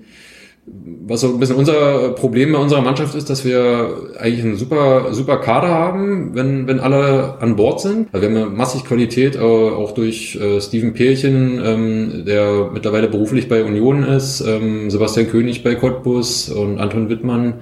was 1.07 1.21
so 1.21 1.29
ein 1.29 1.39
bisschen 1.39 1.55
unser 1.55 2.09
Problem 2.09 2.51
bei 2.51 2.59
unserer 2.59 2.81
Mannschaft 2.81 3.15
ist, 3.15 3.29
dass 3.29 3.45
wir 3.45 4.11
eigentlich 4.19 4.43
einen 4.43 4.57
super, 4.57 5.13
super 5.13 5.37
Kader 5.37 5.69
haben, 5.69 6.35
wenn, 6.35 6.67
wenn 6.67 6.79
alle 6.79 7.35
an 7.39 7.55
Bord 7.55 7.79
sind. 7.79 8.09
Also 8.11 8.27
wir 8.27 8.35
haben 8.35 8.49
ja 8.49 8.53
massig 8.53 8.83
Qualität, 8.83 9.37
auch 9.37 9.91
durch 9.93 10.35
äh, 10.35 10.59
Steven 10.59 10.93
Peerchen, 10.93 11.61
ähm, 11.63 12.25
der 12.25 12.69
mittlerweile 12.73 13.07
beruflich 13.07 13.47
bei 13.47 13.63
Union 13.63 14.03
ist, 14.03 14.41
ähm, 14.41 14.89
Sebastian 14.89 15.29
König 15.29 15.63
bei 15.63 15.75
Cottbus 15.75 16.49
und 16.49 16.79
Anton 16.79 17.09
Wittmann 17.09 17.55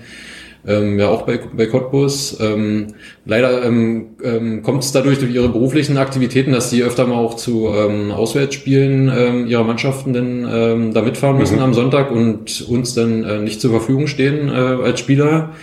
ähm, 0.68 1.00
ja 1.00 1.10
auch 1.10 1.24
bei, 1.24 1.40
bei 1.56 1.66
Cottbus. 1.66 2.38
Ähm, 2.40 2.88
leider 3.26 3.64
ähm, 3.64 4.16
ähm, 4.24 4.64
kommt 4.64 4.84
es 4.84 4.92
dadurch 4.92 5.20
durch 5.20 5.34
ihre 5.34 5.50
beruflichen 5.50 5.98
Aktivitäten, 5.98 6.52
dass 6.52 6.70
sie 6.70 6.84
öfter 6.84 7.06
mal 7.08 7.18
auch 7.18 7.36
zu 7.36 7.68
ähm, 7.68 8.12
Auswärtsspielen 8.12 9.12
ähm, 9.16 9.48
ihrer 9.48 9.64
Mannschaften 9.64 10.14
dann 10.14 10.94
da 10.94 11.02
mitfahren 11.02 11.38
müssen 11.38 11.58
mhm. 11.58 11.64
am 11.64 11.74
Sonntag 11.74 12.12
und 12.12 12.66
uns 12.68 12.94
dann 12.94 13.24
äh, 13.24 13.40
nicht 13.40 13.62
zur 13.62 13.72
Verfügung 13.72 14.08
stehen 14.08 14.50
äh, 14.50 14.52
als 14.52 15.00
Spieler. 15.00 15.54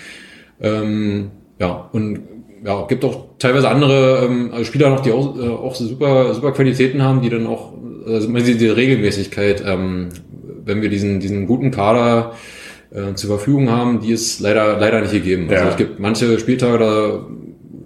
Ja, 0.60 1.88
und 1.92 2.20
ja, 2.64 2.86
gibt 2.86 3.04
auch 3.04 3.26
teilweise 3.38 3.68
andere 3.68 4.24
ähm, 4.24 4.50
also 4.52 4.64
Spieler 4.64 4.90
noch, 4.90 5.00
die 5.00 5.12
auch, 5.12 5.36
äh, 5.36 5.48
auch 5.48 5.74
super, 5.74 6.34
super 6.34 6.52
Qualitäten 6.52 7.02
haben, 7.02 7.22
die 7.22 7.30
dann 7.30 7.46
auch, 7.46 7.72
also 8.06 8.28
die 8.28 8.66
Regelmäßigkeit, 8.66 9.62
ähm, 9.66 10.10
wenn 10.64 10.82
wir 10.82 10.88
diesen, 10.88 11.20
diesen 11.20 11.46
guten 11.46 11.70
Kader 11.70 12.32
äh, 12.94 13.14
zur 13.14 13.30
Verfügung 13.30 13.70
haben, 13.70 14.00
die 14.00 14.12
ist 14.12 14.40
leider, 14.40 14.78
leider 14.78 15.00
nicht 15.00 15.12
gegeben. 15.12 15.48
Also 15.50 15.64
es 15.64 15.76
gibt 15.76 15.98
manche 15.98 16.38
Spieltage, 16.38 16.78
da 16.78 17.26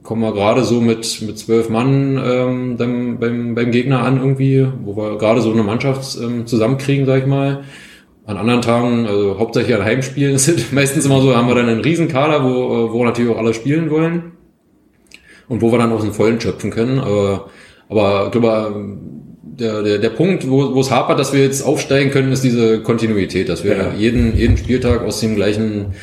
kommen 0.03 0.23
wir 0.23 0.33
gerade 0.33 0.65
so 0.65 0.81
mit, 0.81 1.23
mit 1.23 1.39
zwölf 1.39 1.69
Mann 1.69 2.21
ähm, 2.25 2.77
beim, 2.77 3.19
beim, 3.19 3.55
beim 3.55 3.71
Gegner 3.71 4.03
an 4.05 4.19
irgendwie, 4.19 4.67
wo 4.85 4.97
wir 4.97 5.19
gerade 5.19 5.41
so 5.41 5.53
eine 5.53 5.63
Mannschaft 5.63 6.17
ähm, 6.23 6.47
zusammenkriegen, 6.47 7.07
sag 7.07 7.21
ich 7.21 7.27
mal. 7.27 7.65
An 8.25 8.37
anderen 8.37 8.63
Tagen, 8.63 9.07
also 9.07 9.39
hauptsächlich 9.39 9.77
an 9.77 9.85
Heimspielen, 9.85 10.39
sind 10.39 10.73
meistens 10.73 11.07
immer 11.07 11.21
so, 11.21 11.35
haben 11.37 11.49
wir 11.49 11.55
dann 11.55 11.69
einen 11.69 11.81
riesen 11.81 12.09
Kader, 12.09 12.45
wo, 12.45 12.93
wo 12.93 13.05
natürlich 13.05 13.31
auch 13.31 13.39
alle 13.39 13.55
spielen 13.55 13.91
wollen. 13.91 14.33
Und 15.49 15.63
wo 15.63 15.71
wir 15.71 15.79
dann 15.79 15.93
aus 15.93 16.03
dem 16.03 16.13
Vollen 16.13 16.41
schöpfen 16.41 16.71
können. 16.71 16.99
Aber, 16.99 17.51
aber 17.89 18.25
ich 18.27 18.33
glaube, 18.33 18.99
der, 19.59 19.83
der, 19.83 19.99
der 19.99 20.11
Punkt, 20.11 20.49
wo, 20.49 20.75
wo 20.75 20.81
es 20.81 20.91
hapert, 20.91 21.19
dass 21.19 21.33
wir 21.33 21.43
jetzt 21.43 21.63
aufsteigen 21.63 22.11
können, 22.11 22.33
ist 22.33 22.45
diese 22.45 22.81
Kontinuität, 22.81 23.49
dass 23.49 23.65
wir 23.65 23.77
ja. 23.77 23.93
jeden, 23.97 24.37
jeden 24.37 24.57
Spieltag 24.57 25.03
aus 25.03 25.21
dem 25.21 25.35
gleichen 25.37 25.95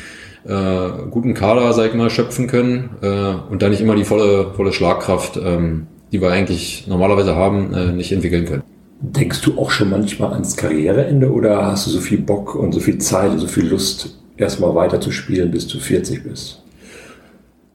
äh, 0.46 0.88
guten 1.10 1.34
Kader, 1.34 1.72
sag 1.72 1.88
ich 1.88 1.94
mal, 1.94 2.10
schöpfen 2.10 2.46
können 2.46 2.90
äh, 3.02 3.34
und 3.50 3.62
da 3.62 3.68
nicht 3.68 3.80
immer 3.80 3.94
die 3.94 4.04
volle, 4.04 4.52
volle 4.54 4.72
Schlagkraft, 4.72 5.38
ähm, 5.42 5.86
die 6.12 6.20
wir 6.20 6.30
eigentlich 6.30 6.86
normalerweise 6.86 7.34
haben, 7.34 7.72
äh, 7.72 7.92
nicht 7.92 8.12
entwickeln 8.12 8.44
können. 8.44 8.62
Denkst 9.00 9.42
du 9.42 9.58
auch 9.58 9.70
schon 9.70 9.90
manchmal 9.90 10.32
ans 10.32 10.56
Karriereende 10.56 11.30
oder 11.30 11.66
hast 11.66 11.86
du 11.86 11.90
so 11.90 12.00
viel 12.00 12.18
Bock 12.18 12.54
und 12.54 12.72
so 12.72 12.80
viel 12.80 12.98
Zeit 12.98 13.30
und 13.32 13.38
so 13.38 13.46
viel 13.46 13.66
Lust, 13.66 14.16
erstmal 14.36 14.74
weiter 14.74 15.00
zu 15.00 15.10
spielen, 15.10 15.50
bis 15.50 15.66
du 15.66 15.78
40 15.78 16.24
bist? 16.24 16.63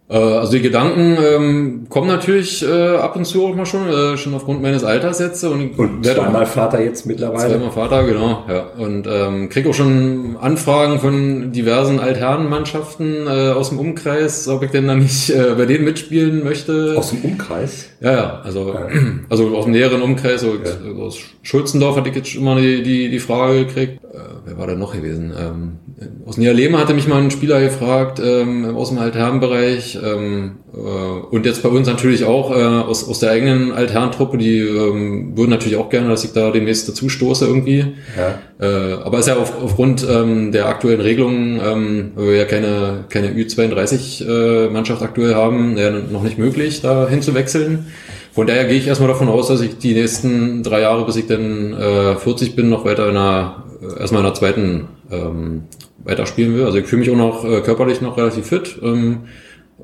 Äh, 0.10 0.18
also 0.18 0.54
die 0.54 0.62
Gedanken 0.62 1.18
ähm, 1.24 1.86
kommen 1.90 2.08
natürlich 2.08 2.66
äh, 2.68 2.96
ab 2.96 3.16
und 3.16 3.26
zu 3.26 3.46
auch 3.46 3.56
mal 3.56 3.66
schon, 3.66 3.88
äh, 3.88 4.18
schon 4.18 4.34
aufgrund 4.34 4.62
meines 4.62 4.84
Alters 4.84 5.20
jetzt. 5.20 5.44
Und, 5.44 5.78
und 5.78 6.06
zweimal 6.06 6.46
Vater 6.46 6.82
jetzt 6.82 7.06
mittlerweile. 7.06 7.54
Zweimal 7.54 7.72
Vater, 7.72 8.04
genau. 8.04 8.44
Ja. 8.50 8.68
Und 8.78 9.08
ähm, 9.08 9.50
kriege 9.50 9.70
auch 9.70 9.74
schon 9.74 10.38
Anfragen 10.42 11.00
von 11.00 11.52
diversen 11.52 12.00
Altherrenmannschaften 12.00 13.28
äh, 13.28 13.52
aus 13.52 13.70
dem 13.70 13.80
Umkreis, 13.80 14.48
ob 14.48 14.64
ich 14.64 14.72
denn 14.72 14.88
da 14.88 14.96
nicht 14.96 15.30
äh, 15.30 15.54
bei 15.56 15.66
denen 15.66 15.86
mitspielen 15.86 16.44
möchte. 16.44 16.96
Aus 16.98 17.12
dem 17.12 17.22
Umkreis? 17.22 17.90
Ja, 18.02 18.12
ja. 18.12 18.42
Also, 18.44 18.74
ja. 18.74 18.88
also 19.30 19.56
aus 19.56 19.66
dem 19.66 19.74
näheren 19.74 20.02
Umkreis. 20.02 20.42
So, 20.42 20.56
ja. 20.56 21.04
Aus 21.04 21.20
Schulzendorf 21.44 21.98
hatte 21.98 22.10
ich 22.10 22.16
jetzt 22.16 22.36
immer 22.36 22.56
die, 22.56 22.82
die, 22.82 23.10
die 23.10 23.20
Frage 23.20 23.66
gekriegt. 23.66 24.00
Äh, 24.12 24.18
wer 24.46 24.58
war 24.58 24.66
da 24.66 24.74
noch 24.74 24.94
gewesen? 24.94 25.34
Ähm, 25.38 25.78
aus 26.26 26.38
Niederlehme 26.38 26.80
hatte 26.80 26.96
mich 26.96 27.08
mal 27.08 27.22
ein 27.22 27.30
Spieler 27.30 27.62
gefragt, 27.62 28.20
ähm, 28.24 28.76
aus 28.76 28.90
dem 28.90 28.98
Altherrenbereich 28.98 30.00
ähm, 30.04 30.58
äh, 30.74 30.78
und 30.78 31.46
jetzt 31.46 31.62
bei 31.62 31.70
uns 31.70 31.88
natürlich 31.88 32.26
auch 32.26 32.50
äh, 32.50 32.64
aus, 32.64 33.08
aus 33.08 33.20
der 33.20 33.32
eigenen 33.32 33.72
Altherrentruppe, 33.72 34.40
die 34.40 34.60
ähm, 34.60 35.38
würden 35.38 35.52
natürlich 35.52 35.78
auch 35.78 35.90
gerne, 35.90 36.10
dass 36.10 36.24
ich 36.24 36.32
da 36.34 36.50
demnächst 36.50 36.90
dazu 36.90 37.08
stoße 37.08 37.46
irgendwie. 37.46 37.86
Ja. 38.18 38.40
Äh, 38.60 38.94
aber 39.04 39.20
ist 39.20 39.28
ja 39.28 39.38
auf, 39.38 39.54
aufgrund 39.64 40.06
ähm, 40.10 40.52
der 40.52 40.68
aktuellen 40.68 41.02
Regelungen, 41.02 41.60
ähm, 41.64 42.12
weil 42.16 42.28
wir 42.30 42.36
ja 42.36 42.46
keine, 42.46 43.06
keine 43.10 43.30
Ü32-Mannschaft 43.30 45.02
äh, 45.02 45.06
aktuell 45.06 45.36
haben, 45.36 45.78
ja, 45.78 45.92
noch 45.92 46.24
nicht 46.24 46.40
möglich, 46.40 46.82
da 46.82 47.08
hinzuwechseln. 47.08 47.86
Von 48.34 48.48
daher 48.48 48.66
gehe 48.66 48.78
ich 48.78 48.88
erstmal 48.88 49.10
davon 49.10 49.28
aus, 49.28 49.48
dass 49.48 49.62
ich 49.62 49.78
die 49.80 49.94
nächsten 49.94 50.64
drei 50.64 50.82
Jahre, 50.82 51.06
bis 51.06 51.16
ich 51.16 51.28
dann 51.28 51.74
äh, 51.74 52.16
40 52.16 52.56
bin, 52.56 52.70
noch 52.70 52.86
weiter 52.86 53.10
in 53.10 53.18
einer, 53.18 53.66
erstmal 53.82 54.22
in 54.22 54.28
einer 54.28 54.36
zweiten 54.36 54.88
ähm, 55.12 55.64
weiterspielen 56.04 56.56
will. 56.56 56.66
Also 56.66 56.78
ich 56.78 56.86
fühle 56.86 57.02
mich 57.02 57.12
auch 57.12 57.16
noch 57.16 57.46
äh, 57.46 57.62
körperlich 57.62 58.02
noch 58.02 58.18
relativ 58.18 58.48
fit. 58.48 58.80
Ähm, 58.82 59.26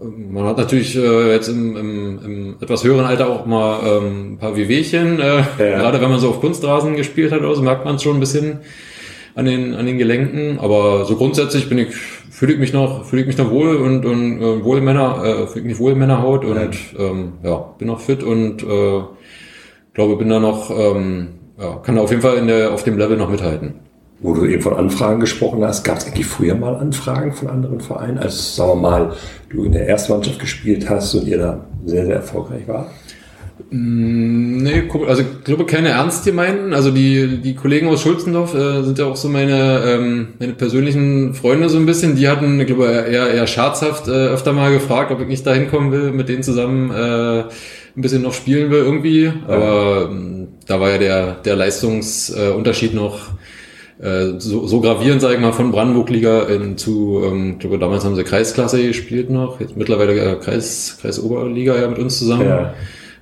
man 0.02 0.46
hat 0.46 0.58
natürlich 0.58 0.96
äh, 0.96 1.32
jetzt 1.32 1.48
im, 1.48 1.78
im, 1.78 2.20
im 2.26 2.56
etwas 2.60 2.84
höheren 2.84 3.06
Alter 3.06 3.30
auch 3.30 3.46
mal 3.46 3.80
ähm, 3.86 4.34
ein 4.34 4.38
paar 4.38 4.56
Wehwehchen. 4.56 5.20
Äh, 5.20 5.38
ja. 5.38 5.44
Gerade 5.58 6.02
wenn 6.02 6.10
man 6.10 6.20
so 6.20 6.30
auf 6.30 6.42
Kunstrasen 6.42 6.96
gespielt 6.96 7.32
hat, 7.32 7.42
also 7.42 7.62
merkt 7.62 7.86
man 7.86 7.96
es 7.96 8.04
schon 8.04 8.18
ein 8.18 8.20
bisschen 8.20 8.60
an 9.36 9.46
den, 9.46 9.74
an 9.74 9.86
den 9.86 9.98
Gelenken. 9.98 10.60
Aber 10.60 11.06
so 11.06 11.16
grundsätzlich 11.16 11.70
bin 11.70 11.78
ich, 11.78 11.96
fühle 11.96 12.54
ich 12.54 12.60
mich 12.60 12.74
noch, 12.74 13.06
fühle 13.06 13.22
ich 13.22 13.28
mich 13.28 13.38
noch 13.38 13.52
wohl 13.52 13.76
und, 13.78 14.06
und 14.06 14.42
äh, 14.42 14.64
wohl 14.64 14.82
Männer, 14.82 15.24
äh, 15.24 15.48
fühle 15.48 15.62
ich 15.62 15.66
mich 15.66 15.80
wohl 15.80 15.94
in 15.94 16.00
Männerhaut 16.00 16.44
und 16.44 16.56
ja. 16.56 16.70
Ähm, 17.00 17.34
ja, 17.44 17.56
bin 17.78 17.88
noch 17.88 18.00
fit 18.00 18.24
und 18.24 18.64
äh, 18.64 19.02
glaube, 19.94 20.18
bin 20.18 20.30
da 20.30 20.40
noch, 20.40 20.70
ähm, 20.72 21.28
ja, 21.58 21.78
kann 21.78 21.96
da 21.96 22.02
auf 22.02 22.10
jeden 22.10 22.22
Fall 22.22 22.38
in 22.38 22.48
der, 22.48 22.74
auf 22.74 22.84
dem 22.84 22.98
Level 22.98 23.18
noch 23.18 23.30
mithalten. 23.30 23.85
Wo 24.26 24.34
du 24.34 24.46
eben 24.48 24.64
von 24.64 24.74
Anfragen 24.74 25.20
gesprochen 25.20 25.64
hast, 25.64 25.84
gab 25.84 25.98
es 25.98 26.08
eigentlich 26.08 26.26
früher 26.26 26.56
mal 26.56 26.76
Anfragen 26.76 27.32
von 27.32 27.48
anderen 27.48 27.80
Vereinen, 27.80 28.18
als, 28.18 28.56
sagen 28.56 28.72
wir 28.72 28.76
mal, 28.76 29.14
du 29.52 29.66
in 29.66 29.74
der 29.74 29.86
Erstmannschaft 29.86 30.40
gespielt 30.40 30.90
hast 30.90 31.14
und 31.14 31.28
ihr 31.28 31.38
da 31.38 31.64
sehr, 31.86 32.08
sehr 32.08 32.16
erfolgreich 32.16 32.68
war? 32.68 32.90
Mm, 33.70 34.64
nee, 34.64 34.84
also 35.08 35.22
ich 35.22 35.44
glaube 35.44 35.68
keine 35.68 35.90
ernst 35.90 36.26
gemeinten. 36.26 36.74
Also 36.74 36.90
die, 36.90 37.38
die 37.38 37.54
Kollegen 37.54 37.88
aus 37.88 38.02
Schulzendorf 38.02 38.56
äh, 38.56 38.82
sind 38.82 38.98
ja 38.98 39.06
auch 39.06 39.16
so 39.16 39.30
meine, 39.30 39.84
ähm, 39.86 40.30
meine 40.40 40.54
persönlichen 40.54 41.36
Freunde 41.36 41.70
so 41.70 41.78
ein 41.78 41.86
bisschen. 41.86 42.16
Die 42.16 42.28
hatten, 42.28 42.60
ich 42.60 42.66
glaube, 42.66 42.86
eher, 42.86 43.30
eher 43.30 43.46
scherzhaft 43.46 44.08
äh, 44.08 44.12
öfter 44.12 44.54
mal 44.54 44.74
gefragt, 44.74 45.12
ob 45.12 45.22
ich 45.22 45.28
nicht 45.28 45.46
da 45.46 45.54
hinkommen 45.54 45.92
will, 45.92 46.12
mit 46.12 46.30
denen 46.30 46.42
zusammen 46.42 46.90
äh, 46.90 47.42
ein 47.42 48.02
bisschen 48.02 48.24
noch 48.24 48.34
spielen 48.34 48.72
will 48.72 48.80
irgendwie. 48.80 49.32
Aber 49.48 50.10
ähm, 50.10 50.48
da 50.66 50.80
war 50.80 50.90
ja 50.90 50.98
der, 50.98 51.32
der 51.36 51.56
Leistungsunterschied 51.56 52.96
noch 52.96 53.36
äh, 54.00 54.40
so, 54.40 54.68
so 54.68 54.82
gravierend, 54.82 55.22
sage 55.22 55.36
ich 55.36 55.42
mal, 55.42 55.54
von 55.54 55.72
Brandenburg-Liga 55.72 56.44
in, 56.44 56.78
zu, 56.78 57.22
ähm, 57.26 57.54
ich 57.54 57.60
glaube, 57.60 57.80
damals 57.80 58.04
haben 58.04 58.16
sie 58.16 58.24
Kreisklasse 58.24 58.86
gespielt 58.86 59.30
noch, 59.30 59.60
jetzt 59.60 59.78
mittlerweile 59.78 60.14
äh, 60.14 60.36
Kreis, 60.36 60.98
Kreisoberliga 61.02 61.80
ja 61.80 61.88
mit 61.88 62.00
uns 62.00 62.20
zusammen. 62.20 62.48
Ja. 62.48 62.74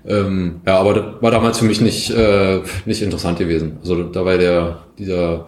Ähm, 0.05 0.61
ja, 0.65 0.79
aber 0.79 0.93
das 0.93 1.05
war 1.21 1.31
damals 1.31 1.59
für 1.59 1.65
mich 1.65 1.79
nicht, 1.79 2.09
äh, 2.09 2.59
nicht 2.85 3.01
interessant 3.01 3.39
gewesen. 3.39 3.77
Also 3.81 4.03
da 4.03 4.25
war 4.25 4.37
der, 4.37 4.79
dieser, 4.97 5.45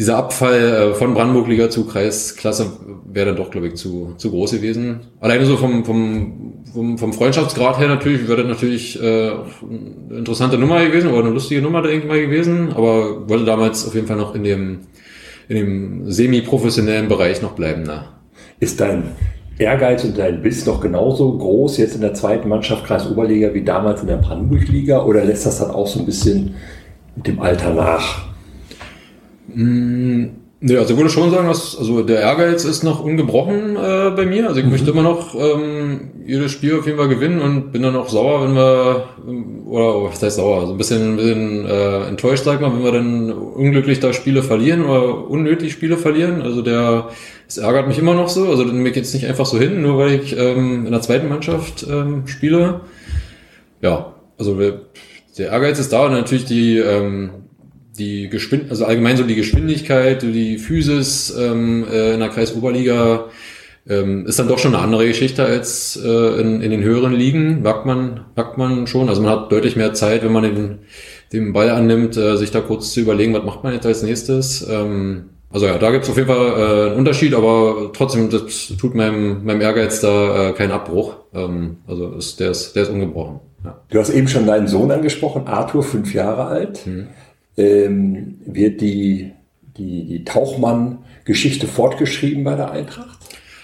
dieser 0.00 0.16
Abfall 0.16 0.58
äh, 0.58 0.94
von 0.94 1.12
Brandenburg-Liga 1.12 1.68
zu 1.68 1.84
Kreisklasse 1.84 2.72
wäre 3.04 3.26
dann 3.26 3.36
doch, 3.36 3.50
glaube 3.50 3.66
ich, 3.66 3.74
zu, 3.74 4.14
zu 4.16 4.30
groß 4.30 4.52
gewesen. 4.52 5.00
Alleine 5.20 5.44
so 5.44 5.58
vom, 5.58 5.84
vom, 5.84 6.64
vom, 6.72 6.96
vom 6.96 7.12
Freundschaftsgrad 7.12 7.78
her 7.78 7.88
natürlich 7.88 8.26
wäre 8.26 8.38
das 8.38 8.46
natürlich 8.46 8.98
äh, 8.98 9.30
eine 9.30 10.18
interessante 10.18 10.56
Nummer 10.56 10.82
gewesen 10.86 11.10
oder 11.10 11.24
eine 11.24 11.34
lustige 11.34 11.60
Nummer, 11.60 11.82
denke 11.82 11.98
ich 11.98 12.04
mal, 12.06 12.18
gewesen. 12.18 12.72
Aber 12.74 13.28
wollte 13.28 13.44
damals 13.44 13.86
auf 13.86 13.94
jeden 13.94 14.06
Fall 14.06 14.16
noch 14.16 14.34
in 14.34 14.42
dem, 14.42 14.78
in 15.50 15.56
dem 15.56 16.10
semi-professionellen 16.10 17.08
Bereich 17.08 17.42
noch 17.42 17.52
bleiben. 17.52 17.82
Ne? 17.82 18.04
Ist 18.58 18.80
dein 18.80 19.02
Ehrgeiz 19.58 20.02
und 20.04 20.16
dein 20.16 20.40
Biss 20.40 20.64
noch 20.64 20.80
genauso 20.80 21.36
groß 21.36 21.76
jetzt 21.76 21.96
in 21.96 22.00
der 22.00 22.14
zweiten 22.14 22.48
Mannschaft 22.48 22.86
Kreis 22.86 23.06
Oberliga 23.06 23.52
wie 23.52 23.64
damals 23.64 24.00
in 24.00 24.06
der 24.06 24.16
Brandenburg-Liga 24.16 25.04
oder 25.04 25.26
lässt 25.26 25.44
das 25.44 25.58
dann 25.58 25.72
auch 25.72 25.86
so 25.86 26.00
ein 26.00 26.06
bisschen 26.06 26.54
mit 27.16 27.26
dem 27.26 27.38
Alter 27.38 27.74
nach? 27.74 28.29
Mm, 29.54 30.30
nee, 30.60 30.76
also 30.76 30.92
ich 30.92 30.98
würde 30.98 31.10
schon 31.10 31.30
sagen, 31.30 31.48
dass 31.48 31.76
also 31.78 32.02
der 32.02 32.20
Ehrgeiz 32.20 32.64
ist 32.64 32.82
noch 32.82 33.02
ungebrochen 33.04 33.76
äh, 33.76 34.10
bei 34.14 34.26
mir. 34.26 34.48
Also 34.48 34.60
ich 34.60 34.66
mhm. 34.66 34.72
möchte 34.72 34.90
immer 34.90 35.02
noch 35.02 35.34
ähm, 35.34 36.10
jedes 36.26 36.52
Spiel 36.52 36.78
auf 36.78 36.86
jeden 36.86 36.98
Fall 36.98 37.08
gewinnen 37.08 37.40
und 37.40 37.72
bin 37.72 37.82
dann 37.82 37.96
auch 37.96 38.08
sauer, 38.08 38.44
wenn 38.44 38.54
wir 38.54 39.04
oder 39.66 40.04
was 40.04 40.22
heißt 40.22 40.36
sauer, 40.36 40.60
also 40.60 40.72
ein 40.72 40.78
bisschen, 40.78 41.12
ein 41.12 41.16
bisschen 41.16 41.66
äh, 41.66 42.08
enttäuscht, 42.08 42.44
sag 42.44 42.60
mal, 42.60 42.72
wenn 42.72 42.84
wir 42.84 42.92
dann 42.92 43.32
unglücklich 43.32 44.00
da 44.00 44.12
Spiele 44.12 44.42
verlieren 44.42 44.84
oder 44.84 45.28
unnötig 45.28 45.72
Spiele 45.72 45.96
verlieren. 45.96 46.42
Also 46.42 46.62
der 46.62 47.08
es 47.50 47.58
ärgert 47.58 47.88
mich 47.88 47.98
immer 47.98 48.14
noch 48.14 48.28
so. 48.28 48.48
Also 48.48 48.64
mir 48.64 48.92
geht 48.92 49.04
es 49.04 49.12
nicht 49.12 49.26
einfach 49.26 49.46
so 49.46 49.58
hin, 49.58 49.82
nur 49.82 49.98
weil 49.98 50.20
ich 50.20 50.36
ähm, 50.38 50.86
in 50.86 50.92
der 50.92 51.02
zweiten 51.02 51.28
Mannschaft 51.28 51.84
ähm, 51.90 52.28
spiele. 52.28 52.82
Ja, 53.82 54.14
also 54.38 54.56
der 54.56 55.50
Ehrgeiz 55.50 55.80
ist 55.80 55.92
da 55.92 56.06
und 56.06 56.12
natürlich 56.12 56.44
die 56.44 56.78
ähm, 56.78 57.30
die 57.98 58.28
Geschwind 58.28 58.70
also 58.70 58.84
allgemein 58.84 59.16
so 59.16 59.24
die 59.24 59.34
Geschwindigkeit, 59.34 60.22
die 60.22 60.58
Physis 60.58 61.34
ähm, 61.38 61.86
äh, 61.90 62.14
in 62.14 62.20
der 62.20 62.28
Kreisoberliga 62.28 63.26
ähm, 63.88 64.26
ist 64.26 64.38
dann 64.38 64.48
doch 64.48 64.58
schon 64.58 64.74
eine 64.74 64.84
andere 64.84 65.06
Geschichte 65.06 65.44
als 65.44 66.00
äh, 66.02 66.40
in, 66.40 66.60
in 66.60 66.70
den 66.70 66.82
höheren 66.82 67.12
Ligen, 67.12 67.62
merkt 67.62 67.86
man, 67.86 68.20
merkt 68.36 68.58
man 68.58 68.86
schon. 68.86 69.08
Also 69.08 69.22
man 69.22 69.30
hat 69.30 69.52
deutlich 69.52 69.76
mehr 69.76 69.94
Zeit, 69.94 70.22
wenn 70.22 70.32
man 70.32 70.42
den, 70.44 70.78
den 71.32 71.52
Ball 71.52 71.70
annimmt, 71.70 72.16
äh, 72.16 72.36
sich 72.36 72.50
da 72.50 72.60
kurz 72.60 72.92
zu 72.92 73.00
überlegen, 73.00 73.34
was 73.34 73.44
macht 73.44 73.64
man 73.64 73.72
jetzt 73.72 73.86
als 73.86 74.02
nächstes. 74.02 74.66
Ähm, 74.68 75.30
also 75.52 75.66
ja, 75.66 75.78
da 75.78 75.90
gibt 75.90 76.04
es 76.04 76.10
auf 76.10 76.16
jeden 76.16 76.28
Fall 76.28 76.46
äh, 76.46 76.90
einen 76.90 76.98
Unterschied, 76.98 77.34
aber 77.34 77.90
trotzdem, 77.92 78.30
das 78.30 78.72
tut 78.78 78.94
meinem, 78.94 79.44
meinem 79.44 79.60
Ehrgeiz 79.60 80.00
da 80.00 80.50
äh, 80.50 80.52
keinen 80.52 80.72
Abbruch. 80.72 81.16
Ähm, 81.34 81.78
also 81.88 82.12
ist, 82.12 82.38
der, 82.38 82.50
ist, 82.50 82.76
der 82.76 82.84
ist 82.84 82.90
ungebrochen. 82.90 83.40
Ja. 83.64 83.80
Du 83.90 83.98
hast 83.98 84.10
eben 84.10 84.28
schon 84.28 84.46
deinen 84.46 84.68
Sohn 84.68 84.90
angesprochen, 84.90 85.46
Arthur, 85.46 85.82
fünf 85.82 86.14
Jahre 86.14 86.44
alt. 86.44 86.86
Mhm. 86.86 87.08
Ähm, 87.56 88.40
wird 88.46 88.80
die, 88.80 89.32
die, 89.76 90.04
die 90.04 90.24
Tauchmann-Geschichte 90.24 91.66
fortgeschrieben 91.66 92.44
bei 92.44 92.54
der 92.54 92.70
Eintracht? 92.70 93.18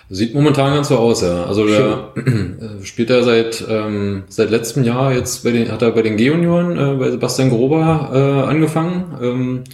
Sieht 0.09 0.35
momentan 0.35 0.75
ganz 0.75 0.89
so 0.89 0.99
aus, 0.99 1.23
ja. 1.23 1.45
Also 1.45 1.67
der 1.67 2.13
äh, 2.17 2.85
spielt 2.85 3.11
er 3.11 3.25
seit 3.25 3.65
ähm, 3.69 4.23
seit 4.29 4.51
letztem 4.51 4.85
Jahr 4.85 5.13
jetzt 5.13 5.43
bei 5.43 5.51
den 5.51 5.73
hat 5.73 5.83
er 5.83 5.91
bei 5.91 6.03
den 6.03 6.17
G-Junioren 6.17 6.79
äh, 6.79 6.95
bei 6.97 7.11
Sebastian 7.11 7.51
Grober 7.51 8.11
äh, 8.13 8.49
angefangen. 8.49 9.19
Ähm, 9.21 9.65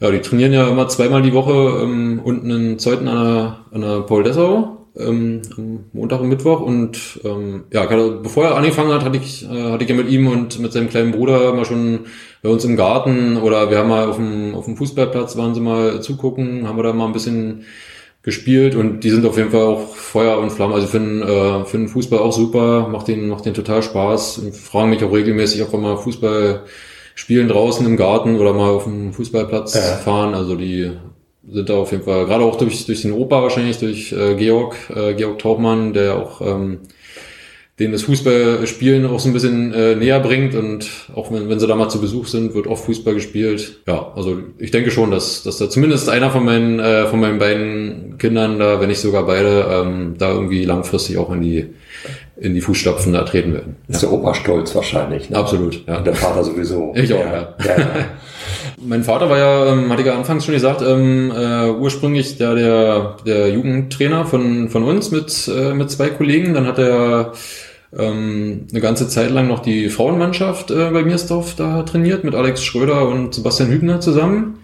ja, 0.00 0.10
die 0.10 0.20
trainieren 0.20 0.52
ja 0.52 0.68
immer 0.68 0.88
zweimal 0.88 1.22
die 1.22 1.32
Woche 1.32 1.84
ähm, 1.84 2.20
unten 2.22 2.50
in 2.50 2.78
Zeuthen 2.78 3.08
an 3.08 3.24
der, 3.24 3.58
an 3.70 3.80
der 3.80 4.00
Paul 4.02 4.24
Dessau. 4.24 4.81
Ähm, 4.94 5.40
Montag 5.92 6.20
und 6.20 6.28
Mittwoch 6.28 6.60
und 6.60 7.20
ähm, 7.24 7.64
ja, 7.72 7.86
bevor 7.86 8.44
er 8.44 8.56
angefangen 8.56 8.92
hat, 8.92 9.04
hatte 9.04 9.16
ich, 9.16 9.44
äh, 9.44 9.70
hatte 9.70 9.84
ich 9.84 9.90
ja 9.90 9.96
mit 9.96 10.10
ihm 10.10 10.26
und 10.26 10.58
mit 10.58 10.72
seinem 10.72 10.90
kleinen 10.90 11.12
Bruder 11.12 11.54
mal 11.54 11.64
schon 11.64 12.00
bei 12.42 12.50
uns 12.50 12.64
im 12.64 12.76
Garten 12.76 13.38
oder 13.38 13.70
wir 13.70 13.78
haben 13.78 13.88
mal 13.88 14.08
auf 14.08 14.16
dem, 14.16 14.54
auf 14.54 14.66
dem 14.66 14.76
Fußballplatz 14.76 15.36
waren 15.38 15.54
sie 15.54 15.60
mal 15.60 16.02
zugucken, 16.02 16.68
haben 16.68 16.76
wir 16.76 16.82
da 16.82 16.92
mal 16.92 17.06
ein 17.06 17.14
bisschen 17.14 17.64
gespielt 18.22 18.74
und 18.74 19.00
die 19.00 19.10
sind 19.10 19.26
auf 19.26 19.36
jeden 19.36 19.50
Fall 19.50 19.62
auch 19.62 19.94
Feuer 19.94 20.38
und 20.38 20.50
Flamme. 20.50 20.74
Also 20.74 20.86
finden, 20.86 21.22
äh, 21.22 21.64
finden 21.64 21.88
Fußball 21.88 22.20
auch 22.20 22.32
super, 22.32 22.88
macht 22.88 23.08
den, 23.08 23.28
macht 23.28 23.46
den 23.46 23.54
total 23.54 23.82
Spaß 23.82 24.38
und 24.38 24.54
fragen 24.54 24.90
mich 24.90 25.02
auch 25.02 25.12
regelmäßig, 25.12 25.62
ob 25.62 25.72
wir 25.72 25.78
mal 25.78 25.96
Fußball 25.96 26.64
spielen 27.14 27.48
draußen 27.48 27.84
im 27.84 27.96
Garten 27.96 28.38
oder 28.38 28.52
mal 28.52 28.70
auf 28.70 28.84
dem 28.84 29.12
Fußballplatz 29.12 29.74
ja. 29.74 29.80
fahren. 29.96 30.34
Also 30.34 30.54
die 30.54 30.92
sind 31.48 31.68
da 31.68 31.74
auf 31.74 31.92
jeden 31.92 32.04
Fall, 32.04 32.26
gerade 32.26 32.44
auch 32.44 32.56
durch, 32.56 32.86
durch 32.86 33.02
den 33.02 33.12
Opa 33.12 33.42
wahrscheinlich, 33.42 33.78
durch 33.78 34.12
äh, 34.12 34.34
Georg, 34.34 34.76
äh, 34.94 35.14
Georg 35.14 35.38
Tauchmann, 35.38 35.92
der 35.92 36.16
auch 36.16 36.40
ähm, 36.40 36.80
denen 37.78 37.92
das 37.92 38.02
Fußballspielen 38.02 39.06
auch 39.06 39.18
so 39.18 39.28
ein 39.28 39.32
bisschen 39.32 39.72
äh, 39.72 39.96
näher 39.96 40.20
bringt 40.20 40.54
und 40.54 40.88
auch 41.14 41.32
wenn, 41.32 41.48
wenn 41.48 41.58
sie 41.58 41.66
da 41.66 41.74
mal 41.74 41.88
zu 41.88 42.00
Besuch 42.00 42.26
sind, 42.26 42.54
wird 42.54 42.66
oft 42.66 42.84
Fußball 42.84 43.14
gespielt. 43.14 43.80
Ja, 43.88 44.12
also 44.14 44.38
ich 44.58 44.70
denke 44.70 44.90
schon, 44.90 45.10
dass, 45.10 45.42
dass 45.42 45.56
da 45.56 45.70
zumindest 45.70 46.08
einer 46.08 46.30
von 46.30 46.44
meinen, 46.44 46.78
äh, 46.78 47.06
von 47.06 47.18
meinen 47.18 47.38
beiden 47.38 48.18
Kindern 48.18 48.58
da, 48.58 48.80
wenn 48.80 48.88
nicht 48.88 49.00
sogar 49.00 49.26
beide, 49.26 49.66
ähm, 49.68 50.14
da 50.18 50.32
irgendwie 50.32 50.64
langfristig 50.64 51.16
auch 51.16 51.32
in 51.32 51.40
die 51.40 51.66
in 52.42 52.54
die 52.54 52.60
Fußstapfen 52.60 53.12
da 53.12 53.22
treten 53.22 53.52
werden. 53.54 53.76
Ist 53.88 54.02
der 54.02 54.12
Opa 54.12 54.34
stolz 54.34 54.74
wahrscheinlich. 54.74 55.30
Ne? 55.30 55.36
Absolut, 55.36 55.86
ja. 55.86 55.98
Und 55.98 56.06
der 56.06 56.14
Vater 56.14 56.42
sowieso. 56.42 56.92
Ich 56.96 57.12
auch, 57.14 57.20
ja. 57.20 57.54
ja. 57.64 57.78
ja. 57.78 57.88
mein 58.84 59.04
Vater 59.04 59.30
war 59.30 59.38
ja, 59.38 59.72
ähm, 59.72 59.90
hatte 59.90 60.02
ich 60.02 60.08
ja 60.08 60.16
anfangs 60.16 60.44
schon 60.44 60.54
gesagt, 60.54 60.82
ähm, 60.82 61.30
äh, 61.30 61.70
ursprünglich 61.70 62.38
der, 62.38 62.54
der, 62.56 63.16
der 63.24 63.50
Jugendtrainer 63.50 64.26
von, 64.26 64.68
von 64.68 64.82
uns 64.82 65.12
mit, 65.12 65.48
äh, 65.48 65.72
mit 65.72 65.90
zwei 65.90 66.08
Kollegen. 66.08 66.52
Dann 66.52 66.66
hat 66.66 66.78
er 66.78 67.32
ähm, 67.96 68.66
eine 68.70 68.80
ganze 68.80 69.06
Zeit 69.08 69.30
lang 69.30 69.46
noch 69.46 69.60
die 69.60 69.88
Frauenmannschaft 69.88 70.72
äh, 70.72 70.90
bei 70.90 71.04
Miersdorf 71.04 71.54
da 71.54 71.84
trainiert 71.84 72.24
mit 72.24 72.34
Alex 72.34 72.64
Schröder 72.64 73.06
und 73.06 73.34
Sebastian 73.34 73.70
Hübner 73.70 74.00
zusammen 74.00 74.58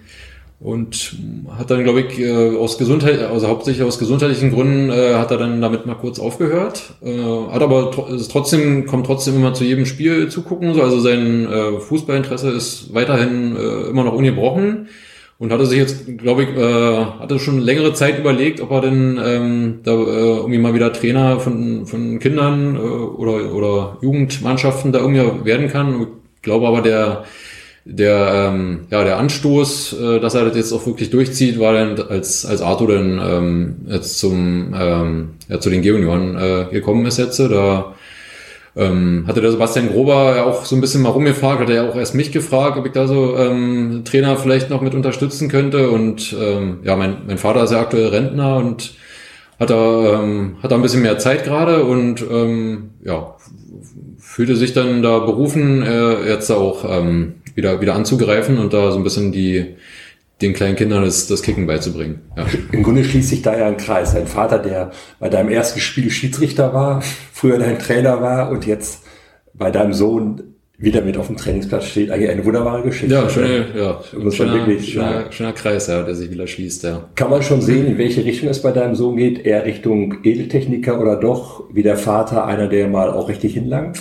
und 0.61 1.17
hat 1.57 1.71
dann, 1.71 1.85
glaube 1.85 2.01
ich, 2.01 2.19
äh, 2.19 2.57
aus 2.57 2.79
Gesundheit, 2.79 3.21
also 3.21 3.47
hauptsächlich 3.47 3.87
aus 3.87 3.99
gesundheitlichen 3.99 4.53
Gründen, 4.53 4.91
äh, 4.91 5.15
hat 5.15 5.31
er 5.31 5.39
dann 5.39 5.61
damit 5.61 5.87
mal 5.87 5.95
kurz 5.95 6.19
aufgehört. 6.19 6.95
Äh, 7.01 7.53
hat 7.53 7.63
aber 7.63 7.93
ist 8.11 8.33
trotzdem, 8.33 8.87
kommt 8.87 9.07
trotzdem 9.07 9.37
immer 9.37 9.55
zu 9.55 9.63
jedem 9.63 9.87
Spiel 9.87 10.29
zugucken. 10.29 10.75
So. 10.75 10.83
Also 10.83 10.99
sein 10.99 11.47
äh, 11.47 11.79
Fußballinteresse 11.79 12.51
ist 12.51 12.93
weiterhin 12.93 13.57
äh, 13.57 13.89
immer 13.89 14.03
noch 14.03 14.15
ungebrochen 14.15 14.89
und 15.39 15.53
hatte 15.53 15.67
sich 15.67 15.79
jetzt, 15.79 16.19
glaube 16.19 16.43
ich, 16.43 16.49
äh, 16.49 17.05
hatte 17.21 17.39
schon 17.39 17.61
längere 17.61 17.93
Zeit 17.93 18.19
überlegt, 18.19 18.61
ob 18.61 18.73
er 18.73 18.81
denn 18.81 19.21
ähm, 19.25 19.81
da 19.85 19.93
äh, 19.93 19.95
irgendwie 20.39 20.59
mal 20.59 20.75
wieder 20.75 20.93
Trainer 20.93 21.39
von, 21.39 21.87
von 21.87 22.19
Kindern 22.19 22.75
äh, 22.75 22.81
oder, 22.81 23.55
oder 23.55 23.99
Jugendmannschaften 24.03 24.91
da 24.91 24.99
irgendwie 24.99 25.45
werden 25.45 25.69
kann. 25.69 26.09
Ich 26.35 26.43
glaube 26.43 26.67
aber, 26.67 26.83
der 26.83 27.25
der, 27.91 28.51
ähm, 28.53 28.81
ja, 28.91 29.03
der 29.03 29.17
Anstoß, 29.17 29.97
äh, 29.99 30.21
dass 30.21 30.35
er 30.35 30.45
das 30.45 30.57
jetzt 30.57 30.73
auch 30.73 30.87
wirklich 30.87 31.09
durchzieht, 31.09 31.59
war 31.59 31.73
dann, 31.73 31.99
als, 32.09 32.45
als 32.45 32.61
Arthur 32.61 32.89
dann 32.89 33.19
ähm, 33.19 33.77
jetzt 33.87 34.19
zum, 34.19 34.75
ähm, 34.79 35.31
ja, 35.49 35.59
zu 35.59 35.71
den 35.71 35.81
G-Junioren 35.81 36.37
äh, 36.37 36.67
gekommen 36.71 37.07
ist 37.07 37.17
jetzt. 37.19 37.41
Da 37.41 37.95
ähm, 38.77 39.25
hatte 39.27 39.41
der 39.41 39.53
Sebastian 39.53 39.89
Grober 39.89 40.37
ja 40.37 40.45
auch 40.45 40.67
so 40.67 40.77
ein 40.77 40.83
bisschen 40.83 41.01
mal 41.01 41.09
rumgefragt, 41.09 41.63
hat 41.63 41.71
er 41.71 41.77
ja 41.77 41.89
auch 41.89 41.97
erst 41.97 42.15
mich 42.15 42.31
gefragt, 42.31 42.77
ob 42.77 42.85
ich 42.85 42.93
da 42.93 43.07
so 43.07 43.39
ähm, 43.39 44.03
Trainer 44.05 44.37
vielleicht 44.37 44.69
noch 44.69 44.83
mit 44.83 44.95
unterstützen 44.95 45.49
könnte. 45.49 45.89
Und 45.91 46.37
ähm, 46.39 46.81
ja, 46.85 46.95
mein, 46.95 47.23
mein 47.27 47.39
Vater 47.39 47.65
ist 47.65 47.73
ja 47.73 47.81
aktuell 47.81 48.09
Rentner 48.09 48.57
und 48.57 48.93
hat 49.59 49.71
da, 49.71 50.23
ähm, 50.23 50.59
hat 50.63 50.73
da 50.73 50.77
ein 50.77 50.83
bisschen 50.83 51.03
mehr 51.03 51.19
Zeit 51.19 51.45
gerade 51.45 51.85
und 51.85 52.23
ähm, 52.31 52.91
ja, 53.03 53.35
fühlte 54.19 54.57
sich 54.57 54.75
dann 54.75 55.03
da 55.03 55.21
berufen, 55.21 55.83
äh, 55.83 56.29
jetzt 56.29 56.51
auch 56.51 56.85
ähm, 56.89 57.37
wieder, 57.59 57.81
wieder 57.81 57.97
anzugreifen 57.97 58.59
und 58.59 58.73
da 58.73 58.93
so 58.93 58.99
ein 58.99 59.03
bisschen 59.03 59.33
die, 59.33 59.75
den 60.41 60.55
kleinen 60.55 60.77
Kindern 60.77 61.05
das, 61.05 61.27
das 61.27 61.43
Kicken 61.43 61.67
beizubringen. 61.67 62.21
Ja. 62.37 62.47
Im 62.71 62.85
Grunde 62.85 63.05
schließt 63.05 63.29
sich 63.29 63.43
da 63.43 63.59
ja 63.59 63.67
ein 63.67 63.77
Kreis. 63.77 64.15
Dein 64.15 64.29
Vater, 64.29 64.61
der 64.61 64.93
bei 65.19 65.29
deinem 65.29 65.49
ersten 65.49 65.81
Spiel 65.81 66.09
Schiedsrichter 66.11 66.73
war, 66.73 67.03
früher 67.33 67.59
dein 67.59 67.81
Trainer 67.81 68.23
war 68.23 68.51
und 68.51 68.65
jetzt 68.65 69.03
bei 69.55 69.73
deinem 69.73 69.93
Sohn 69.93 70.55
wieder 70.81 71.01
mit 71.01 71.17
auf 71.17 71.27
dem 71.27 71.37
Trainingsplatz 71.37 71.87
steht, 71.87 72.13
eigentlich 72.13 72.31
eine 72.31 72.45
wunderbare 72.45 72.83
Geschichte. 72.83 73.13
Ja, 73.13 73.29
schöne, 73.29 73.67
ja, 73.77 74.01
muss 74.17 74.37
schöner, 74.37 74.55
wirklich, 74.55 74.93
schöner, 74.93 75.33
schöner 75.33 75.53
Kreis, 75.53 75.89
ja, 75.89 76.05
der 76.05 76.15
sich 76.15 76.31
wieder 76.31 76.47
schließt, 76.47 76.85
ja. 76.85 77.09
Kann 77.17 77.31
man 77.31 77.43
schon 77.43 77.61
sehen, 77.61 77.85
in 77.87 77.99
welche 77.99 78.25
Richtung 78.25 78.49
es 78.49 78.63
bei 78.63 78.71
deinem 78.71 78.95
Sohn 78.95 79.17
geht? 79.17 79.45
Eher 79.45 79.65
Richtung 79.65 80.19
Edeltechniker 80.23 81.01
oder 81.01 81.17
doch, 81.17 81.65
wie 81.73 81.83
der 81.83 81.97
Vater, 81.97 82.45
einer, 82.45 82.69
der 82.69 82.87
mal 82.87 83.11
auch 83.11 83.29
richtig 83.29 83.55
hinlangt? 83.55 84.01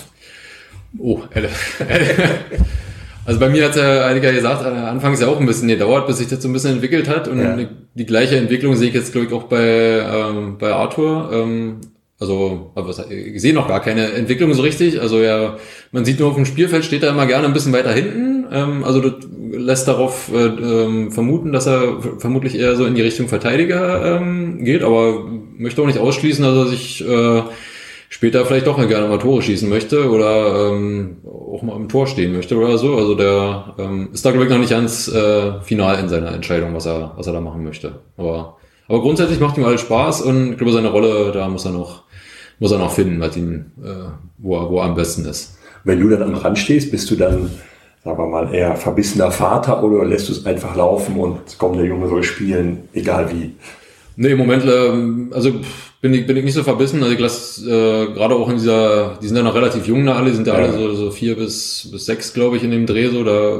Oh, 0.99 1.21
äh, 1.33 1.41
Also 3.27 3.41
bei 3.41 3.49
mir 3.49 3.65
hat 3.65 3.75
der 3.75 4.05
Einiger 4.05 4.31
gesagt, 4.31 4.63
äh, 4.63 4.69
anfangs 4.69 5.19
ja 5.19 5.27
auch 5.27 5.37
ein 5.37 5.45
bisschen 5.45 5.67
gedauert, 5.67 6.07
bis 6.07 6.19
sich 6.19 6.29
das 6.29 6.41
so 6.41 6.47
ein 6.47 6.53
bisschen 6.53 6.71
entwickelt 6.71 7.09
hat. 7.09 7.27
Und 7.27 7.41
ja. 7.41 7.57
die 7.93 8.05
gleiche 8.05 8.37
Entwicklung 8.37 8.73
sehe 8.77 8.87
ich 8.87 8.95
jetzt, 8.95 9.11
glaube 9.11 9.27
ich, 9.27 9.33
auch 9.33 9.43
bei, 9.43 9.59
ähm, 9.59 10.55
bei 10.57 10.71
Arthur. 10.71 11.29
Ähm, 11.33 11.81
also, 12.21 12.71
ich 13.09 13.41
sehe 13.41 13.53
noch 13.53 13.67
gar 13.67 13.81
keine 13.81 14.13
Entwicklung 14.13 14.53
so 14.53 14.61
richtig. 14.61 15.01
Also 15.01 15.19
ja, 15.19 15.57
man 15.91 16.05
sieht 16.05 16.21
nur 16.21 16.29
auf 16.29 16.35
dem 16.35 16.45
Spielfeld 16.45 16.85
steht 16.85 17.03
er 17.03 17.09
immer 17.09 17.25
gerne 17.25 17.47
ein 17.47 17.53
bisschen 17.53 17.73
weiter 17.73 17.91
hinten. 17.91 18.45
Ähm, 18.49 18.85
also 18.85 19.01
das 19.01 19.15
lässt 19.51 19.89
darauf 19.89 20.31
äh, 20.33 20.45
ähm, 20.45 21.11
vermuten, 21.11 21.51
dass 21.51 21.67
er 21.67 21.97
vermutlich 22.19 22.57
eher 22.57 22.77
so 22.77 22.85
in 22.85 22.95
die 22.95 23.01
Richtung 23.01 23.27
Verteidiger 23.27 24.19
ähm, 24.19 24.63
geht, 24.63 24.83
aber 24.83 25.25
möchte 25.57 25.81
auch 25.81 25.85
nicht 25.85 25.99
ausschließen, 25.99 26.45
dass 26.45 26.55
er 26.55 26.67
sich 26.67 27.05
äh, 27.05 27.41
später 28.17 28.43
vielleicht 28.47 28.65
doch 28.65 28.77
gerne 28.87 29.07
mal 29.07 29.19
Tore 29.19 29.43
schießen 29.43 29.69
möchte 29.69 30.09
oder 30.09 30.71
ähm, 30.71 31.17
auch 31.23 31.61
mal 31.61 31.75
im 31.75 31.87
Tor 31.87 32.07
stehen 32.07 32.33
möchte 32.33 32.57
oder 32.57 32.79
so. 32.79 32.95
Also 32.95 33.13
der 33.13 33.75
ähm, 33.77 34.09
ist 34.11 34.25
da 34.25 34.31
glaube 34.31 34.45
ich 34.45 34.51
noch 34.51 34.57
nicht 34.57 34.71
ganz 34.71 35.07
äh, 35.07 35.61
final 35.61 35.99
in 35.99 36.09
seiner 36.09 36.31
Entscheidung, 36.31 36.73
was 36.73 36.87
er, 36.87 37.11
was 37.15 37.27
er 37.27 37.33
da 37.33 37.41
machen 37.41 37.63
möchte. 37.63 37.99
Aber, 38.17 38.57
aber 38.87 39.01
grundsätzlich 39.01 39.39
macht 39.39 39.55
ihm 39.59 39.65
alles 39.65 39.81
Spaß 39.81 40.21
und 40.23 40.53
ich 40.53 40.57
glaube, 40.57 40.73
seine 40.73 40.89
Rolle, 40.89 41.31
da 41.31 41.47
muss 41.47 41.65
er 41.65 41.73
noch, 41.73 42.05
muss 42.57 42.71
er 42.71 42.79
noch 42.79 42.91
finden, 42.91 43.19
was 43.19 43.37
ihm, 43.37 43.65
äh, 43.83 44.09
wo, 44.39 44.57
er, 44.57 44.71
wo 44.71 44.79
er 44.79 44.85
am 44.85 44.95
besten 44.95 45.23
ist. 45.25 45.59
Wenn 45.83 45.99
du 45.99 46.09
dann 46.09 46.23
am 46.23 46.33
Rand 46.33 46.57
stehst, 46.57 46.89
bist 46.89 47.11
du 47.11 47.17
dann, 47.17 47.51
sagen 48.03 48.17
wir 48.17 48.25
mal, 48.25 48.51
eher 48.51 48.75
verbissener 48.77 49.29
Vater 49.29 49.83
oder 49.83 50.03
lässt 50.05 50.27
du 50.27 50.31
es 50.33 50.43
einfach 50.43 50.75
laufen 50.75 51.17
und 51.17 51.37
komm, 51.59 51.77
der 51.77 51.85
Junge 51.85 52.09
soll 52.09 52.23
spielen, 52.23 52.89
egal 52.93 53.31
wie? 53.31 53.53
Nee, 54.15 54.31
im 54.31 54.39
Moment, 54.39 54.63
ähm, 54.65 55.31
also 55.35 55.51
bin 56.07 56.21
ich, 56.21 56.25
bin 56.25 56.37
ich 56.37 56.45
nicht 56.45 56.53
so 56.53 56.63
verbissen. 56.63 57.01
Also 57.03 57.13
ich 57.13 57.19
lasse 57.19 57.69
äh, 57.69 58.13
gerade 58.13 58.35
auch 58.35 58.49
in 58.49 58.55
dieser, 58.55 59.17
die 59.21 59.27
sind 59.27 59.35
ja 59.35 59.43
noch 59.43 59.55
relativ 59.55 59.87
jung 59.87 60.05
da 60.05 60.15
alle, 60.15 60.33
sind 60.33 60.47
ja, 60.47 60.53
ja. 60.53 60.65
alle 60.65 60.73
so, 60.73 60.95
so 60.95 61.11
vier 61.11 61.35
bis, 61.35 61.89
bis 61.91 62.05
sechs, 62.05 62.33
glaube 62.33 62.55
ich, 62.55 62.63
in 62.63 62.71
dem 62.71 62.85
Dreh. 62.85 63.09
So, 63.09 63.23
da 63.25 63.59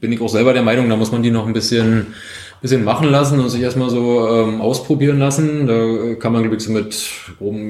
bin 0.00 0.12
ich 0.12 0.20
auch 0.20 0.28
selber 0.28 0.52
der 0.52 0.62
Meinung, 0.62 0.88
da 0.88 0.96
muss 0.96 1.10
man 1.10 1.24
die 1.24 1.32
noch 1.32 1.46
ein 1.46 1.52
bisschen, 1.52 2.08
bisschen 2.62 2.84
machen 2.84 3.10
lassen 3.10 3.40
und 3.40 3.48
sich 3.48 3.62
erstmal 3.62 3.90
so 3.90 4.28
ähm, 4.28 4.60
ausprobieren 4.60 5.18
lassen. 5.18 5.66
Da 5.66 6.14
kann 6.14 6.32
man, 6.32 6.42
glaube 6.42 6.56
ich, 6.56 6.62
so 6.62 6.70
mit, 6.70 6.96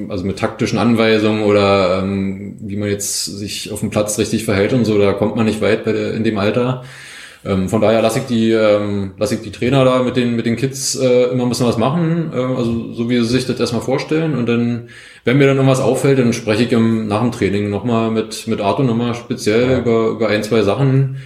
also 0.09 0.23
mit 0.23 0.37
taktischen 0.37 0.77
Anweisungen 0.77 1.43
oder 1.43 2.03
ähm, 2.03 2.57
wie 2.61 2.77
man 2.77 2.89
jetzt 2.89 3.25
sich 3.25 3.71
auf 3.71 3.79
dem 3.79 3.89
Platz 3.89 4.19
richtig 4.19 4.45
verhält 4.45 4.73
und 4.73 4.85
so, 4.85 4.99
da 4.99 5.13
kommt 5.13 5.35
man 5.35 5.47
nicht 5.47 5.61
weit 5.61 5.85
bei 5.85 5.91
der, 5.91 6.13
in 6.13 6.23
dem 6.23 6.37
Alter. 6.37 6.83
Ähm, 7.45 7.69
von 7.69 7.79
daher 7.79 8.01
lasse 8.01 8.19
ich 8.19 8.25
die, 8.25 8.51
ähm, 8.51 9.11
lasse 9.17 9.35
ich 9.35 9.41
die 9.41 9.51
Trainer 9.51 9.85
da 9.85 10.03
mit 10.03 10.17
den, 10.17 10.35
mit 10.35 10.45
den 10.45 10.57
Kids 10.57 10.95
äh, 10.95 11.31
immer 11.31 11.43
ein 11.43 11.49
bisschen 11.49 11.67
was 11.67 11.77
machen, 11.77 12.31
äh, 12.33 12.37
also 12.37 12.91
so 12.93 13.09
wie 13.09 13.17
sie 13.17 13.25
sich 13.25 13.45
das 13.45 13.59
erstmal 13.59 13.81
vorstellen. 13.81 14.37
Und 14.37 14.47
dann, 14.47 14.89
wenn 15.23 15.37
mir 15.37 15.47
dann 15.47 15.55
irgendwas 15.55 15.79
auffällt, 15.79 16.19
dann 16.19 16.33
spreche 16.33 16.63
ich 16.63 16.71
im, 16.71 17.07
nach 17.07 17.21
dem 17.21 17.31
Training 17.31 17.69
nochmal 17.69 18.11
mit, 18.11 18.47
mit 18.47 18.59
Arthur 18.59 18.85
nochmal 18.85 19.15
speziell 19.15 19.71
ja. 19.71 19.79
über, 19.79 20.09
über 20.09 20.27
ein, 20.27 20.43
zwei 20.43 20.63
Sachen. 20.63 21.17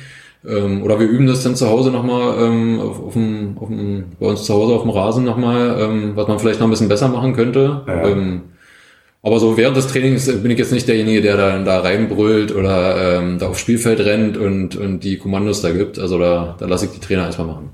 Ähm, 0.46 0.84
oder 0.84 1.00
wir 1.00 1.08
üben 1.08 1.26
das 1.26 1.42
dann 1.42 1.56
zu 1.56 1.70
Hause 1.70 1.90
nochmal 1.90 2.36
ähm, 2.44 2.80
auf, 2.80 3.02
auf, 3.02 3.14
dem, 3.14 3.58
auf 3.60 3.70
dem, 3.70 4.04
bei 4.20 4.28
uns 4.28 4.44
zu 4.44 4.54
Hause 4.54 4.74
auf 4.74 4.82
dem 4.82 4.92
Rasen 4.92 5.24
nochmal, 5.24 5.78
ähm, 5.80 6.12
was 6.16 6.28
man 6.28 6.38
vielleicht 6.38 6.60
noch 6.60 6.68
ein 6.68 6.72
bisschen 6.72 6.90
besser 6.90 7.08
machen 7.08 7.34
könnte. 7.34 7.82
Ja. 7.88 8.08
Ähm, 8.08 8.42
aber 9.26 9.40
so 9.40 9.56
während 9.56 9.78
des 9.78 9.88
Trainings 9.88 10.28
bin 10.42 10.52
ich 10.52 10.60
jetzt 10.60 10.74
nicht 10.74 10.88
derjenige, 10.88 11.22
der 11.22 11.38
dann 11.38 11.64
da 11.64 11.80
reinbrüllt 11.80 12.54
oder 12.54 13.20
ähm, 13.20 13.40
da 13.40 13.48
aufs 13.48 13.62
Spielfeld 13.62 14.02
rennt 14.02 14.36
und, 14.36 14.76
und 14.76 15.00
die 15.00 15.18
Kommandos 15.18 15.62
da 15.62 15.72
gibt. 15.72 15.98
Also 15.98 16.20
da, 16.20 16.58
da 16.60 16.66
lasse 16.66 16.86
ich 16.86 16.92
die 16.92 17.00
Trainer 17.00 17.26
erstmal 17.26 17.48
machen. 17.48 17.70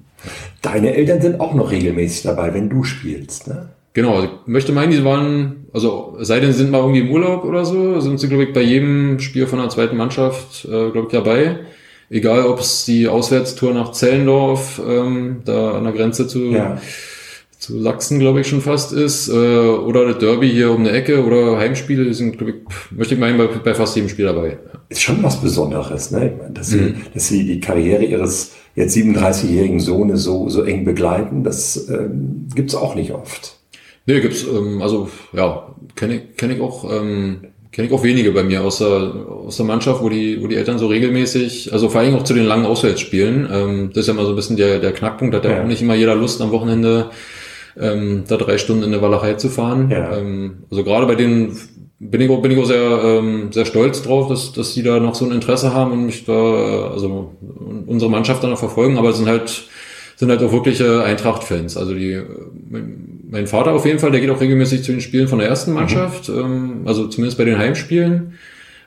Deine 0.62 0.96
Eltern 0.96 1.22
sind 1.22 1.40
auch 1.40 1.56
noch 1.56 1.72
regelmäßig 1.72 2.22
dabei, 2.22 2.54
wenn 2.54 2.70
du 2.70 2.84
spielst, 2.84 3.48
ne? 3.48 3.70
Genau, 3.94 4.16
also 4.16 4.26
ich 4.28 4.32
möchte 4.46 4.72
meinen, 4.72 4.92
die 4.92 5.04
waren, 5.04 5.66
also 5.74 6.16
sei 6.20 6.40
denn, 6.40 6.52
sie 6.52 6.60
sind 6.60 6.72
mal 6.72 6.82
irgendwie 6.82 7.00
im 7.00 7.10
Urlaub 7.10 7.44
oder 7.44 7.66
so, 7.66 8.00
sind 8.00 8.20
sie, 8.20 8.28
glaube 8.28 8.44
ich, 8.44 8.54
bei 8.54 8.62
jedem 8.62 9.20
Spiel 9.20 9.48
von 9.48 9.58
der 9.58 9.70
zweiten 9.70 9.98
Mannschaft, 9.98 10.66
äh, 10.66 10.92
glaube 10.92 11.08
ich, 11.08 11.12
dabei. 11.12 11.62
Egal, 12.12 12.46
ob 12.46 12.60
es 12.60 12.86
die 12.86 13.08
Auswärtstour 13.08 13.74
nach 13.74 13.92
Zellendorf, 13.92 14.80
ähm, 14.88 15.42
da 15.46 15.72
an 15.72 15.84
der 15.86 15.94
Grenze 15.94 16.28
zu 16.28 16.52
ja 16.52 16.78
Sachsen, 17.70 18.20
glaube 18.20 18.42
ich, 18.42 18.48
schon 18.48 18.62
fast 18.62 18.92
ist, 18.94 19.30
äh, 19.30 19.32
oder 19.32 20.08
das 20.08 20.18
Derby 20.18 20.50
hier 20.50 20.72
um 20.72 20.82
eine 20.82 20.92
Ecke 20.92 21.24
oder 21.24 21.58
Heimspiele 21.58 22.14
sind, 22.14 22.38
glaube 22.38 22.52
ich, 22.52 22.58
möchte 22.92 23.14
ich 23.14 23.20
meinen, 23.20 23.38
bei, 23.38 23.48
bei 23.48 23.74
fast 23.74 23.96
jedem 23.96 24.10
Spiel 24.10 24.26
dabei. 24.26 24.58
Ist 24.90 25.02
schon 25.02 25.22
was 25.22 25.40
Besonderes, 25.42 26.12
ne? 26.12 26.34
dass, 26.54 26.72
mhm. 26.72 26.78
sie, 26.78 26.96
dass 27.14 27.28
sie 27.28 27.46
die 27.46 27.60
Karriere 27.60 28.04
ihres 28.04 28.54
jetzt 28.76 28.96
37-jährigen 28.96 29.80
Sohnes 29.80 30.24
so, 30.24 30.50
so 30.50 30.64
eng 30.64 30.86
begleiten, 30.86 31.44
das 31.44 31.90
ähm, 31.90 32.48
gibt's 32.56 32.76
auch 32.76 32.96
nicht 32.96 33.12
oft. 33.12 33.58
Nee, 34.06 34.22
gibt's, 34.22 34.44
ähm, 34.44 34.82
also 34.82 35.10
ja, 35.34 35.76
kenne 35.96 36.16
ich, 36.16 36.38
kenn 36.38 36.52
ich 36.52 36.62
auch, 36.62 36.90
ähm, 36.92 37.42
kenne 37.72 37.88
ich 37.88 37.94
auch 37.94 38.04
wenige 38.04 38.32
bei 38.32 38.44
mir 38.44 38.64
aus 38.64 38.80
der, 38.80 38.88
aus 39.46 39.58
der 39.58 39.66
Mannschaft, 39.66 40.02
wo 40.02 40.10
die, 40.10 40.42
wo 40.42 40.48
die 40.48 40.56
Eltern 40.56 40.80
so 40.80 40.88
regelmäßig, 40.88 41.72
also 41.74 41.90
vor 41.90 42.02
allem 42.02 42.16
auch 42.16 42.24
zu 42.24 42.34
den 42.34 42.46
langen 42.46 42.66
Auswärtsspielen, 42.66 43.48
ähm, 43.52 43.90
das 43.94 44.02
ist 44.02 44.08
ja 44.08 44.14
mal 44.14 44.26
so 44.26 44.32
ein 44.32 44.36
bisschen 44.36 44.58
der, 44.58 44.80
der 44.80 44.94
Knackpunkt, 44.94 45.36
hat 45.36 45.46
ja, 45.46 45.52
ja 45.52 45.62
auch 45.62 45.68
nicht 45.68 45.82
immer 45.82 45.96
jeder 45.96 46.16
Lust 46.16 46.42
am 46.42 46.52
Wochenende 46.52 47.12
ähm, 47.78 48.24
da 48.28 48.38
drei 48.38 48.58
Stunden 48.58 48.84
in 48.84 48.92
der 48.92 49.02
Walachei 49.02 49.34
zu 49.36 49.50
fahren. 49.50 49.90
Ja. 49.90 50.18
Ähm, 50.18 50.64
also 50.70 50.84
gerade 50.84 51.06
bei 51.06 51.16
denen 51.16 51.58
bin 52.00 52.22
ich 52.22 52.30
auch, 52.30 52.42
bin 52.42 52.52
ich 52.52 52.60
auch 52.60 52.66
sehr, 52.66 53.02
ähm, 53.04 53.52
sehr 53.52 53.66
stolz 53.66 54.02
drauf, 54.02 54.30
dass, 54.30 54.54
dass 54.54 54.74
die 54.74 54.84
da 54.84 55.00
noch 55.00 55.16
so 55.16 55.26
ein 55.26 55.32
Interesse 55.32 55.74
haben 55.74 55.92
und 55.92 56.06
mich 56.06 56.26
da, 56.26 56.92
also 56.92 57.36
unsere 57.88 58.10
Mannschaft 58.10 58.42
dann 58.42 58.52
noch 58.52 58.60
verfolgen, 58.60 58.98
aber 58.98 59.10
es 59.10 59.18
sind 59.18 59.28
halt, 59.28 59.68
sind 60.16 60.30
halt 60.30 60.42
auch 60.42 60.52
wirkliche 60.54 61.04
Eintracht-Fans. 61.04 61.76
Also 61.76 61.94
die, 61.94 62.22
mein 63.30 63.48
Vater 63.48 63.74
auf 63.74 63.86
jeden 63.86 64.00
Fall, 64.00 64.12
der 64.12 64.22
geht 64.22 64.30
auch 64.30 64.42
regelmäßig 64.42 64.84
zu 64.84 64.92
den 64.92 65.02
Spielen 65.02 65.28
von 65.28 65.40
der 65.40 65.50
ersten 65.50 65.74
Mannschaft, 65.74 66.30
mhm. 66.30 66.40
ähm, 66.40 66.82
also 66.86 67.08
zumindest 67.08 67.38
bei 67.38 67.46
den 67.46 67.58
Heimspielen. 67.58 68.34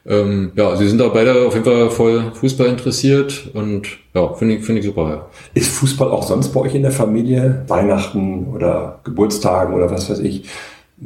Ähm, 0.04 0.52
ja, 0.56 0.74
sie 0.76 0.88
sind 0.88 0.98
da 0.98 1.08
beide 1.08 1.46
auf 1.46 1.54
jeden 1.54 1.64
Fall 1.64 1.90
voll 1.90 2.32
Fußball 2.34 2.66
interessiert 2.66 3.50
und 3.54 3.86
ja, 4.14 4.32
finde 4.34 4.56
ich, 4.56 4.64
finde 4.64 4.80
ich 4.80 4.86
super. 4.86 5.08
Ja. 5.08 5.26
Ist 5.54 5.70
Fußball 5.76 6.10
auch 6.10 6.24
sonst 6.24 6.48
bei 6.48 6.60
euch 6.60 6.74
in 6.74 6.82
der 6.82 6.90
Familie, 6.90 7.64
Weihnachten 7.68 8.48
oder 8.52 9.00
Geburtstagen 9.04 9.74
oder 9.74 9.90
was 9.90 10.10
weiß 10.10 10.18
ich, 10.20 10.48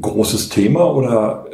großes 0.00 0.48
Thema 0.48 0.94
oder 0.94 1.45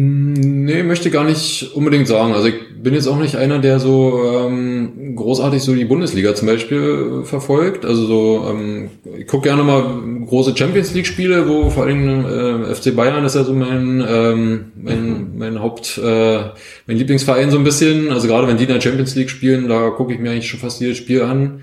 nee, 0.00 0.82
möchte 0.82 1.10
gar 1.10 1.24
nicht 1.24 1.74
unbedingt 1.74 2.06
sagen. 2.06 2.32
Also 2.32 2.48
ich 2.48 2.54
bin 2.80 2.94
jetzt 2.94 3.08
auch 3.08 3.18
nicht 3.18 3.36
einer, 3.36 3.58
der 3.58 3.80
so 3.80 4.22
ähm, 4.24 5.16
großartig 5.16 5.60
so 5.62 5.74
die 5.74 5.84
Bundesliga 5.84 6.34
zum 6.34 6.46
Beispiel 6.46 7.22
verfolgt. 7.24 7.84
Also 7.84 8.06
so, 8.06 8.46
ähm, 8.48 8.90
ich 9.18 9.26
gucke 9.26 9.48
gerne 9.48 9.64
mal 9.64 10.00
große 10.26 10.56
Champions 10.56 10.94
League-Spiele, 10.94 11.48
wo 11.48 11.70
vor 11.70 11.84
allem 11.84 12.24
äh, 12.24 12.74
FC 12.74 12.94
Bayern 12.94 13.24
ist 13.24 13.34
ja 13.34 13.42
so 13.42 13.52
mein, 13.52 14.04
ähm, 14.08 14.64
mein, 14.76 15.36
mein 15.36 15.60
Haupt, 15.60 15.98
äh, 15.98 16.38
mein 16.86 16.96
Lieblingsverein 16.96 17.50
so 17.50 17.58
ein 17.58 17.64
bisschen. 17.64 18.12
Also 18.12 18.28
gerade 18.28 18.46
wenn 18.46 18.56
die 18.56 18.64
in 18.64 18.72
der 18.72 18.80
Champions 18.80 19.16
League 19.16 19.30
spielen, 19.30 19.68
da 19.68 19.90
gucke 19.90 20.12
ich 20.14 20.20
mir 20.20 20.30
eigentlich 20.30 20.48
schon 20.48 20.60
fast 20.60 20.80
jedes 20.80 20.98
Spiel 20.98 21.22
an. 21.22 21.62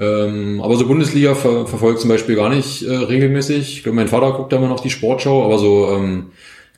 Ähm, 0.00 0.60
aber 0.62 0.76
so 0.76 0.86
Bundesliga 0.86 1.34
ver 1.34 1.66
verfolgt 1.66 2.00
zum 2.00 2.10
Beispiel 2.10 2.34
gar 2.36 2.48
nicht 2.48 2.82
äh, 2.82 2.94
regelmäßig. 2.94 3.78
Ich 3.78 3.82
glaube, 3.84 3.96
mein 3.96 4.08
Vater 4.08 4.32
guckt 4.32 4.52
da 4.52 4.56
immer 4.56 4.68
noch 4.68 4.80
die 4.80 4.90
Sportschau, 4.90 5.44
aber 5.44 5.58
so 5.58 5.90
ähm, 5.92 6.26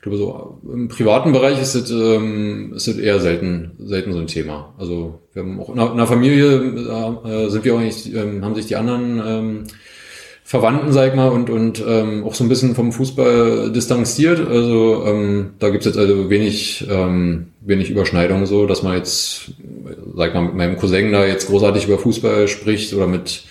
ich 0.01 0.03
glaube, 0.03 0.17
so 0.17 0.57
im 0.73 0.87
privaten 0.87 1.31
Bereich 1.31 1.61
ist 1.61 1.75
es, 1.75 1.91
ähm, 1.91 2.73
ist 2.75 2.87
es 2.87 2.97
eher 2.97 3.19
selten, 3.19 3.73
selten 3.77 4.13
so 4.13 4.17
ein 4.17 4.25
Thema. 4.25 4.73
Also 4.79 5.19
wir 5.31 5.43
haben 5.43 5.59
auch 5.59 5.69
in 5.69 5.79
einer 5.79 6.07
Familie 6.07 6.55
äh, 6.55 7.49
sind 7.49 7.63
wir 7.63 7.75
auch 7.75 7.79
nicht, 7.79 8.11
ähm, 8.11 8.43
haben 8.43 8.55
sich 8.55 8.65
die 8.65 8.77
anderen 8.77 9.21
ähm, 9.23 9.63
Verwandten, 10.43 10.91
sag 10.91 11.09
ich 11.09 11.15
mal, 11.15 11.29
und, 11.29 11.51
und 11.51 11.83
ähm, 11.87 12.23
auch 12.23 12.33
so 12.33 12.43
ein 12.43 12.49
bisschen 12.49 12.73
vom 12.73 12.91
Fußball 12.91 13.71
distanziert. 13.71 14.39
Also 14.39 15.03
ähm, 15.05 15.51
da 15.59 15.69
gibt's 15.69 15.85
jetzt 15.85 15.99
also 15.99 16.31
wenig, 16.31 16.87
ähm, 16.89 17.49
wenig 17.61 17.91
Überschneidung 17.91 18.47
so, 18.47 18.65
dass 18.65 18.81
man 18.81 18.97
jetzt, 18.97 19.51
sag 20.15 20.29
ich 20.29 20.33
mal, 20.33 20.45
mit 20.45 20.55
meinem 20.55 20.77
Cousin 20.77 21.11
da 21.11 21.27
jetzt 21.27 21.45
großartig 21.45 21.85
über 21.85 21.99
Fußball 21.99 22.47
spricht 22.47 22.91
oder 22.95 23.05
mit 23.05 23.43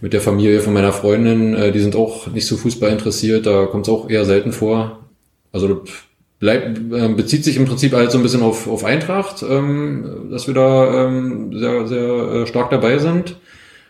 mit 0.00 0.12
der 0.12 0.20
Familie 0.20 0.60
von 0.60 0.74
meiner 0.74 0.92
Freundin, 0.92 1.54
äh, 1.54 1.72
die 1.72 1.80
sind 1.80 1.96
auch 1.96 2.28
nicht 2.28 2.46
so 2.46 2.56
Fußball 2.56 2.92
interessiert, 2.92 3.46
da 3.46 3.66
kommt 3.66 3.88
es 3.88 3.92
auch 3.92 4.08
eher 4.08 4.24
selten 4.24 4.52
vor. 4.52 5.07
Also 5.52 5.82
bleibt, 6.38 6.78
äh, 6.92 7.08
bezieht 7.08 7.44
sich 7.44 7.56
im 7.56 7.64
Prinzip 7.64 7.92
halt 7.92 8.10
so 8.10 8.18
ein 8.18 8.22
bisschen 8.22 8.42
auf, 8.42 8.68
auf 8.68 8.84
Eintracht, 8.84 9.42
ähm, 9.48 10.28
dass 10.30 10.46
wir 10.46 10.54
da 10.54 11.06
ähm, 11.06 11.52
sehr, 11.58 11.86
sehr 11.86 12.00
äh, 12.00 12.46
stark 12.46 12.70
dabei 12.70 12.98
sind. 12.98 13.36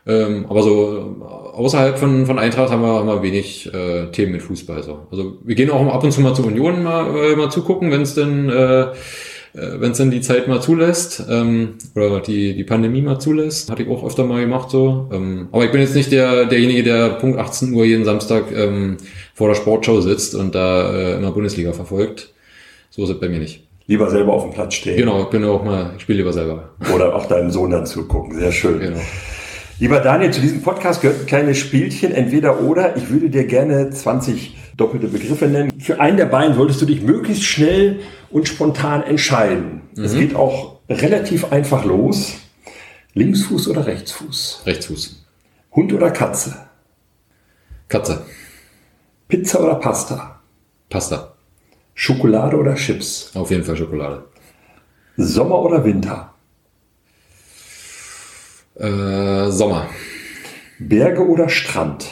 Ähm, 0.07 0.47
aber 0.49 0.63
so 0.63 1.17
außerhalb 1.55 1.99
von, 1.99 2.25
von 2.25 2.39
Eintracht 2.39 2.71
haben 2.71 2.83
wir, 2.83 2.95
haben 2.95 3.09
wir 3.09 3.23
wenig 3.23 3.73
äh, 3.75 4.07
Themen 4.11 4.33
mit 4.33 4.43
Fußball. 4.43 4.83
So. 4.83 5.07
Also 5.11 5.39
wir 5.45 5.55
gehen 5.55 5.71
auch 5.71 5.87
ab 5.93 6.03
und 6.03 6.13
zu 6.13 6.23
mal 6.23 6.35
zur 6.35 6.47
Union 6.47 6.83
mal, 6.83 7.15
äh, 7.15 7.37
mal 7.37 7.51
zugucken, 7.51 7.91
wenn 7.91 8.03
es 8.03 8.15
denn 8.15 8.49
äh, 8.49 8.87
äh, 9.55 9.81
wenn 9.81 9.93
es 9.93 9.99
denn 9.99 10.11
die 10.11 10.21
Zeit 10.21 10.49
mal 10.49 10.61
zulässt 10.61 11.25
ähm, 11.29 11.75
oder 11.95 12.21
die, 12.21 12.55
die 12.55 12.65
Pandemie 12.65 13.03
mal 13.03 13.19
zulässt. 13.19 13.71
Hatte 13.71 13.83
ich 13.83 13.89
auch 13.89 14.05
öfter 14.05 14.25
mal 14.25 14.41
gemacht 14.41 14.71
so. 14.71 15.09
Ähm, 15.13 15.49
aber 15.53 15.65
ich 15.65 15.73
bin 15.73 15.81
jetzt 15.81 15.95
nicht 15.95 16.13
der, 16.13 16.47
derjenige, 16.47 16.83
der 16.83 17.11
Punkt 17.11 17.39
18 17.39 17.73
Uhr 17.73 17.85
jeden 17.85 18.05
Samstag 18.05 18.45
ähm, 18.55 18.99
vor 19.39 19.47
der 19.47 19.55
Sportschau 19.55 20.01
sitzt 20.01 20.35
und 20.35 20.57
da 20.57 20.93
äh, 20.93 21.15
immer 21.15 21.31
Bundesliga 21.31 21.73
verfolgt. 21.73 22.35
So 22.91 23.05
ist 23.05 23.11
es 23.11 23.21
bei 23.21 23.29
mir 23.29 23.39
nicht. 23.39 23.63
Lieber 23.87 24.11
selber 24.11 24.33
auf 24.33 24.43
dem 24.43 24.53
Platz 24.53 24.75
stehen. 24.75 24.97
Genau, 24.97 25.23
ich 25.23 25.29
bin 25.29 25.45
auch 25.45 25.63
mal, 25.63 25.93
ich 25.95 26.03
spiele 26.03 26.19
lieber 26.19 26.33
selber. 26.33 26.71
Oder 26.93 27.15
auch 27.15 27.27
deinem 27.27 27.53
Sohn 27.53 27.71
dann 27.71 27.87
zugucken. 27.87 28.37
Sehr 28.37 28.51
schön. 28.51 28.81
Genau. 28.81 29.01
Lieber 29.79 30.01
Daniel, 30.01 30.33
zu 30.33 30.41
diesem 30.41 30.61
Podcast 30.63 31.03
gehört 31.03 31.21
ein 31.21 31.27
kleines 31.27 31.57
Spielchen, 31.57 32.11
entweder 32.11 32.63
oder. 32.63 32.97
Ich 32.97 33.11
würde 33.11 33.31
dir 33.31 33.45
gerne 33.45 33.91
20 33.91 34.57
doppelte 34.77 35.07
Begriffe 35.07 35.47
nennen. 35.47 35.71
Für 35.79 36.01
einen 36.01 36.17
der 36.17 36.27
beiden 36.27 36.57
solltest 36.57 36.83
du 36.83 36.87
dich 36.87 37.03
möglichst 37.03 37.45
schnell 37.45 38.01
und 38.31 38.49
spontan 38.49 39.05
entscheiden. 39.05 39.83
Mhm. 39.95 40.03
Es 40.03 40.15
geht 40.15 40.35
auch 40.35 40.81
relativ 40.89 41.53
einfach 41.53 41.85
los. 41.85 42.39
Linksfuß 43.15 43.69
oder 43.69 43.87
Rechtsfuß? 43.87 44.63
Rechtsfuß. 44.67 45.25
Hund 45.77 45.93
oder 45.93 46.11
Katze? 46.11 46.57
Katze. 47.87 48.25
Pizza 49.29 49.61
oder 49.61 49.75
Pasta? 49.75 50.41
Pasta. 50.89 51.35
Schokolade 51.95 52.57
oder 52.57 52.75
Chips? 52.75 53.31
Auf 53.35 53.51
jeden 53.51 53.63
Fall 53.63 53.77
Schokolade. 53.77 54.25
Sommer 55.19 55.59
oder 55.61 55.85
Winter? 55.85 56.33
Äh, 58.77 59.51
Sommer. 59.51 59.87
Berge 60.79 61.27
oder 61.27 61.49
Strand? 61.51 62.07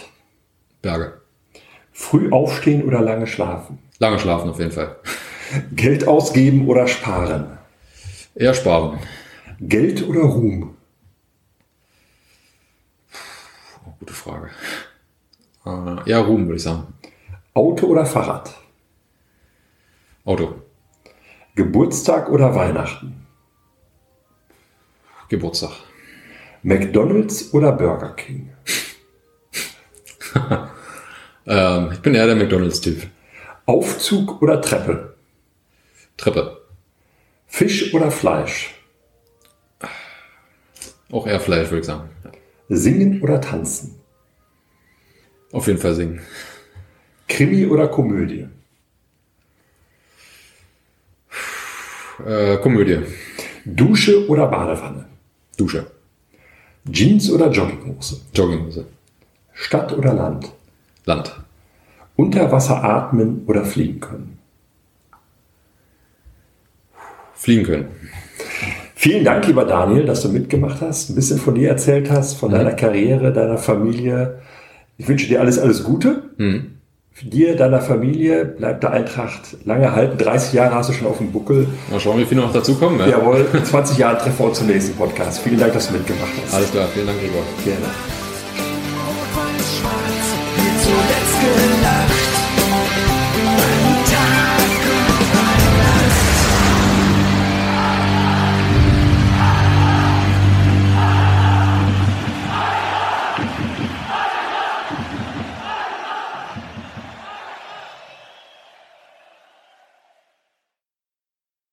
Berge. 0.83 1.21
Früh 1.93 2.31
aufstehen 2.31 2.85
oder 2.85 3.01
lange 3.01 3.27
schlafen? 3.27 3.79
Lange 3.99 4.19
schlafen 4.19 4.51
auf 4.51 4.59
jeden 4.59 4.73
Fall. 4.73 4.97
Geld 5.73 6.07
ausgeben 6.07 6.69
oder 6.69 6.87
sparen? 6.87 7.57
Eher 8.35 8.53
sparen. 8.53 8.99
Geld 9.61 10.07
oder 10.07 10.21
Ruhm? 10.21 10.77
Gute 14.01 14.13
Frage. 14.13 14.51
Äh, 15.65 16.11
eher 16.11 16.21
Ruhm, 16.21 16.47
würde 16.47 16.57
ich 16.57 16.63
sagen. 16.63 16.89
Auto 17.57 17.87
oder 17.87 18.05
Fahrrad? 18.05 18.55
Auto. 20.27 20.61
Geburtstag 21.55 22.29
oder 22.29 22.55
Weihnachten? 22.55 23.27
Geburtstag. 25.31 25.71
McDonald's 26.63 27.55
oder 27.55 27.73
Burger 27.73 28.11
King? 28.11 28.51
ähm, 31.47 31.93
ich 31.93 32.01
bin 32.01 32.15
eher 32.15 32.27
der 32.27 32.37
McDonald's-Typ. 32.37 33.09
Aufzug 33.65 34.43
oder 34.43 34.61
Treppe? 34.61 35.17
Treppe. 36.19 36.61
Fisch 37.47 37.95
oder 37.95 38.11
Fleisch? 38.11 38.75
Auch 41.11 41.27
eher 41.27 41.41
Fleisch, 41.41 41.71
würde 41.71 41.81
ich 41.81 41.87
sagen. 41.87 42.11
Singen 42.69 43.23
oder 43.23 43.41
tanzen? 43.41 43.99
Auf 45.53 45.69
jeden 45.69 45.79
Fall 45.79 45.95
singen. 45.95 46.21
Krimi 47.29 47.67
oder 47.67 47.89
Komödie? 47.89 48.47
Äh, 52.25 52.57
Komödie. 52.59 53.01
Dusche 53.65 54.29
oder 54.29 54.47
Badewanne? 54.47 55.07
Dusche. 55.57 55.87
Jeans 56.91 57.31
oder 57.31 57.51
Jogginghose? 57.51 58.21
Jogginghose. 58.33 58.87
Stadt 59.53 59.93
oder 59.93 60.15
Land? 60.15 60.53
Land. 61.05 61.37
Unter 62.15 62.51
Wasser 62.53 62.83
atmen 62.83 63.43
oder 63.47 63.65
fliegen 63.65 64.01
können? 64.01 64.39
Fliegen 67.35 67.65
können. 67.65 67.89
Vielen 68.95 69.25
Dank, 69.25 69.47
lieber 69.47 69.65
Daniel, 69.65 70.07
dass 70.07 70.23
du 70.23 70.31
mitgemacht 70.31 70.81
hast, 70.81 71.11
ein 71.11 71.15
bisschen 71.17 71.39
von 71.39 71.55
dir 71.55 71.69
erzählt 71.69 72.11
hast, 72.11 72.39
von 72.39 72.51
mhm. 72.51 72.55
deiner 72.55 72.73
Karriere, 72.73 73.33
deiner 73.33 73.59
Familie. 73.59 74.41
Ich 74.97 75.07
wünsche 75.07 75.29
dir 75.29 75.41
alles, 75.41 75.59
alles 75.59 75.85
Gute. 75.85 76.31
Mhm 76.39 76.76
dir, 77.23 77.57
deiner 77.57 77.81
Familie 77.81 78.45
bleibt 78.45 78.83
der 78.83 78.91
Eintracht 78.91 79.57
lange 79.65 79.93
halten. 79.93 80.19
30 80.19 80.53
Jahre 80.53 80.75
hast 80.75 80.91
du 80.91 80.93
schon 80.93 81.07
auf 81.07 81.19
dem 81.19 81.33
Buckel. 81.33 81.67
Mal 81.91 82.01
schauen, 82.01 82.19
wie 82.19 82.25
viele 82.25 82.43
noch 82.43 82.53
dazu 82.53 82.75
kommen. 82.75 82.99
Ja. 83.01 83.07
Ne? 83.07 83.13
Jawohl, 83.13 83.47
20 83.65 83.99
Jahre 83.99 84.19
treffen 84.19 84.53
zum 84.53 84.67
nächsten 84.67 84.97
Podcast. 84.97 85.41
Vielen 85.41 85.59
Dank, 85.59 85.73
dass 85.73 85.89
du 85.89 85.95
mitgemacht 85.95 86.33
hast. 86.45 86.55
Alles 86.55 86.71
klar, 86.71 86.89
vielen 86.93 87.07
Dank, 87.07 87.19
Gregor. 87.21 87.43
Gerne. 87.65 87.87